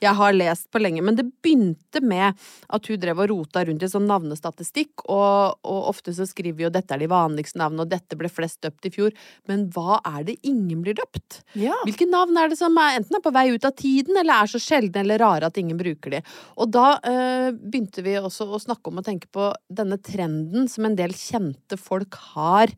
jeg 0.00 0.12
har 0.16 0.36
lest 0.36 0.68
på 0.72 0.80
lenge. 0.80 1.02
Men 1.04 1.16
det 1.18 1.26
begynte 1.44 2.00
med 2.04 2.38
at 2.68 2.88
hun 2.88 3.00
drev 3.00 3.22
og 3.24 3.30
rota 3.30 3.64
rundt 3.66 3.84
i 3.84 3.90
sånn 3.90 4.06
navnestatistikk, 4.08 5.04
og, 5.04 5.58
og 5.66 5.80
ofte 5.90 6.14
så 6.16 6.26
skriver 6.28 6.58
vi 6.58 6.66
jo 6.66 6.72
'dette 6.72 6.94
er 6.94 7.02
de 7.02 7.10
vanligste 7.10 7.60
navnene', 7.60 7.84
og 7.84 7.92
'dette 7.92 8.18
ble 8.18 8.30
flest 8.32 8.60
døpt 8.64 8.88
i 8.88 8.92
fjor', 8.94 9.14
men 9.50 9.66
hva 9.74 10.00
er 10.04 10.24
det 10.28 10.38
ingen 10.42 10.82
blir 10.84 10.96
døpt? 10.98 11.42
Ja. 11.58 11.76
Hvilke 11.84 12.08
navn 12.10 12.38
er 12.38 12.52
det 12.52 12.58
som 12.60 12.76
er 12.78 13.00
enten 13.00 13.18
er 13.18 13.24
på 13.24 13.34
vei 13.34 13.48
ut 13.54 13.64
av 13.68 13.76
tiden, 13.78 14.16
eller 14.20 14.44
er 14.44 14.52
så 14.52 14.62
sjeldne 14.62 15.04
eller 15.04 15.22
rare 15.22 15.50
at 15.50 15.58
ingen 15.60 15.80
bruker 15.80 16.16
de? 16.16 16.22
Og 16.58 16.70
da 16.74 16.98
øh, 17.00 17.50
begynte 17.54 18.04
vi 18.04 18.18
også 18.20 18.48
å 18.48 18.62
snakke 18.62 18.90
om 18.90 19.00
å 19.00 19.06
tenke 19.06 19.30
på 19.32 19.50
denne 19.68 19.98
trenden 19.98 20.68
som 20.70 20.86
en 20.86 20.98
del 20.98 21.16
kjente 21.18 21.78
folk 21.80 22.14
har, 22.34 22.72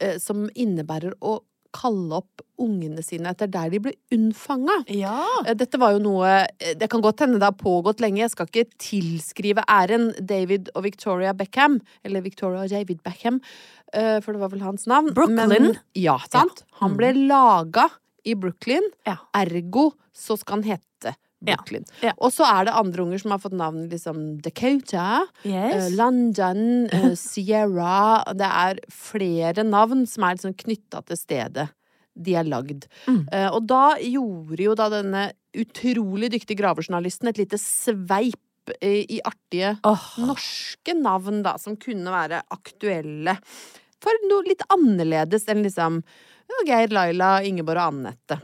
eh, 0.00 0.18
som 0.22 0.48
innebærer 0.52 1.16
å 1.20 1.40
kalle 1.74 2.18
opp 2.20 2.42
ungene 2.62 3.02
sine 3.04 3.32
etter 3.32 3.48
der 3.50 3.70
de 3.72 3.80
ble 3.82 3.92
unnfanga. 4.14 4.76
ja. 4.92 5.24
Eh, 5.46 5.54
Dette 5.58 5.80
var 5.80 5.94
jo 5.96 6.02
noe 6.04 6.28
eh, 6.60 6.74
Det 6.78 6.88
kan 6.92 7.02
godt 7.02 7.24
hende 7.24 7.40
det 7.40 7.48
har 7.48 7.56
pågått 7.58 8.02
lenge. 8.04 8.22
Jeg 8.22 8.34
skal 8.34 8.50
ikke 8.50 8.68
tilskrive 8.82 9.64
æren 9.70 10.12
David 10.20 10.70
og 10.76 10.84
Victoria 10.86 11.32
Beckham, 11.36 11.80
eller 12.04 12.24
Victoria 12.24 12.66
og 12.66 12.70
David 12.70 13.02
Beckham, 13.02 13.40
eh, 13.92 14.20
for 14.20 14.32
det 14.32 14.44
var 14.44 14.52
vel 14.54 14.64
hans 14.66 14.86
navn. 14.86 15.12
Brooklyn? 15.16 15.48
Men, 15.48 15.74
ja, 15.98 16.18
sant? 16.30 16.64
Han 16.82 16.96
ble 17.00 17.12
laga 17.26 17.88
i 18.24 18.36
Brooklyn, 18.38 18.84
ergo 19.34 19.90
så 20.14 20.36
skal 20.38 20.60
han 20.60 20.68
hete 20.74 20.86
Brooklyn. 21.42 21.84
Ja. 22.04 22.12
Og 22.18 22.32
så 22.34 22.46
er 22.46 22.68
det 22.68 22.74
andre 22.78 23.04
unger 23.04 23.22
som 23.22 23.34
har 23.34 23.42
fått 23.42 23.56
navn 23.58 23.88
liksom 23.90 24.22
Dakota, 24.44 25.26
Yes. 25.44 25.74
eh, 25.74 25.90
London, 25.98 26.62
eh, 26.92 27.12
Sierra 27.18 28.22
Det 28.34 28.48
er 28.48 28.80
flere 28.92 29.64
navn 29.66 30.06
som 30.06 30.24
er 30.24 30.38
liksom 30.38 30.56
knytta 30.64 31.02
til 31.08 31.18
stedet 31.20 31.68
de 32.12 32.34
er 32.36 32.44
lagd. 32.44 32.86
Mm. 33.08 33.22
Eh, 33.32 33.48
og 33.48 33.64
da 33.70 33.96
gjorde 33.96 34.60
jo 34.60 34.74
da 34.76 34.88
denne 34.92 35.30
utrolig 35.56 36.28
dyktige 36.34 36.58
gravejournalisten 36.60 37.30
et 37.30 37.40
lite 37.40 37.56
sveip 37.60 38.36
i, 38.84 39.18
artige 39.24 39.72
artige 39.82 40.26
norske 40.28 40.94
navn, 40.94 41.40
da, 41.42 41.56
som 41.58 41.76
kunne 41.80 42.12
være 42.12 42.42
aktuelle 42.54 43.34
for 44.02 44.28
noe 44.28 44.44
litt 44.46 44.62
annerledes 44.72 45.48
enn 45.50 45.64
liksom 45.64 46.02
Geir, 46.66 46.92
Laila, 46.92 47.38
Ingeborg 47.48 47.80
og 47.80 47.94
Anette. 47.94 48.36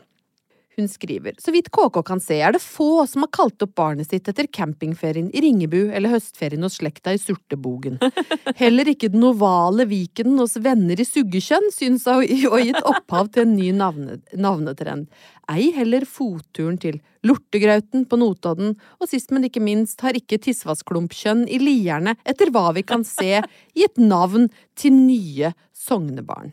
Hun 0.79 0.89
skriver 0.89 1.35
Så 1.43 1.51
vidt 1.51 1.73
KK 1.75 1.97
kan 2.07 2.21
se, 2.23 2.37
er 2.39 2.53
det 2.55 2.63
få 2.63 3.03
som 3.11 3.25
har 3.25 3.33
kalt 3.35 3.63
opp 3.65 3.73
barnet 3.81 4.07
sitt 4.07 4.29
etter 4.31 4.47
campingferien 4.47 5.27
i 5.35 5.43
Ringebu 5.43 5.91
eller 5.91 6.13
høstferien 6.13 6.63
hos 6.63 6.77
slekta 6.79 7.17
i 7.17 7.19
Surtebogen. 7.19 7.97
Heller 8.61 8.87
ikke 8.93 9.11
den 9.11 9.27
ovale 9.27 9.89
Viken 9.91 10.37
hos 10.39 10.55
venner 10.63 11.01
i 11.03 11.07
suggekjønn 11.09 11.73
syns 11.75 12.07
å 12.07 12.21
ha 12.21 12.63
gitt 12.63 12.79
opphav 12.87 13.33
til 13.35 13.49
en 13.49 13.57
ny 13.59 13.73
navne, 13.75 14.21
navnetrend. 14.39 15.11
Ei 15.51 15.73
heller 15.75 16.05
fotturen 16.07 16.77
til 16.79 17.01
Lortegrauten 17.27 18.05
på 18.07 18.19
Notodden, 18.21 18.77
og 19.01 19.11
sist, 19.11 19.33
men 19.35 19.49
ikke 19.49 19.65
minst 19.65 20.05
har 20.05 20.15
ikke 20.15 20.39
Tissvassklumpkjønn 20.45 21.47
i 21.51 21.59
Lierne, 21.63 22.15
etter 22.29 22.53
hva 22.55 22.69
vi 22.77 22.85
kan 22.87 23.03
se, 23.09 23.41
gitt 23.75 23.99
navn 23.99 24.47
til 24.79 24.95
nye 24.95 25.55
sognebarn. 25.75 26.53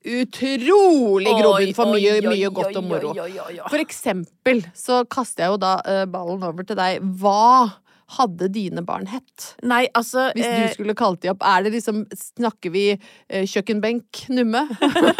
Utrolig 0.00 1.28
grobunn 1.36 1.74
for 1.76 1.92
mye, 1.92 2.14
Oi, 2.16 2.22
oi, 2.22 2.32
mye 2.32 2.50
godt 2.56 2.78
og 2.80 2.86
moro. 2.88 3.12
oi. 3.20 3.58
For 3.68 3.82
eksempel 3.82 4.62
så 4.76 5.02
kaster 5.12 5.44
jeg 5.44 5.54
jo 5.54 5.60
da 5.60 5.76
eh, 5.84 6.04
ballen 6.08 6.44
over 6.46 6.64
til 6.64 6.78
deg. 6.78 7.04
Hva 7.20 7.68
hadde 8.16 8.48
dine 8.50 8.82
barn 8.82 9.04
hett? 9.06 9.52
Nei, 9.62 9.84
altså 9.94 10.30
Hvis 10.34 10.46
eh, 10.46 10.62
du 10.64 10.74
skulle 10.74 10.96
kalt 10.98 11.20
de 11.22 11.30
opp, 11.30 11.44
er 11.46 11.62
det 11.62 11.74
liksom 11.76 12.00
Snakker 12.16 12.72
vi 12.74 12.84
eh, 12.96 13.44
kjøkkenbenk 13.46 14.24
Numme? 14.34 14.64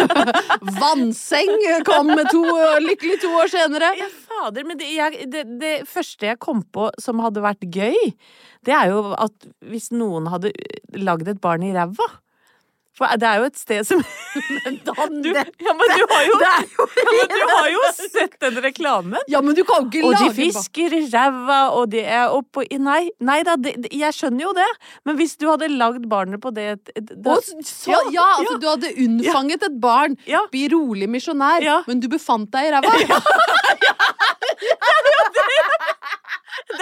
Vannseng 0.80 1.52
kom 1.86 2.10
med 2.10 2.32
to, 2.32 2.42
lykkelig 2.82 3.20
to 3.22 3.30
år 3.38 3.52
senere. 3.52 3.92
Ja, 4.00 4.08
fader, 4.26 4.66
men 4.66 4.80
det, 4.80 4.88
jeg, 4.96 5.28
det, 5.30 5.44
det 5.60 5.74
første 5.90 6.32
jeg 6.32 6.40
kom 6.42 6.64
på 6.74 6.88
som 7.00 7.22
hadde 7.22 7.44
vært 7.44 7.68
gøy, 7.68 7.96
det 8.66 8.74
er 8.76 8.90
jo 8.90 9.12
at 9.14 9.48
hvis 9.70 9.90
noen 9.94 10.26
hadde 10.32 10.52
lagd 10.98 11.30
et 11.30 11.40
barn 11.42 11.64
i 11.66 11.72
ræva 11.76 12.08
For 13.00 13.16
det 13.16 13.24
er 13.30 13.38
jo 13.40 13.46
et 13.48 13.56
sted 13.56 13.86
som 13.88 14.00
du, 14.04 15.30
ja, 15.32 15.72
men 15.72 15.92
du 15.96 16.02
har 16.10 16.24
jo, 16.26 16.34
ja, 16.44 16.56
men 16.84 17.30
du 17.32 17.38
har 17.48 17.68
jo 17.74 17.84
sett 17.96 18.34
den 18.44 18.58
reklamen! 18.60 19.16
Ja, 19.32 19.40
men 19.40 19.56
du 19.56 19.62
kan 19.64 19.86
ikke 19.88 20.02
ikke 20.02 20.10
Og 20.10 20.18
de 20.20 20.28
fisker 20.36 20.96
i 20.98 21.00
ræva, 21.08 21.60
og 21.78 21.88
de 21.94 22.02
er 22.04 22.28
oppå 22.36 22.66
Nei, 22.80 23.06
nei 23.24 23.38
da, 23.48 23.56
det, 23.56 23.72
det- 23.86 23.92
jeg 23.96 24.12
skjønner 24.18 24.44
jo 24.44 24.52
det, 24.60 24.68
men 25.08 25.16
hvis 25.18 25.34
du 25.40 25.48
hadde 25.48 25.70
lagd 25.72 26.04
barnet 26.12 26.42
på 26.44 26.52
det 26.54 26.68
da, 26.92 27.38
Og 27.38 27.42
så, 27.66 27.96
ja, 28.12 28.26
altså 28.36 28.58
du 28.60 28.68
hadde 28.68 28.92
unnfanget 29.06 29.64
et 29.70 29.80
barn, 29.82 30.18
Ja. 30.28 30.44
bli 30.52 30.66
rolig 30.72 31.08
misjonær, 31.10 31.64
Ja. 31.64 31.80
men 31.88 32.04
du 32.04 32.08
befant 32.12 32.52
deg 32.52 32.68
i 32.68 32.74
ræva. 32.76 32.92
Ja, 34.60 34.76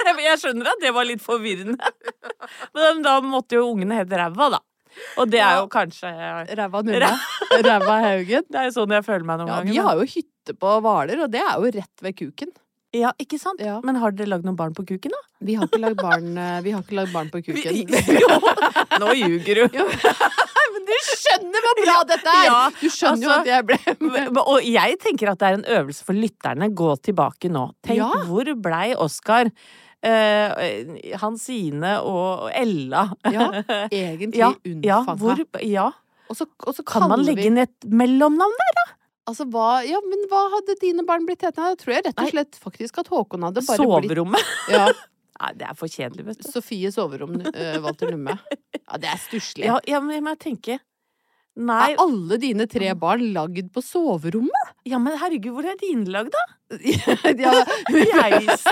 det, 0.05 0.23
Jeg 0.25 0.39
skjønner 0.43 0.71
at 0.73 0.81
det 0.83 0.91
var 0.97 1.07
litt 1.09 1.23
forvirrende. 1.25 1.91
Men 2.77 3.03
da 3.05 3.19
måtte 3.25 3.59
jo 3.59 3.69
ungene 3.73 4.01
hete 4.01 4.19
Ræva, 4.19 4.49
da. 4.57 4.61
Og 5.19 5.31
det 5.33 5.41
er 5.45 5.59
jo 5.61 5.67
kanskje 5.73 6.11
Ræva 6.59 6.83
Numme. 6.87 7.11
Ræva 7.65 7.99
Haugen. 8.05 8.47
Det 8.49 8.61
er 8.63 8.69
jo 8.71 8.75
sånn 8.81 8.95
jeg 8.97 9.05
føler 9.07 9.25
meg 9.29 9.39
noen 9.43 9.49
Ja, 9.53 9.59
ganger. 9.61 9.73
vi 9.73 9.79
har 9.89 10.01
jo 10.03 10.09
hytte 10.15 10.55
på 10.59 10.73
Hvaler, 10.85 11.23
og 11.27 11.31
det 11.35 11.43
er 11.45 11.55
jo 11.59 11.73
rett 11.79 12.05
ved 12.07 12.17
kuken. 12.19 12.53
Ja, 12.97 13.11
ikke 13.21 13.37
sant? 13.39 13.61
Ja. 13.61 13.81
Men 13.85 13.99
har 14.01 14.15
dere 14.17 14.31
lagd 14.33 14.47
noen 14.49 14.57
barn 14.57 14.73
på 14.75 14.85
kuken, 14.89 15.13
da? 15.13 15.19
Vi 15.45 15.55
har 15.59 15.67
ikke 15.69 15.81
lagd 15.83 15.99
barn, 16.01 16.31
eh, 16.41 16.61
vi 16.65 16.71
har 16.73 16.81
ikke 16.83 16.97
lagd 16.97 17.13
barn 17.13 17.29
på 17.33 17.43
kuken. 17.47 17.83
Jo, 18.23 18.39
nå 19.03 19.11
ljuger 19.19 19.61
du. 19.69 19.83
Men 20.73 20.87
du 20.89 20.95
skjønner 21.05 21.65
hvor 21.67 21.83
bra 21.83 21.97
dette 22.09 22.33
er! 22.33 22.47
Ja, 22.49 22.61
Du 22.81 22.87
skjønner 22.93 23.25
jo 23.27 23.33
altså, 23.33 23.41
at 23.41 23.51
jeg 23.51 23.67
ble 23.69 24.43
Og 24.45 24.65
jeg 24.69 24.97
tenker 25.05 25.31
at 25.33 25.41
det 25.43 25.49
er 25.51 25.59
en 25.59 25.67
øvelse 25.81 26.05
for 26.07 26.17
lytterne. 26.17 26.71
Gå 26.77 26.89
tilbake 27.05 27.51
nå. 27.53 27.67
Tenk 27.85 28.01
Ja. 28.01 28.09
hvor 28.29 28.55
blei 28.69 28.95
Oskar, 28.97 29.53
Uh, 29.99 30.55
Hansine 31.19 31.97
og 32.07 32.45
Ella? 32.55 33.01
Ja, 33.35 33.49
egentlig 33.91 34.39
ja, 34.39 34.53
ja, 34.87 34.99
unnfanga. 35.03 35.47
ja. 35.67 35.89
Og 36.31 36.37
så, 36.39 36.47
og 36.63 36.77
så 36.77 36.85
Kan 36.87 37.09
man 37.11 37.25
legge 37.27 37.43
vi- 37.43 37.49
inn 37.51 37.59
et 37.59 37.89
mellomnavn 37.91 38.55
der? 38.63 38.93
Altså, 39.29 39.45
hva, 39.53 39.83
ja, 39.85 40.01
men 40.09 40.25
hva 40.31 40.47
hadde 40.55 40.79
dine 40.81 41.05
barn 41.09 41.27
blitt 41.29 41.45
hetende? 41.45 41.75
Jeg 41.75 41.81
tror 41.83 41.95
jeg 41.95 42.05
rett 42.07 42.23
og 42.23 42.33
slett 42.33 42.59
faktisk 42.63 43.01
at 43.03 43.11
Håkon 43.13 43.45
hadde 43.45 43.65
bare 43.67 43.85
blitt 43.85 44.09
Soverommet? 44.09 44.53
ja, 44.77 44.89
Nei, 45.39 45.53
det 45.55 45.69
er 45.69 45.77
for 45.79 45.93
kjedelig, 45.93 46.25
vet 46.27 46.41
du. 46.43 46.49
Sofie 46.51 46.91
soverom, 46.91 47.37
uh, 47.47 47.77
Walter 47.85 48.11
Numme. 48.11 48.35
Ja, 48.75 48.99
det 48.99 49.11
er 49.13 49.21
stusslig. 49.23 49.69
Ja, 49.69 49.77
ja, 49.87 50.01
men 50.03 50.17
jeg 50.17 50.25
må 50.27 50.35
tenke 50.41 50.81
Nei, 51.59 51.93
Er 51.93 52.01
alle 52.03 52.39
dine 52.43 52.67
tre 52.71 52.91
barn 52.99 53.23
lagd 53.35 53.71
på 53.75 53.83
soverommet? 53.83 54.75
ja, 54.89 54.99
men 55.03 55.19
herregud, 55.19 55.57
hvor 55.57 55.67
er 55.67 55.79
dine 55.79 56.07
lagd, 56.11 56.35
da? 56.35 56.43
Ja, 56.69 57.53
Heis. 57.89 58.65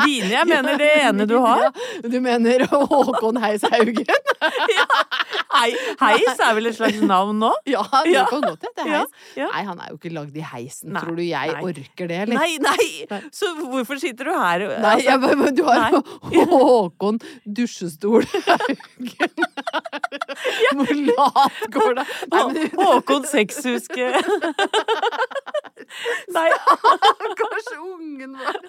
Dine, 0.00 0.30
jeg 0.32 0.46
mener 0.48 0.78
det 0.80 0.88
ene 1.02 1.26
du 1.28 1.34
har. 1.44 1.66
Ja, 1.66 1.70
du 2.08 2.16
mener 2.24 2.64
Håkon 2.72 3.36
Heis 3.42 3.62
Haugen? 3.68 4.06
Hei, 5.54 5.68
heis 6.00 6.40
er 6.42 6.54
vel 6.56 6.70
et 6.70 6.76
slags 6.78 7.02
navn 7.04 7.36
nå? 7.42 7.50
Ja, 7.68 7.82
det 8.06 8.14
Ja. 8.14 8.24
kan 8.30 8.40
godt 8.46 8.64
hete 8.64 8.86
Heis. 8.88 9.12
ja. 9.36 9.50
Nei, 9.52 9.62
han 9.68 9.78
er 9.84 9.92
jo 9.92 9.98
ikke 10.00 10.12
lagd 10.16 10.36
i 10.40 10.44
heisen. 10.54 10.94
Nei, 10.96 11.02
Tror 11.04 11.16
du 11.20 11.22
jeg 11.26 11.52
nei. 11.52 11.62
orker 11.68 12.08
det, 12.10 12.18
eller? 12.24 12.40
Nei, 12.40 12.56
nei! 12.64 13.20
Så 13.34 13.50
hvorfor 13.60 14.00
sitter 14.02 14.30
du 14.30 14.32
her? 14.32 14.64
Altså, 14.70 14.80
Nei, 14.88 14.96
jeg, 15.04 15.38
men 15.44 15.54
du 15.58 15.62
har 15.68 15.84
nei. 15.84 16.00
Håkon 16.54 17.20
dusjestol 17.44 18.24
Haugen. 18.48 19.32
Hvor 20.74 20.94
lat 21.12 21.60
går 21.76 21.94
det? 22.00 22.06
Nei, 22.32 22.42
men 22.56 22.72
Håkon 22.80 23.28
Sexhuske 23.28 24.10
Nei, 26.34 26.48
Kanskje 27.42 27.78
ungen 27.78 28.36
vår. 28.40 28.60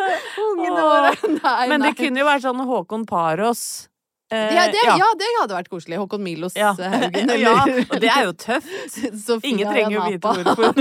Ungene 0.45 0.85
våre. 0.91 1.11
Nei, 1.41 1.67
men 1.71 1.81
det 1.81 1.91
nei. 1.91 1.97
kunne 1.99 2.23
jo 2.23 2.29
vært 2.29 2.45
sånn 2.47 2.63
Håkon 2.69 3.05
Paros. 3.09 3.65
Eh, 4.33 4.55
ja, 4.55 4.63
det, 4.73 4.79
ja. 4.81 5.05
det 5.19 5.27
hadde 5.37 5.53
vært 5.53 5.67
koselig. 5.69 5.99
Håkon 6.01 6.23
Milos 6.25 6.55
Ja. 6.57 6.71
Haugen. 6.73 7.29
ja, 7.45 7.51
og 7.61 7.99
det 8.01 8.09
er 8.09 8.23
jo 8.25 8.33
tøft. 8.41 8.71
Sofia 9.21 9.51
Ingen 9.51 9.69
trenger 9.69 9.93
jo 9.93 10.05
vite 10.09 10.31
hvorfor. 10.33 10.73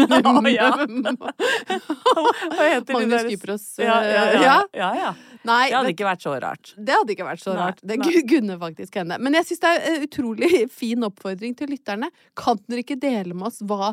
Hva 2.54 2.68
heter 2.70 2.96
Magnus 2.96 3.26
Kypros. 3.28 3.66
Ja, 3.78 3.98
ja, 4.00 4.24
ja. 4.32 4.40
ja. 4.40 4.56
ja, 4.72 4.90
ja. 5.02 5.12
Nei, 5.44 5.68
Det 5.68 5.76
hadde 5.76 5.84
men- 5.84 5.92
ikke 5.92 6.06
vært 6.08 6.24
så 6.24 6.32
rart. 6.40 6.72
Det 6.80 6.96
hadde 6.96 7.12
ikke 7.12 7.26
vært 7.28 7.42
så 7.44 7.52
Nei, 7.52 7.60
rart. 7.66 7.82
Det 7.84 7.98
nei. 8.00 8.06
gu- 8.14 8.24
kunne 8.32 8.56
faktisk 8.62 8.96
hende. 9.02 9.18
Men 9.20 9.36
jeg 9.36 9.50
syns 9.50 9.60
det 9.60 9.72
er 9.74 9.88
en 9.92 10.06
utrolig 10.08 10.52
fin 10.72 11.04
oppfordring 11.04 11.52
til 11.58 11.68
lytterne. 11.74 12.08
Kan 12.34 12.62
dere 12.64 12.80
ikke 12.84 12.96
dele 13.00 13.34
med 13.36 13.50
oss 13.52 13.60
hva 13.60 13.92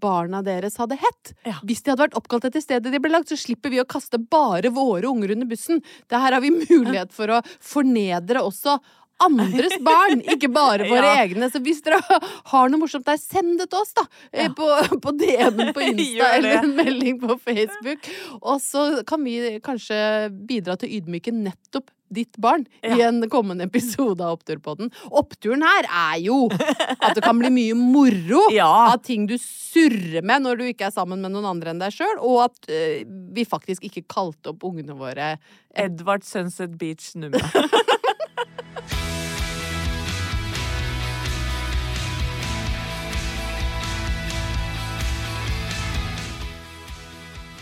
barna 0.00 0.40
deres 0.46 0.76
hadde 0.80 0.96
hett? 1.00 1.34
Ja. 1.46 1.58
Hvis 1.66 1.82
de 1.84 1.92
hadde 1.92 2.06
vært 2.08 2.16
oppkalt 2.20 2.46
etter 2.48 2.62
stedet 2.64 2.92
de 2.92 3.00
ble 3.02 3.12
lagt, 3.12 3.28
så 3.32 3.38
slipper 3.40 3.70
vi 3.74 3.80
å 3.82 3.88
kaste 3.88 4.18
bare 4.30 4.72
våre 4.74 5.06
unger 5.10 5.34
under 5.36 5.46
bussen. 5.50 5.82
Det 6.10 6.18
her 6.22 6.32
har 6.36 6.42
vi 6.44 6.50
mulighet 6.70 7.12
for 7.16 7.36
å 7.38 7.42
fornedre 7.60 8.42
også 8.46 8.78
andres 9.20 9.74
barn, 9.84 10.22
ikke 10.32 10.48
bare 10.48 10.86
våre 10.88 11.04
Ja. 11.12 11.22
egne. 11.26 11.50
Så 11.52 11.60
hvis 11.60 11.82
dere 11.84 11.98
har 12.54 12.70
noe 12.72 12.80
morsomt 12.80 13.04
der, 13.04 13.18
send 13.20 13.58
det 13.60 13.68
til 13.72 13.82
oss, 13.82 13.92
da. 13.98 14.06
eh, 14.32 14.46
Ja. 14.48 14.54
På, 14.56 14.68
på 15.04 15.12
DM-en 15.20 15.74
på 15.76 15.84
Insta 15.90 16.30
eller 16.38 16.62
en 16.62 16.72
melding 16.78 17.18
på 17.20 17.36
Facebook. 17.44 18.08
Og 18.40 18.60
så 18.64 18.86
kan 19.04 19.20
vi 19.28 19.58
kanskje 19.60 19.98
bidra 20.48 20.78
til 20.80 20.88
å 20.88 20.94
ydmyke 21.02 21.34
nettopp 21.36 21.92
ditt 22.10 22.36
barn 22.42 22.64
i 22.82 23.00
en 23.06 23.22
kommende 23.30 23.64
episode 23.68 24.24
av 24.24 24.38
Oppturpodden. 24.40 24.90
Oppturen 25.10 25.62
her 25.66 25.86
er 25.88 26.18
jo 26.24 26.40
at 26.50 27.14
det 27.16 27.22
kan 27.24 27.38
bli 27.38 27.50
mye 27.54 27.76
moro 27.78 28.42
Ja. 28.54 28.68
av 28.92 29.02
ting 29.06 29.28
du 29.30 29.36
surrer 29.40 30.24
med 30.26 30.42
når 30.42 30.58
du 30.60 30.64
ikke 30.70 30.88
er 30.88 30.94
sammen 30.94 31.22
med 31.22 31.34
noen 31.34 31.46
andre 31.52 31.70
enn 31.74 31.82
deg 31.82 31.94
sjøl, 31.94 32.16
og 32.18 32.42
at 32.48 32.70
uh, 32.70 33.00
vi 33.36 33.46
faktisk 33.46 33.86
ikke 33.86 34.06
kalte 34.10 34.50
opp 34.54 34.66
ungene 34.66 34.96
våre 34.98 35.36
Edvard 35.78 36.26
Sunset 36.26 36.74
Beach 36.80 37.12
nummer. 37.14 37.46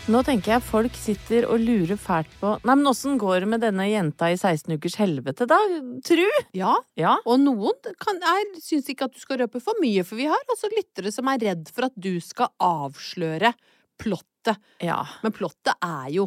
Nå 0.09 0.23
tenker 0.25 0.55
jeg 0.55 0.65
folk 0.65 0.95
sitter 0.97 1.45
og 1.53 1.61
lurer 1.61 1.97
fælt 1.99 2.31
på 2.41 2.55
Nei, 2.65 2.73
men 2.79 2.89
åssen 2.89 3.19
går 3.21 3.43
det 3.43 3.49
med 3.51 3.61
denne 3.61 3.85
jenta 3.91 4.31
i 4.33 4.37
16 4.39 4.73
ukers 4.79 4.95
helvete, 4.97 5.45
da? 5.49 5.57
Tru? 6.05 6.25
Ja, 6.57 6.71
Ja. 6.97 7.17
og 7.29 7.37
noen 7.43 7.77
kan, 8.01 8.17
er, 8.17 8.47
syns 8.63 8.89
ikke 8.89 9.05
at 9.05 9.13
du 9.13 9.21
skal 9.21 9.43
røpe 9.43 9.61
for 9.61 9.77
mye, 9.83 10.01
for 10.07 10.17
vi 10.17 10.25
har 10.31 10.41
altså 10.49 10.71
lyttere 10.73 11.13
som 11.13 11.29
er 11.29 11.43
redd 11.51 11.69
for 11.69 11.85
at 11.91 11.93
du 11.93 12.15
skal 12.25 12.49
avsløre 12.57 13.53
plottet. 14.01 14.57
Ja. 14.81 15.03
Men 15.21 15.35
plottet 15.35 15.75
er 15.77 16.09
jo 16.15 16.25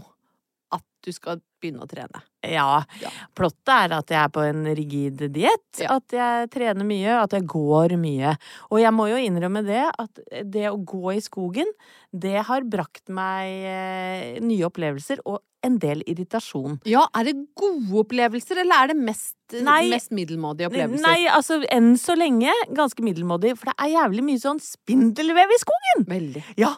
at 0.72 0.86
du 1.02 1.10
skal 1.10 1.42
begynne 1.58 1.82
å 1.82 1.90
trene. 1.90 2.22
Ja. 2.42 2.82
Ja. 3.00 3.10
Plottet 3.38 3.70
er 3.74 3.94
at 3.98 4.10
jeg 4.10 4.18
er 4.18 4.32
på 4.34 4.42
en 4.48 4.64
rigid 4.74 5.22
diett, 5.32 5.80
Ja. 5.80 5.96
at 5.96 6.10
jeg 6.16 6.50
trener 6.50 6.84
mye, 6.84 7.14
at 7.22 7.30
jeg 7.36 7.46
går 7.46 7.96
mye. 8.02 8.36
Og 8.70 8.80
jeg 8.82 8.92
må 8.92 9.08
jo 9.10 9.16
innrømme 9.22 9.64
det, 9.66 9.84
at 9.98 10.20
det 10.50 10.66
å 10.70 10.76
gå 10.84 11.14
i 11.14 11.20
skogen, 11.22 11.70
det 12.12 12.42
har 12.48 12.62
brakt 12.68 13.08
meg 13.08 13.46
eh, 13.64 14.40
nye 14.42 14.66
opplevelser 14.68 15.22
og 15.24 15.40
en 15.62 15.76
del 15.78 16.02
irritasjon. 16.10 16.80
Ja, 16.90 17.04
er 17.14 17.28
det 17.30 17.36
gode 17.54 18.00
opplevelser, 18.02 18.58
eller 18.64 18.82
er 18.82 18.90
det 18.90 18.96
mest, 18.98 19.36
Nei. 19.62 19.84
mest 19.92 20.10
middelmådige 20.10 20.66
opplevelser? 20.66 21.04
Nei, 21.06 21.28
altså 21.30 21.60
enn 21.70 21.92
så 21.96 22.16
lenge 22.18 22.50
ganske 22.74 22.98
middelmådig, 23.06 23.54
for 23.60 23.70
det 23.70 23.76
er 23.78 23.92
jævlig 23.94 24.24
mye 24.26 24.42
sånn 24.42 24.58
spindelvev 24.58 25.54
i 25.54 25.60
skogen! 25.62 26.08
Veldig. 26.10 26.42
Ja, 26.58 26.72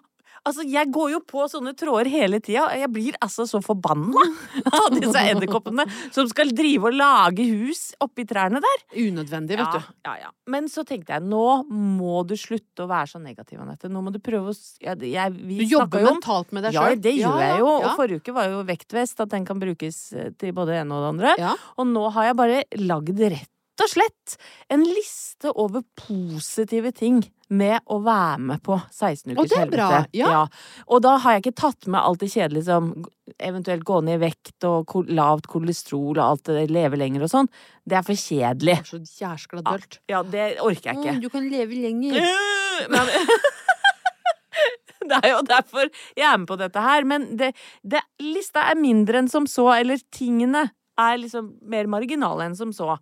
Altså, 0.45 0.65
jeg 0.69 0.91
går 0.93 1.11
jo 1.15 1.19
på 1.25 1.47
sånne 1.49 1.73
tråder 1.79 2.11
hele 2.13 2.39
tida, 2.45 2.67
og 2.69 2.77
jeg 2.77 2.91
blir 2.93 3.15
altså 3.25 3.47
så 3.49 3.63
forbanna 3.65 4.21
av 4.79 4.91
disse 4.93 5.23
edderkoppene 5.31 5.87
som 6.13 6.29
skal 6.29 6.53
drive 6.53 6.91
og 6.91 6.99
lage 6.99 7.47
hus 7.49 7.87
oppi 8.05 8.27
trærne 8.29 8.61
der. 8.61 8.83
Unødvendig, 9.07 9.57
vet 9.57 9.65
Ja, 9.65 9.81
du. 9.81 9.95
ja, 10.05 10.15
ja. 10.27 10.31
Men 10.53 10.69
så 10.69 10.85
tenkte 10.85 11.17
jeg, 11.17 11.25
nå 11.25 11.45
må 11.73 12.21
du 12.29 12.35
slutte 12.37 12.85
å 12.85 12.91
være 12.91 13.09
så 13.15 13.23
negativ, 13.25 13.63
Anette. 13.65 13.89
Nå 13.89 14.03
må 14.05 14.13
du 14.13 14.21
prøve 14.21 14.53
å 14.53 14.57
jeg, 14.85 15.01
jeg, 15.15 15.33
vi 15.49 15.63
Du 15.63 15.75
jobber 15.79 16.05
jo 16.05 16.13
mentalt 16.13 16.53
med 16.53 16.69
deg 16.69 16.77
Ja, 16.77 16.85
det 16.95 17.15
gjør 17.17 17.41
jeg 17.41 17.59
jo. 17.65 17.71
Og 17.81 17.89
forrige 17.97 18.21
uke 18.21 18.37
var 18.37 18.53
jo 18.53 18.61
vektvest, 18.69 19.25
at 19.25 19.33
den 19.33 19.49
kan 19.49 19.59
brukes 19.63 20.03
eh, 20.13 20.29
til 20.37 20.53
både 20.53 20.75
det 20.77 20.83
ene 20.85 20.99
og 21.01 21.07
det 21.07 21.11
andre. 21.15 21.35
Og 21.81 21.89
nå 21.89 22.05
har 22.19 22.29
jeg 22.31 22.39
bare 22.45 22.63
lagd 22.85 23.25
rett 23.25 23.51
og 23.83 23.89
slett 23.91 24.37
en 24.71 24.85
liste 24.87 25.51
over 25.59 25.83
positive 25.99 26.93
ting 26.95 27.25
med 27.55 27.81
å 27.91 27.99
være 28.05 28.41
med 28.51 28.63
på 28.65 28.77
16 28.91 29.35
Og 29.35 29.45
ukers 29.45 29.53
det 29.53 29.61
er 29.63 29.73
bra, 29.73 29.89
helvete. 29.95 30.19
ja. 30.19 30.45
Og 30.89 31.03
da 31.05 31.17
har 31.23 31.37
jeg 31.37 31.45
ikke 31.45 31.61
tatt 31.63 31.89
med 31.91 32.01
alt 32.01 32.23
det 32.23 32.31
kjedelige 32.35 32.67
som 32.69 32.91
eventuelt 33.39 33.87
gå 33.89 34.01
ned 34.05 34.19
i 34.19 34.23
vekt 34.27 34.67
og 34.69 34.95
lavt 35.09 35.49
kolesterol 35.51 36.19
og 36.19 36.25
alt 36.25 36.51
det 36.51 36.67
leve 36.75 36.99
lenger 37.01 37.25
og 37.25 37.33
sånn. 37.33 37.51
Det 37.85 37.99
er 37.99 38.07
for 38.07 38.19
kjedelig. 38.19 38.79
Det 38.83 38.99
er 38.99 39.09
så 39.09 39.25
jæskla 39.25 39.65
dølt. 39.65 40.01
Ja, 40.11 40.23
det 40.23 40.49
orker 40.65 40.91
jeg 40.91 41.01
ikke. 41.01 41.17
Mm, 41.17 41.23
du 41.25 41.31
kan 41.33 41.49
leve 41.53 41.81
lenger. 41.81 42.21
Men, 42.93 43.13
det 45.11 45.21
er 45.21 45.31
jo 45.33 45.43
derfor 45.49 45.89
jeg 45.89 46.29
er 46.29 46.39
med 46.41 46.49
på 46.51 46.59
dette 46.61 46.85
her. 46.85 47.09
Men 47.09 47.29
det, 47.41 47.53
det, 47.83 48.03
lista 48.23 48.69
er 48.71 48.81
mindre 48.81 49.23
enn 49.23 49.31
som 49.33 49.49
så, 49.51 49.71
eller 49.79 50.03
tingene 50.15 50.69
er 51.01 51.21
liksom 51.21 51.55
mer 51.71 51.89
marginale 51.91 52.49
enn 52.49 52.59
som 52.59 52.73
så. 52.75 52.99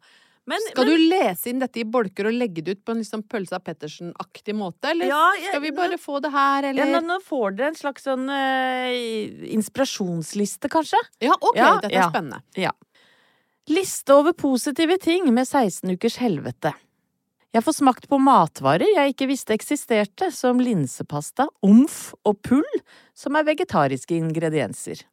Men, 0.51 0.59
Skal 0.73 0.89
men, 0.89 0.97
du 0.99 1.03
lese 1.13 1.51
inn 1.53 1.61
dette 1.63 1.79
i 1.79 1.85
bolker 1.87 2.27
og 2.27 2.35
legge 2.35 2.65
det 2.67 2.75
ut 2.75 2.81
på 2.85 2.95
en 2.97 2.99
liksom 2.99 3.23
Pølsa 3.31 3.61
Pettersen-aktig 3.63 4.55
måte, 4.59 4.91
eller 4.91 5.07
Ja, 5.07 5.33
jeg- 5.39 5.53
skal 5.53 5.61
vi 5.63 5.71
bare 5.71 5.99
få 5.99 6.21
det 6.21 6.33
her, 6.33 6.65
eller? 6.65 7.01
nå, 7.01 7.01
nå 7.07 7.19
får 7.23 7.57
dere 7.57 7.69
en 7.69 7.79
slags 7.79 8.03
sånn 8.03 8.27
uh, 8.27 9.47
inspirasjonsliste, 9.55 10.69
kanskje. 10.69 10.99
Ja, 11.23 11.37
ok, 11.41 11.57
Ja, 11.57 11.75
dette 11.79 11.93
er 11.93 12.01
ja. 12.01 12.11
spennende. 12.11 12.43
Ja. 12.57 12.73
Liste 13.71 14.11
over 14.15 14.33
positive 14.33 14.99
ting 14.99 15.33
med 15.33 15.47
16 15.47 15.91
ukers 15.95 16.17
helvete. 16.19 16.75
Jeg 17.55 17.63
får 17.63 17.75
smakt 17.77 18.09
på 18.09 18.19
matvarer 18.19 18.89
jeg 18.97 19.13
ikke 19.15 19.29
visste 19.29 19.55
eksisterte, 19.55 20.33
som 20.33 20.59
linsepasta, 20.59 21.47
omf 21.63 22.15
og 22.25 22.41
pull, 22.43 22.81
som 23.15 23.37
er 23.37 23.45
vegetariske 23.45 24.17
ingredienser. 24.17 25.05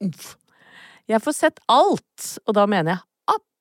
Jeg 1.10 1.22
får 1.22 1.36
sett 1.36 1.60
alt, 1.68 2.40
og 2.48 2.56
da 2.56 2.66
mener 2.66 2.96
jeg 2.96 3.04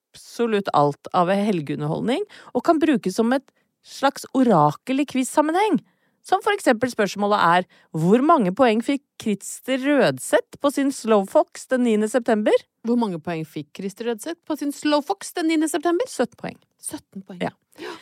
absolutt 0.09 0.69
alt 0.77 1.11
av 1.17 1.31
helgeunderholdning, 1.33 2.25
og 2.55 2.65
kan 2.67 2.81
brukes 2.81 3.17
som 3.19 3.33
et 3.37 3.47
slags 3.85 4.27
orakel 4.37 5.03
i 5.03 5.07
quiz-sammenheng. 5.09 5.81
Som 6.29 6.43
for 6.45 6.53
eksempel 6.53 6.91
spørsmålet 6.93 7.41
er 7.41 7.67
hvor 7.97 8.21
mange 8.27 8.53
poeng 8.57 8.83
fikk 8.85 9.05
Christer 9.23 9.81
Rødseth 9.81 10.59
på 10.61 10.73
sin 10.75 10.91
Slowfox 10.93 11.69
den 11.71 11.87
9. 11.87 12.09
september? 12.13 12.53
Hvor 12.85 12.99
mange 13.01 13.21
poeng 13.23 13.47
fikk 13.49 13.71
Christer 13.79 14.11
Rødseth 14.11 14.43
på 14.45 14.59
sin 14.61 14.75
Slowfox 14.75 15.33
den 15.39 15.49
9. 15.55 15.71
september? 15.73 16.05
17 16.11 16.37
poeng. 16.37 16.59
17 16.85 17.25
poeng. 17.25 17.41
Ja. 17.47 17.95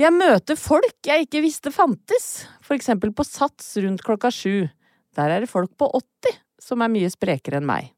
Jeg 0.00 0.16
møter 0.16 0.56
folk 0.56 1.04
jeg 1.04 1.26
ikke 1.26 1.42
visste 1.44 1.72
fantes, 1.74 2.46
for 2.64 2.78
eksempel 2.78 3.12
på 3.12 3.26
Sats 3.28 3.74
rundt 3.84 4.06
klokka 4.06 4.30
sju. 4.32 4.70
Der 5.18 5.34
er 5.34 5.44
det 5.44 5.50
folk 5.52 5.74
på 5.76 5.90
80 5.98 6.38
som 6.64 6.80
er 6.80 6.92
mye 6.92 7.10
sprekere 7.12 7.60
enn 7.60 7.68
meg. 7.68 7.90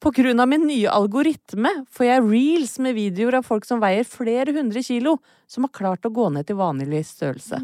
På 0.00 0.12
grunn 0.16 0.40
av 0.40 0.48
min 0.48 0.66
nye 0.68 0.90
algoritme 0.92 1.72
får 1.92 2.06
jeg 2.06 2.24
reels 2.26 2.78
med 2.82 2.96
videoer 2.96 3.40
av 3.40 3.46
folk 3.46 3.68
som 3.68 3.82
veier 3.82 4.06
flere 4.08 4.54
hundre 4.56 4.82
kilo, 4.86 5.18
som 5.50 5.66
har 5.66 5.74
klart 5.76 6.08
å 6.08 6.14
gå 6.14 6.28
ned 6.32 6.48
til 6.48 6.58
vanlig 6.60 7.04
størrelse. 7.08 7.60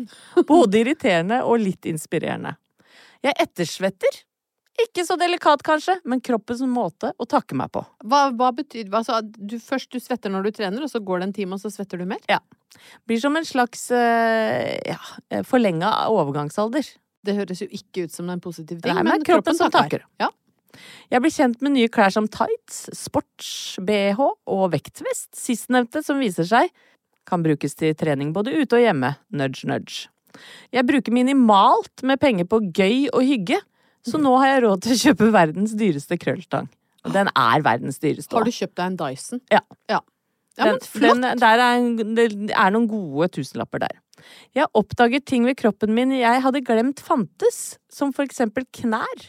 Både 0.49 0.83
irriterende 0.83 1.43
og 1.47 1.63
litt 1.63 1.89
inspirerende. 1.89 2.57
Jeg 3.25 3.39
ettersvetter. 3.43 4.23
Ikke 4.77 5.07
så 5.09 5.17
delikat, 5.17 5.63
kanskje, 5.65 5.95
men 6.05 6.21
kroppens 6.21 6.61
måte 6.69 7.09
å 7.17 7.25
takke 7.29 7.57
meg 7.57 7.71
på. 7.73 7.81
Hva, 8.05 8.27
hva 8.37 8.51
betyr 8.53 8.91
altså, 8.93 9.23
du, 9.25 9.57
Først 9.63 9.89
du 9.95 9.97
svetter 10.03 10.33
når 10.33 10.49
du 10.49 10.53
trener, 10.59 10.85
og 10.85 10.93
så 10.93 11.01
går 11.01 11.23
det 11.23 11.29
en 11.31 11.37
time, 11.39 11.57
og 11.57 11.63
så 11.63 11.73
svetter 11.73 12.03
du 12.03 12.05
mer? 12.09 12.21
Ja. 12.29 12.43
Blir 13.09 13.21
som 13.23 13.37
en 13.39 13.47
slags 13.49 13.89
eh, 13.95 14.77
ja, 14.85 15.01
forlenga 15.49 15.95
overgangsalder. 16.13 16.91
Det 17.27 17.35
høres 17.39 17.65
jo 17.65 17.71
ikke 17.73 18.05
ut 18.05 18.15
som 18.15 18.29
en 18.31 18.43
positiv 18.43 18.83
ting, 18.85 18.95
Nei, 18.99 19.07
men 19.07 19.25
kroppen 19.27 19.57
som 19.57 19.73
takker. 19.73 20.05
Ja. 20.21 20.29
Jeg 21.13 21.23
blir 21.25 21.35
kjent 21.35 21.63
med 21.65 21.75
nye 21.77 21.91
klær 21.93 22.13
som 22.15 22.29
tights, 22.33 22.87
sports-BH 22.97 24.21
og 24.23 24.65
vektvest. 24.75 25.31
Sistnevnte, 25.37 26.03
som 26.07 26.21
viser 26.23 26.49
seg, 26.49 26.73
kan 27.27 27.43
brukes 27.43 27.75
til 27.79 27.95
trening 27.99 28.33
både 28.37 28.55
ute 28.55 28.79
og 28.79 28.85
hjemme. 28.85 29.15
Nudge, 29.35 29.67
nudge. 29.69 30.07
Jeg 30.75 30.87
bruker 30.87 31.15
minimalt 31.17 32.05
med 32.07 32.21
penger 32.23 32.49
på 32.51 32.61
gøy 32.77 33.07
og 33.13 33.23
hygge, 33.27 33.61
så 34.07 34.21
nå 34.23 34.37
har 34.39 34.53
jeg 34.55 34.65
råd 34.67 34.83
til 34.85 34.95
å 34.95 35.01
kjøpe 35.05 35.31
verdens 35.35 35.73
dyreste 35.79 36.19
krøllstang. 36.21 36.69
Og 37.07 37.15
den 37.15 37.31
er 37.33 37.63
verdens 37.65 38.01
dyreste. 38.03 38.35
Har 38.37 38.47
du 38.47 38.53
kjøpt 38.55 38.77
deg 38.79 38.91
en 38.91 38.99
Dyson? 39.01 39.41
Ja. 39.53 39.63
Ja, 39.91 40.01
ja 40.59 40.69
men 40.69 40.79
Den- 40.79 40.89
flott! 40.91 41.23
Den, 41.23 41.41
der 41.43 41.63
er, 41.63 41.87
det 42.19 42.27
er 42.55 42.75
noen 42.75 42.89
gode 42.91 43.31
tusenlapper 43.39 43.83
der. 43.87 43.97
Jeg 44.57 44.67
oppdaget 44.75 45.27
ting 45.29 45.45
ved 45.47 45.59
kroppen 45.61 45.93
min 45.95 46.15
jeg 46.17 46.43
hadde 46.43 46.63
glemt 46.65 47.03
fantes, 47.05 47.79
som 47.93 48.13
for 48.17 48.25
eksempel 48.27 48.65
knær. 48.81 49.27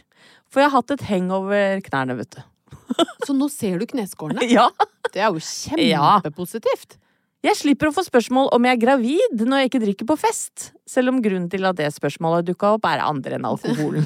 For 0.54 0.64
jeg 0.64 0.70
har 0.72 0.78
hatt 0.80 0.94
et 0.96 1.04
heng 1.10 1.32
over 1.36 1.82
knærne, 1.86 2.16
vet 2.22 2.38
du. 2.38 2.42
Så 3.28 3.36
nå 3.36 3.50
ser 3.52 3.80
du 3.82 3.86
kneskårene? 3.90 4.46
Ja. 4.58 4.70
Det 5.14 5.22
er 5.24 5.32
jo 5.32 5.40
Ja. 5.80 6.18
kjempepositivt. 6.22 6.98
Jeg 7.46 7.56
slipper 7.56 7.88
å 7.92 7.94
få 7.96 8.02
spørsmål 8.04 8.50
om 8.56 8.66
jeg 8.66 8.76
er 8.76 8.82
gravid 8.82 9.44
når 9.46 9.62
jeg 9.62 9.70
ikke 9.70 9.82
drikker 9.84 10.08
på 10.10 10.16
fest, 10.20 10.72
selv 10.90 11.14
om 11.14 11.20
grunnen 11.24 11.46
til 11.52 11.64
at 11.70 11.78
det 11.78 11.88
spørsmålet 11.96 12.48
dukka 12.50 12.74
opp, 12.76 12.88
er 12.90 13.04
andre 13.06 13.38
enn 13.38 13.46
alkoholen. 13.48 14.04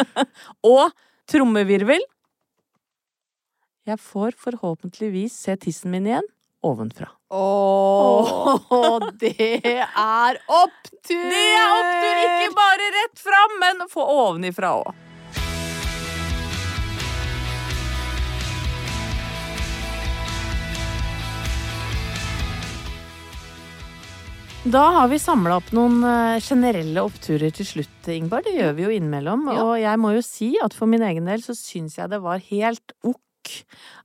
Og 0.68 0.92
trommevirvel. 1.32 2.04
Jeg 3.88 3.98
får 4.04 4.36
forhåpentligvis 4.36 5.32
se 5.46 5.56
tissen 5.64 5.90
min 5.94 6.06
igjen 6.10 6.28
ovenfra. 6.66 7.08
Åh, 7.32 9.08
det 9.20 9.34
er 9.64 10.38
opptur! 10.44 11.08
Det 11.08 11.44
er 11.56 11.72
opptur, 11.72 12.22
ikke 12.28 12.54
bare 12.58 12.88
rett 12.98 13.22
fram, 13.24 13.54
men 13.62 13.84
få 13.90 14.04
ovenifra 14.12 14.74
òg. 14.82 14.92
Da 24.68 24.82
har 24.92 25.06
vi 25.08 25.16
samla 25.16 25.54
opp 25.62 25.70
noen 25.72 26.02
eh, 26.04 26.42
generelle 26.44 27.00
oppturer 27.00 27.52
til 27.56 27.64
slutt, 27.64 28.08
Ingvar. 28.12 28.42
Det 28.44 28.52
gjør 28.52 28.74
vi 28.76 28.84
jo 28.84 28.90
innimellom. 28.92 29.46
Ja. 29.48 29.62
Og 29.64 29.78
jeg 29.80 30.00
må 30.02 30.10
jo 30.12 30.24
si 30.24 30.50
at 30.60 30.76
for 30.76 30.90
min 30.90 31.04
egen 31.06 31.28
del 31.30 31.40
så 31.44 31.54
syns 31.56 31.96
jeg 31.96 32.10
det 32.12 32.18
var 32.20 32.42
helt 32.50 32.92
ok 33.00 33.16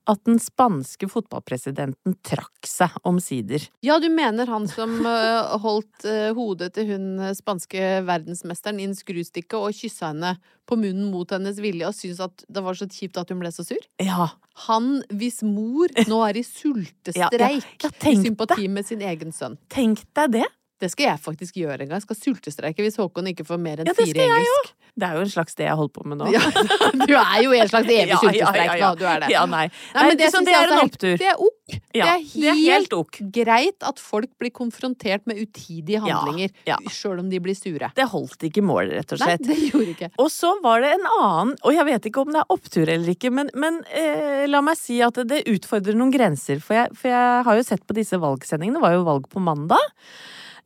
at 0.09 0.19
den 0.27 0.39
spanske 0.41 1.07
fotballpresidenten 1.11 2.17
trakk 2.27 2.67
seg 2.67 2.95
omsider. 3.07 3.63
Ja, 3.85 3.99
du 4.03 4.09
mener 4.11 4.49
han 4.51 4.67
som 4.71 4.97
eh, 5.13 5.53
holdt 5.63 6.07
eh, 6.09 6.31
hodet 6.35 6.73
til 6.77 6.89
hun 6.91 7.05
eh, 7.19 7.35
spanske 7.37 8.03
verdensmesteren 8.07 8.81
i 8.81 8.87
en 8.89 8.97
skrustikke 8.97 9.59
og 9.59 9.75
kyssa 9.77 10.11
henne 10.11 10.35
på 10.69 10.77
munnen 10.79 11.11
mot 11.11 11.31
hennes 11.31 11.59
vilje 11.63 11.87
og 11.87 11.95
syntes 11.97 12.23
at 12.23 12.45
det 12.51 12.63
var 12.65 12.79
så 12.79 12.87
kjipt 12.91 13.19
at 13.19 13.31
hun 13.31 13.43
ble 13.43 13.51
så 13.55 13.65
sur? 13.67 13.83
Ja. 14.01 14.31
Han 14.67 14.99
hvis 15.11 15.41
mor 15.47 15.91
nå 16.09 16.19
er 16.27 16.39
i 16.39 16.45
sultestreik 16.55 17.63
Ja, 17.83 17.89
ja, 17.89 17.93
ja, 17.93 18.11
i 18.11 18.19
sympati 18.19 18.67
med 18.71 18.87
sin 18.87 19.03
egen 19.03 19.35
sønn. 19.35 19.59
Tenk 19.73 20.05
deg 20.17 20.37
det! 20.39 20.49
Det 20.83 20.91
skal 20.91 21.09
jeg 21.13 21.21
faktisk 21.23 21.57
gjøre 21.63 21.79
en 21.79 21.87
gang. 21.87 21.97
Jeg 22.01 22.07
skal 22.09 22.19
sultestreike 22.19 22.83
hvis 22.83 22.99
Håkon 22.99 23.31
ikke 23.31 23.47
får 23.47 23.61
mer 23.63 23.81
enn 23.83 23.87
Ja, 23.89 23.95
fire 23.97 24.19
i 24.19 24.29
engelsk. 24.29 24.73
Det 24.93 25.07
er 25.07 25.15
jo 25.17 25.21
en 25.25 25.29
slags 25.31 25.55
det 25.57 25.63
jeg 25.65 25.73
holder 25.79 25.93
på 25.95 26.03
med 26.05 26.19
nå. 26.19 26.25
Ja, 26.29 26.41
du 27.09 27.13
er 27.17 27.37
jo 27.41 27.53
en 27.57 27.69
slags 27.71 27.87
evig 27.89 28.11
Ja, 28.11 28.19
sultestreik 28.21 28.73
nå. 28.83 28.89
Du 28.99 29.05
er 29.09 29.23
det. 29.23 29.29
Ja, 29.33 29.45
nei. 29.49 29.63
Nei, 29.71 29.93
Nei, 29.95 30.03
men 30.11 30.19
det 30.19 30.27
så 30.29 30.41
det 30.45 30.53
er 30.53 30.67
en 30.67 30.73
helt- 30.75 30.91
opptur. 30.91 31.15
Det 31.17 31.29
er 31.31 31.39
ok. 31.41 31.77
Ja, 31.95 32.05
det, 32.05 32.11
er 32.11 32.41
det 32.43 32.49
er 32.51 32.59
helt 32.59 32.93
ok. 32.93 33.17
greit 33.33 33.85
at 33.87 34.01
folk 34.03 34.29
blir 34.41 34.51
konfrontert 34.53 35.25
med 35.29 35.39
utidige 35.41 36.01
handlinger, 36.03 36.51
ja. 36.67 36.75
sjøl 36.93 37.23
om 37.23 37.31
de 37.31 37.39
blir 37.41 37.57
sure. 37.57 37.89
Det 37.97 38.05
holdt 38.11 38.45
ikke 38.49 38.61
mål, 38.65 38.91
rett 38.99 39.15
og 39.15 39.23
Nei, 39.23 39.31
slett. 39.31 39.47
det 39.47 39.57
gjorde 39.71 39.93
ikke. 39.95 40.09
Og 40.21 40.29
så 40.33 40.51
var 40.61 40.83
det 40.85 40.91
en 40.99 41.07
annen, 41.15 41.55
og 41.63 41.73
jeg 41.73 41.87
vet 41.89 42.09
ikke 42.11 42.25
om 42.27 42.33
det 42.35 42.43
er 42.43 42.53
opptur 42.53 42.83
eller 42.85 43.13
ikke, 43.15 43.31
men, 43.33 43.49
men 43.57 43.79
eh, 43.95 44.43
la 44.51 44.61
meg 44.65 44.77
si 44.77 44.99
at 45.05 45.17
det 45.29 45.41
utfordrer 45.55 45.97
noen 45.97 46.13
grenser. 46.13 46.61
For 46.61 46.77
jeg, 46.83 46.93
for 46.99 47.09
jeg 47.15 47.43
har 47.49 47.57
jo 47.61 47.65
sett 47.71 47.87
på 47.89 47.97
disse 47.97 48.19
valgsendingene, 48.21 48.77
det 48.77 48.85
var 48.85 48.97
jo 48.99 49.07
valg 49.09 49.29
på 49.31 49.41
mandag. 49.41 49.89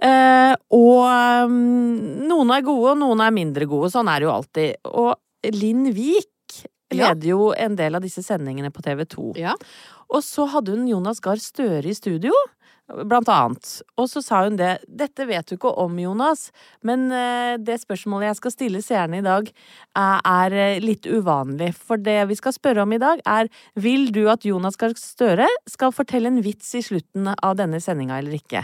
Eh, 0.04 0.54
og 0.78 1.50
mm, 1.50 2.28
noen 2.30 2.54
er 2.54 2.66
gode, 2.66 2.94
og 2.94 3.00
noen 3.02 3.24
er 3.26 3.34
mindre 3.36 3.66
gode. 3.70 3.90
Sånn 3.94 4.10
er 4.12 4.22
det 4.22 4.30
jo 4.30 4.34
alltid. 4.36 4.76
Og 4.94 5.16
Linn 5.58 5.88
Vik 5.96 6.34
Ja. 6.94 7.14
jo 7.20 7.52
en 7.58 7.76
del 7.76 7.96
av 7.98 8.02
disse 8.06 8.22
sendingene 8.24 8.72
på 8.72 8.82
TV 8.86 9.04
2. 9.06 9.34
Ja. 9.36 9.56
Og 10.08 10.22
så 10.24 10.46
hadde 10.48 10.72
hun 10.72 10.88
Jonas 10.88 11.20
Gahr 11.20 11.36
Støre 11.42 11.84
i 11.90 11.94
studio, 11.98 12.32
blant 12.88 13.28
annet. 13.28 13.82
Og 14.00 14.08
så 14.08 14.22
sa 14.24 14.46
hun 14.46 14.56
det. 14.56 14.78
Dette 14.88 15.26
vet 15.28 15.50
du 15.50 15.58
ikke 15.58 15.74
om, 15.84 15.98
Jonas, 16.00 16.46
men 16.88 17.10
eh, 17.12 17.58
det 17.60 17.82
spørsmålet 17.82 18.30
jeg 18.30 18.40
skal 18.40 18.54
stille 18.56 18.82
seerne 18.86 19.20
i 19.20 19.26
dag, 19.26 19.50
er, 20.00 20.22
er 20.24 20.56
eh, 20.56 20.80
litt 20.80 21.04
uvanlig. 21.10 21.74
For 21.76 22.00
det 22.00 22.22
vi 22.30 22.38
skal 22.40 22.56
spørre 22.56 22.86
om 22.88 22.96
i 22.96 23.02
dag, 23.04 23.20
er 23.28 23.52
vil 23.76 24.08
du 24.16 24.30
at 24.32 24.48
Jonas 24.48 24.80
Gahr 24.80 24.96
Støre 24.96 25.50
skal 25.68 25.92
fortelle 25.92 26.32
en 26.32 26.40
vits 26.46 26.72
i 26.80 26.86
slutten 26.86 27.34
av 27.36 27.58
denne 27.60 27.84
sendinga 27.84 28.22
eller 28.22 28.40
ikke? 28.40 28.64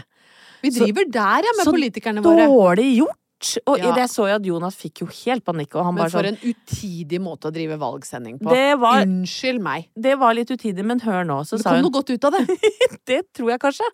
Vi 0.64 0.72
driver 0.74 1.10
der, 1.18 1.46
ja, 1.48 1.52
med 1.58 1.68
så 1.68 1.74
politikerne 1.76 2.24
våre. 2.24 2.48
Så 2.48 2.56
Dårlig 2.56 2.88
gjort! 2.98 3.20
Og 3.68 3.76
Ja. 3.78 3.90
det 3.92 4.06
så 4.08 4.24
jeg 4.30 4.38
at 4.40 4.46
Jonas 4.48 4.76
fikk 4.80 5.02
jo 5.02 5.06
helt 5.06 5.44
panikk. 5.44 5.74
Og 5.76 5.84
han 5.84 5.94
Men 5.94 6.02
bare 6.04 6.10
for 6.14 6.22
sånn 6.24 6.32
en 6.32 6.54
utidig 6.54 7.18
måte 7.20 7.50
å 7.50 7.52
drive 7.52 7.76
valgsending 7.78 8.38
på. 8.40 8.48
Det 8.54 8.78
var- 8.80 9.02
Unnskyld 9.04 9.60
meg. 9.60 9.88
Det 10.00 10.14
var 10.18 10.32
litt 10.34 10.48
utidig, 10.48 10.84
men 10.84 11.00
hør 11.00 11.26
nå. 11.28 11.42
Så 11.44 11.58
Det 11.58 11.62
sa 11.66 11.70
kom 11.70 11.82
hun 11.82 11.84
noe 11.90 11.92
godt 11.98 12.10
ut 12.14 12.24
av 12.24 12.32
det. 12.32 12.46
Det 13.04 13.20
tror 13.34 13.50
jeg 13.52 13.60
kanskje. 13.60 13.90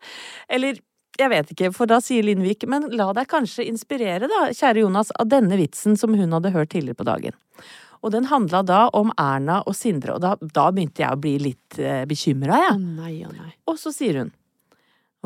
Eller 0.49 0.79
jeg 1.19 1.29
vet 1.29 1.51
ikke, 1.53 1.75
for 1.75 1.87
da 1.91 1.99
sier 1.99 2.23
Lindvik 2.23 2.67
Men 2.71 2.91
la 2.97 3.13
deg 3.13 3.27
kanskje 3.29 3.67
inspirere, 3.67 4.29
da, 4.31 4.49
kjære 4.55 4.85
Jonas, 4.87 5.11
av 5.19 5.27
denne 5.29 5.59
vitsen 5.59 5.99
som 5.99 6.15
hun 6.15 6.31
hadde 6.31 6.53
hørt 6.55 6.71
tidligere 6.71 6.97
på 7.01 7.05
dagen. 7.05 7.33
Og 8.03 8.13
den 8.13 8.25
handla 8.31 8.63
da 8.65 8.89
om 8.97 9.11
Erna 9.19 9.63
og 9.67 9.75
Sindre, 9.75 10.15
og 10.15 10.23
da, 10.23 10.37
da 10.41 10.71
begynte 10.71 11.03
jeg 11.03 11.11
å 11.11 11.21
bli 11.21 11.35
litt 11.39 11.79
eh, 11.79 12.07
bekymra, 12.09 12.57
jeg. 12.71 12.79
nei, 12.81 13.25
oh, 13.27 13.33
nei. 13.35 13.51
Og 13.69 13.77
så 13.77 13.93
sier 13.93 14.23
hun 14.23 14.31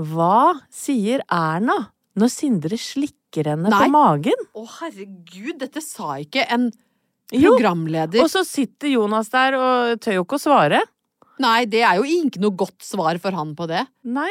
Hva 0.01 0.61
sier 0.75 1.23
Erna 1.31 1.77
når 2.19 2.31
Sindre 2.31 2.79
slikker 2.79 3.51
henne 3.53 3.71
Nei. 3.71 3.85
på 3.85 3.93
magen? 3.95 4.49
Å 4.55 4.65
herregud, 4.81 5.59
dette 5.61 5.83
sa 5.85 6.17
ikke 6.23 6.47
en 6.55 6.71
programleder. 7.31 8.19
Jo. 8.21 8.27
Og 8.27 8.33
så 8.33 8.45
sitter 8.47 8.93
Jonas 8.95 9.31
der 9.33 9.57
og 9.59 10.03
tør 10.03 10.21
jo 10.21 10.27
ikke 10.27 10.39
å 10.39 10.45
svare. 10.45 10.83
Nei, 11.43 11.65
det 11.67 11.83
er 11.83 11.99
jo 11.99 12.07
ikke 12.07 12.43
noe 12.43 12.55
godt 12.59 12.85
svar 12.87 13.19
for 13.23 13.35
han 13.35 13.55
på 13.59 13.67
det. 13.71 13.83
Nei, 14.07 14.31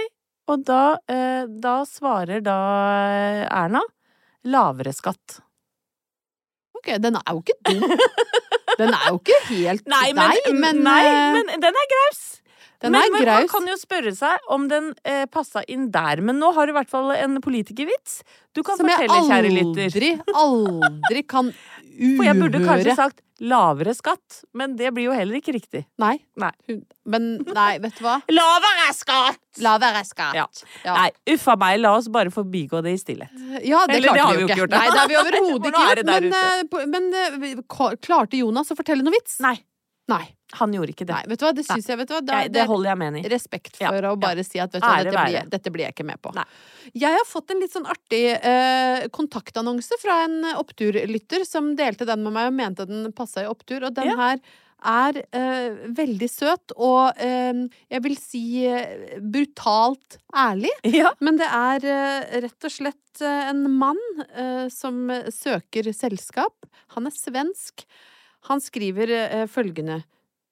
og 0.52 0.64
da, 0.68 0.98
eh, 1.12 1.48
da 1.48 1.82
svarer 1.88 2.44
da 2.44 2.60
eh, 3.08 3.42
Erna 3.48 3.84
lavere 4.52 4.94
skatt. 4.96 5.40
Ok, 6.76 6.96
den 7.00 7.20
er 7.20 7.28
jo 7.32 7.44
ikke 7.44 7.60
dum. 7.70 7.98
Den 8.80 8.90
er 8.92 9.10
jo 9.12 9.20
ikke 9.20 9.40
helt 9.52 9.88
Nei, 9.94 10.08
men, 10.16 10.32
deg, 10.34 10.56
men, 10.60 10.80
nei, 10.84 11.02
eh, 11.08 11.28
men 11.38 11.64
den 11.64 11.84
er 11.84 11.92
graus! 11.92 12.24
Den 12.84 12.92
men, 12.92 13.02
er 13.08 13.12
men 13.16 13.28
man 13.30 13.50
kan 13.52 13.68
jo 13.72 13.76
spørre 13.80 14.12
seg 14.16 14.50
om 14.52 14.68
den 14.72 14.92
eh, 15.08 15.24
passa 15.32 15.64
inn 15.72 15.88
der. 15.94 16.20
Men 16.26 16.42
nå 16.42 16.52
har 16.56 16.68
du 16.68 16.74
i 16.74 16.78
hvert 16.78 16.92
fall 16.92 17.14
en 17.16 17.40
politikervits. 17.44 18.22
Du 18.54 18.60
kan 18.66 18.78
Som 18.80 18.92
jeg 18.92 19.08
aldri, 19.08 19.22
kjære 19.32 19.54
lytter. 19.56 19.86
aldri, 19.88 20.10
aldri 20.46 21.24
kan 21.24 21.54
uhøre. 21.54 22.16
For 22.18 22.26
jeg 22.28 22.40
burde 22.42 22.60
kanskje 22.66 22.96
sagt 22.98 23.22
lavere 23.44 23.92
skatt, 23.98 24.44
men 24.56 24.76
det 24.80 24.92
blir 24.96 25.10
jo 25.10 25.16
heller 25.16 25.36
ikke 25.40 25.54
riktig. 25.56 25.82
Nei. 26.00 26.14
Nei. 26.40 26.52
Men 27.10 27.26
nei, 27.44 27.74
vet 27.84 27.98
du 27.98 28.04
hva? 28.06 28.20
Lavere 28.38 28.94
skatt! 28.96 29.42
Lavere 29.64 30.04
skatt. 30.08 30.38
Ja. 30.38 30.46
Ja. 30.86 30.94
Nei, 30.96 31.10
uffa 31.36 31.58
meg, 31.60 31.80
la 31.84 31.96
oss 32.00 32.08
bare 32.14 32.32
forbigå 32.34 32.82
det 32.86 32.96
i 32.96 33.02
stillhet. 33.02 33.34
Ja, 33.66 33.84
det 33.90 33.98
Eller, 34.00 34.14
klarte 34.14 34.16
det 34.16 34.24
har 34.24 34.38
vi 34.38 34.46
jo 34.46 34.48
ikke. 34.48 34.60
gjort. 34.64 34.76
Nei, 34.78 34.86
det 34.88 35.02
har 35.02 35.12
vi 35.12 35.20
overhodet 35.20 35.72
ikke 35.74 35.84
gjort. 35.90 36.06
Men, 36.14 36.32
eh, 36.40 36.88
men 36.94 37.54
eh, 37.54 37.98
klarte 38.08 38.40
Jonas 38.40 38.72
å 38.74 38.80
fortelle 38.80 39.06
noe 39.06 39.16
vits? 39.18 39.40
Nei, 39.44 39.58
Nei. 40.12 40.26
han 40.60 40.74
gjorde 40.76 40.92
ikke 40.94 41.06
det. 41.08 41.16
Nei, 41.16 41.28
vet 41.32 41.40
du 41.40 41.46
hva, 41.46 41.52
det 41.56 41.64
syns 41.66 41.88
jeg, 41.90 41.98
vet 41.98 42.10
du 42.10 42.14
hva. 42.14 42.22
Da- 42.28 42.40
Jeg, 42.44 42.52
det 42.54 42.66
holder 42.70 42.90
jeg 42.92 42.98
med 43.00 43.16
i. 43.18 43.22
respekt 43.32 43.78
Ja, 43.82 43.90
for 43.90 44.04
å 44.10 44.12
ja. 44.12 44.16
bare 44.26 44.44
si 44.46 44.60
at 44.60 44.74
vet 44.76 44.82
du, 44.84 44.88
hva, 44.88 44.98
dette, 45.04 45.24
blir, 45.30 45.48
dette 45.54 45.72
blir 45.74 45.86
jeg 45.88 45.96
ikke 45.96 46.06
med 46.06 46.20
på. 46.22 46.34
Nei. 46.36 46.44
Jeg 46.94 47.16
har 47.16 47.26
fått 47.26 47.50
en 47.56 47.60
litt 47.64 47.72
sånn 47.74 47.88
artig 47.90 48.20
eh, 48.36 49.08
kontaktannonse 49.16 49.98
fra 50.02 50.20
en 50.26 50.44
oppturlytter 50.60 51.46
som 51.48 51.72
delte 51.80 52.06
den 52.06 52.22
med 52.28 52.36
meg 52.36 52.52
og 52.52 52.54
mente 52.60 52.86
den 52.90 53.08
passa 53.16 53.46
i 53.46 53.50
opptur, 53.50 53.88
og 53.88 53.96
den 53.98 54.12
Ja. 54.12 54.18
her 54.20 54.44
er 54.84 55.22
eh, 55.32 55.78
veldig 55.96 56.28
søt 56.30 56.74
og 56.76 57.16
eh, 57.24 57.64
jeg 57.90 58.04
vil 58.04 58.18
si 58.20 58.44
eh, 58.68 59.16
brutalt 59.24 60.18
ærlig. 60.36 60.74
Ja. 60.92 61.14
Men 61.24 61.38
det 61.40 61.48
er 61.48 61.86
eh, 61.88 62.40
rett 62.44 62.68
og 62.68 62.74
slett 62.76 63.22
eh, 63.24 63.50
en 63.54 63.64
mann 63.80 64.00
som 64.70 65.08
søker 65.32 65.88
selskap. 65.96 66.68
Han 66.98 67.08
er 67.08 67.16
svensk. 67.16 67.86
Han 68.50 68.62
skriver 68.64 69.12
eh, 69.16 69.48
følgende 69.52 70.02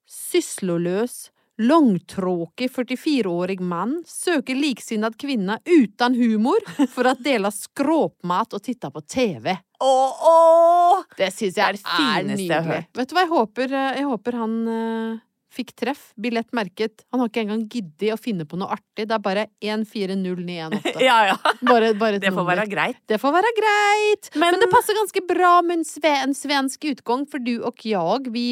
Sysloløs, 0.08 1.30
langtråkig 1.62 2.70
44-årig 2.72 3.58
mann 3.60 3.98
søker 4.08 4.56
liksinnet 4.56 5.18
kvinne 5.20 5.58
uten 5.68 6.16
humor 6.16 6.64
for 6.94 7.10
å 7.10 7.16
dele 7.20 7.52
skråpmat 7.54 8.56
og 8.56 8.64
titte 8.64 8.90
på 8.92 9.02
TV. 9.04 9.52
Åh, 9.82 10.24
åh! 10.32 11.04
Det 11.18 11.28
syns 11.34 11.58
jeg 11.58 11.66
er 11.66 11.76
det 11.76 11.84
fineste 11.84 12.48
jeg 12.48 12.56
har 12.56 12.70
hørt. 12.70 12.90
Vet 12.96 13.10
du 13.10 13.16
hva, 13.16 13.26
jeg 13.26 13.32
håper, 13.34 13.76
eh, 13.78 14.00
jeg 14.00 14.08
håper 14.08 14.40
han 14.40 14.56
eh, 14.76 15.20
fikk 15.52 15.74
treff. 15.76 16.00
Billett 16.20 16.48
merket. 16.56 17.04
Han 17.12 17.20
har 17.22 17.28
ikke 17.30 17.42
engang 17.44 17.62
giddet 17.70 18.14
å 18.14 18.18
finne 18.20 18.46
på 18.48 18.56
noe 18.60 18.72
artig. 18.74 19.04
Det 19.08 19.16
er 19.16 19.22
bare 19.24 19.46
140918. 19.62 21.00
Ja, 21.04 21.18
ja. 21.30 21.36
Bare, 21.62 21.92
bare 21.98 22.16
et 22.18 22.24
Det 22.24 22.32
får 22.32 22.40
nummer. 22.42 22.56
være 22.56 22.68
greit. 22.72 22.98
Det 23.08 23.18
får 23.20 23.34
være 23.36 23.52
greit. 23.58 24.30
Men, 24.34 24.54
Men- 24.56 24.60
det 24.64 24.70
passer 24.72 24.96
ganske 24.98 25.24
bra 25.28 25.52
med 25.62 25.78
en, 25.80 25.84
sve, 25.88 26.14
en 26.24 26.34
svensk 26.36 26.84
utgang, 26.92 27.26
for 27.30 27.38
du 27.42 27.54
og 27.68 27.84
jeg, 27.84 28.32
vi 28.32 28.46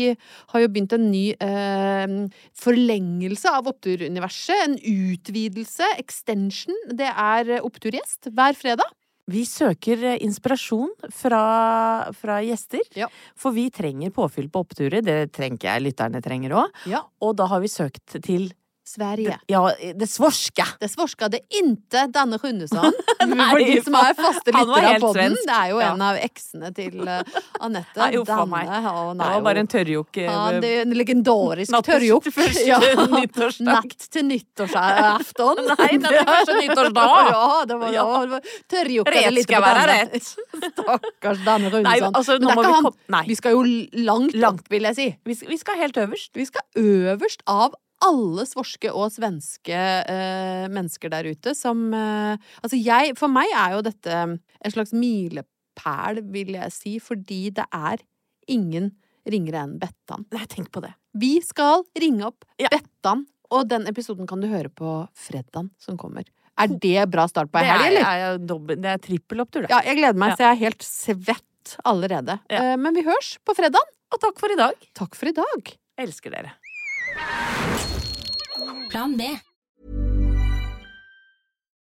har 0.53 0.61
jo 0.64 0.68
begynt 0.68 0.92
en 0.96 1.09
ny 1.11 1.26
eh, 1.40 2.16
forlengelse 2.61 3.51
av 3.51 3.68
Oppturuniverset. 3.70 4.64
En 4.68 4.76
utvidelse, 4.78 5.86
extension. 6.01 6.76
Det 6.92 7.09
er 7.11 7.57
oppturgjest 7.64 8.30
hver 8.34 8.57
fredag. 8.59 8.88
Vi 9.28 9.44
søker 9.46 10.04
eh, 10.14 10.18
inspirasjon 10.24 10.90
fra, 11.12 12.10
fra 12.16 12.40
gjester, 12.42 12.80
Ja. 12.96 13.06
for 13.36 13.52
vi 13.52 13.68
trenger 13.70 14.10
påfyll 14.10 14.48
på 14.50 14.64
oppturer. 14.64 15.02
Det 15.04 15.32
trenger 15.32 15.58
jeg, 15.68 15.82
lytterne 15.90 16.22
trenger 16.22 16.50
òg. 16.64 16.70
Ja. 16.86 17.02
Og 17.20 17.36
da 17.36 17.46
har 17.46 17.60
vi 17.60 17.68
søkt 17.68 18.20
til 18.24 18.52
Sverige. 18.91 19.36
ja, 19.47 19.61
det 19.95 20.09
svorske. 20.11 20.64
Det 20.80 20.88
svorske. 20.91 21.28
Det 21.30 21.41
er 21.45 21.59
inte 21.62 22.01
Danne 22.11 22.38
Sjunnesson. 22.43 22.91
Nei, 23.30 23.47
For 23.53 23.59
de 23.62 23.76
som 23.86 23.95
er 24.01 24.16
faste 24.18 24.55
var 24.57 24.64
lyttere 24.66 24.91
av 24.97 25.05
poden. 25.05 25.36
Det 25.47 25.55
er 25.57 25.68
jo 25.70 25.78
Ja. 25.80 25.93
en 25.95 26.03
av 26.03 26.16
eksene 26.18 26.70
til 26.74 26.97
uh, 27.07 27.20
Anette. 27.61 27.97
Nei, 28.01 28.09
uff 28.18 28.32
a 28.34 28.47
meg. 28.51 28.66
Danne. 28.66 28.91
å, 28.91 29.05
Det 29.20 29.28
var 29.30 29.45
bare 29.47 29.62
en 29.62 29.70
tørrjokk. 29.70 30.16
eh, 30.24 30.26
Ja, 30.30 30.61
det 30.64 30.70
er 30.78 30.82
en 30.88 30.95
legendarisk 30.99 31.76
tørrjokk. 31.86 32.26
nyttårsdag. 33.20 33.68
Natt 33.70 34.09
til 34.11 34.26
nyttårsafton. 34.30 35.62
Nei, 35.70 35.91
natt 36.03 36.16
til 36.16 36.26
første 36.32 36.57
nyttårsdag. 36.61 37.30
Ja, 37.30 37.64
det 37.70 37.78
var, 37.80 37.93
Ja. 37.95 38.07
ja. 38.11 38.20
det 38.26 38.30
var 38.34 38.41
Rett 39.11 39.32
litt 39.34 39.47
skal 39.49 39.62
være 39.64 39.84
rett. 39.91 40.16
Stakkars 40.24 41.45
Danne 41.47 41.70
Runesson. 41.72 42.14
Altså, 42.14 42.38
det 42.41 42.51
vi 42.51 42.64
kom- 42.66 42.91
Nei. 43.14 43.24
Vi 43.30 43.34
skal 43.38 43.53
jo 43.57 43.62
langt, 44.07 44.34
Langt. 44.34 44.66
vil 44.70 44.82
jeg 44.91 44.97
si. 44.97 45.09
Vi 45.24 45.34
skal, 45.34 45.49
vi 45.55 45.57
skal 45.61 45.76
helt 45.80 45.97
øverst. 45.97 46.30
Vi 46.34 46.45
skal 46.49 46.62
øverst 46.80 47.43
av 47.47 47.74
alle 48.05 48.44
svorske 48.48 48.90
og 48.92 49.11
svenske 49.12 49.76
eh, 49.76 50.66
mennesker 50.72 51.11
der 51.12 51.28
ute 51.30 51.53
som 51.55 51.92
eh, 51.94 52.36
Altså, 52.62 52.78
jeg 52.80 53.16
For 53.18 53.28
meg 53.32 53.51
er 53.53 53.74
jo 53.76 53.82
dette 53.86 54.14
en 54.16 54.72
slags 54.72 54.92
milepæl, 54.96 56.22
vil 56.32 56.55
jeg 56.57 56.72
si, 56.72 56.94
fordi 57.03 57.51
det 57.57 57.66
er 57.72 58.01
ingen 58.51 58.90
ringere 59.30 59.61
enn 59.66 59.76
Bettan. 59.78 60.24
Nei, 60.32 60.46
tenk 60.48 60.70
på 60.72 60.80
det. 60.82 60.94
Vi 61.14 61.40
skal 61.44 61.84
ringe 62.01 62.24
opp 62.30 62.44
Ja. 62.59 62.68
Bettan, 62.72 63.26
og 63.53 63.68
den 63.68 63.86
episoden 63.90 64.26
kan 64.30 64.40
du 64.40 64.48
høre 64.48 64.70
på 64.72 64.94
fredagen 65.14 65.70
som 65.78 65.96
kommer. 66.01 66.24
Er 66.61 66.68
det 66.68 67.07
bra 67.12 67.24
start 67.30 67.51
på 67.53 67.61
ei 67.61 67.66
helg, 67.68 67.84
er, 67.84 67.90
eller? 67.90 68.09
er, 68.09 68.24
jo 68.24 68.46
dobbel- 68.55 68.80
det 68.80 68.90
er 68.94 68.98
trippelopptur, 69.05 69.62
det. 69.66 69.70
Ja, 69.72 69.80
jeg 69.86 69.96
gleder 70.01 70.18
meg, 70.18 70.32
Ja. 70.32 70.36
så 70.36 70.44
jeg 70.48 70.57
er 70.57 70.64
helt 70.64 70.82
svett 70.88 71.76
allerede. 71.84 72.38
Ja. 72.51 72.72
Eh, 72.72 72.76
Men 72.76 72.94
vi 72.94 73.03
hørs 73.07 73.38
på 73.44 73.55
fredagen. 73.57 73.92
Og 74.12 74.18
takk 74.20 74.40
for 74.42 74.51
i 74.51 74.57
dag. 74.59 74.74
Takk 74.98 75.14
for 75.14 75.28
i 75.30 75.32
dag. 75.36 75.72
Jeg 75.98 76.09
elsker 76.09 76.30
dere. 76.34 77.79
Plan 78.88 79.16
B. 79.16 79.49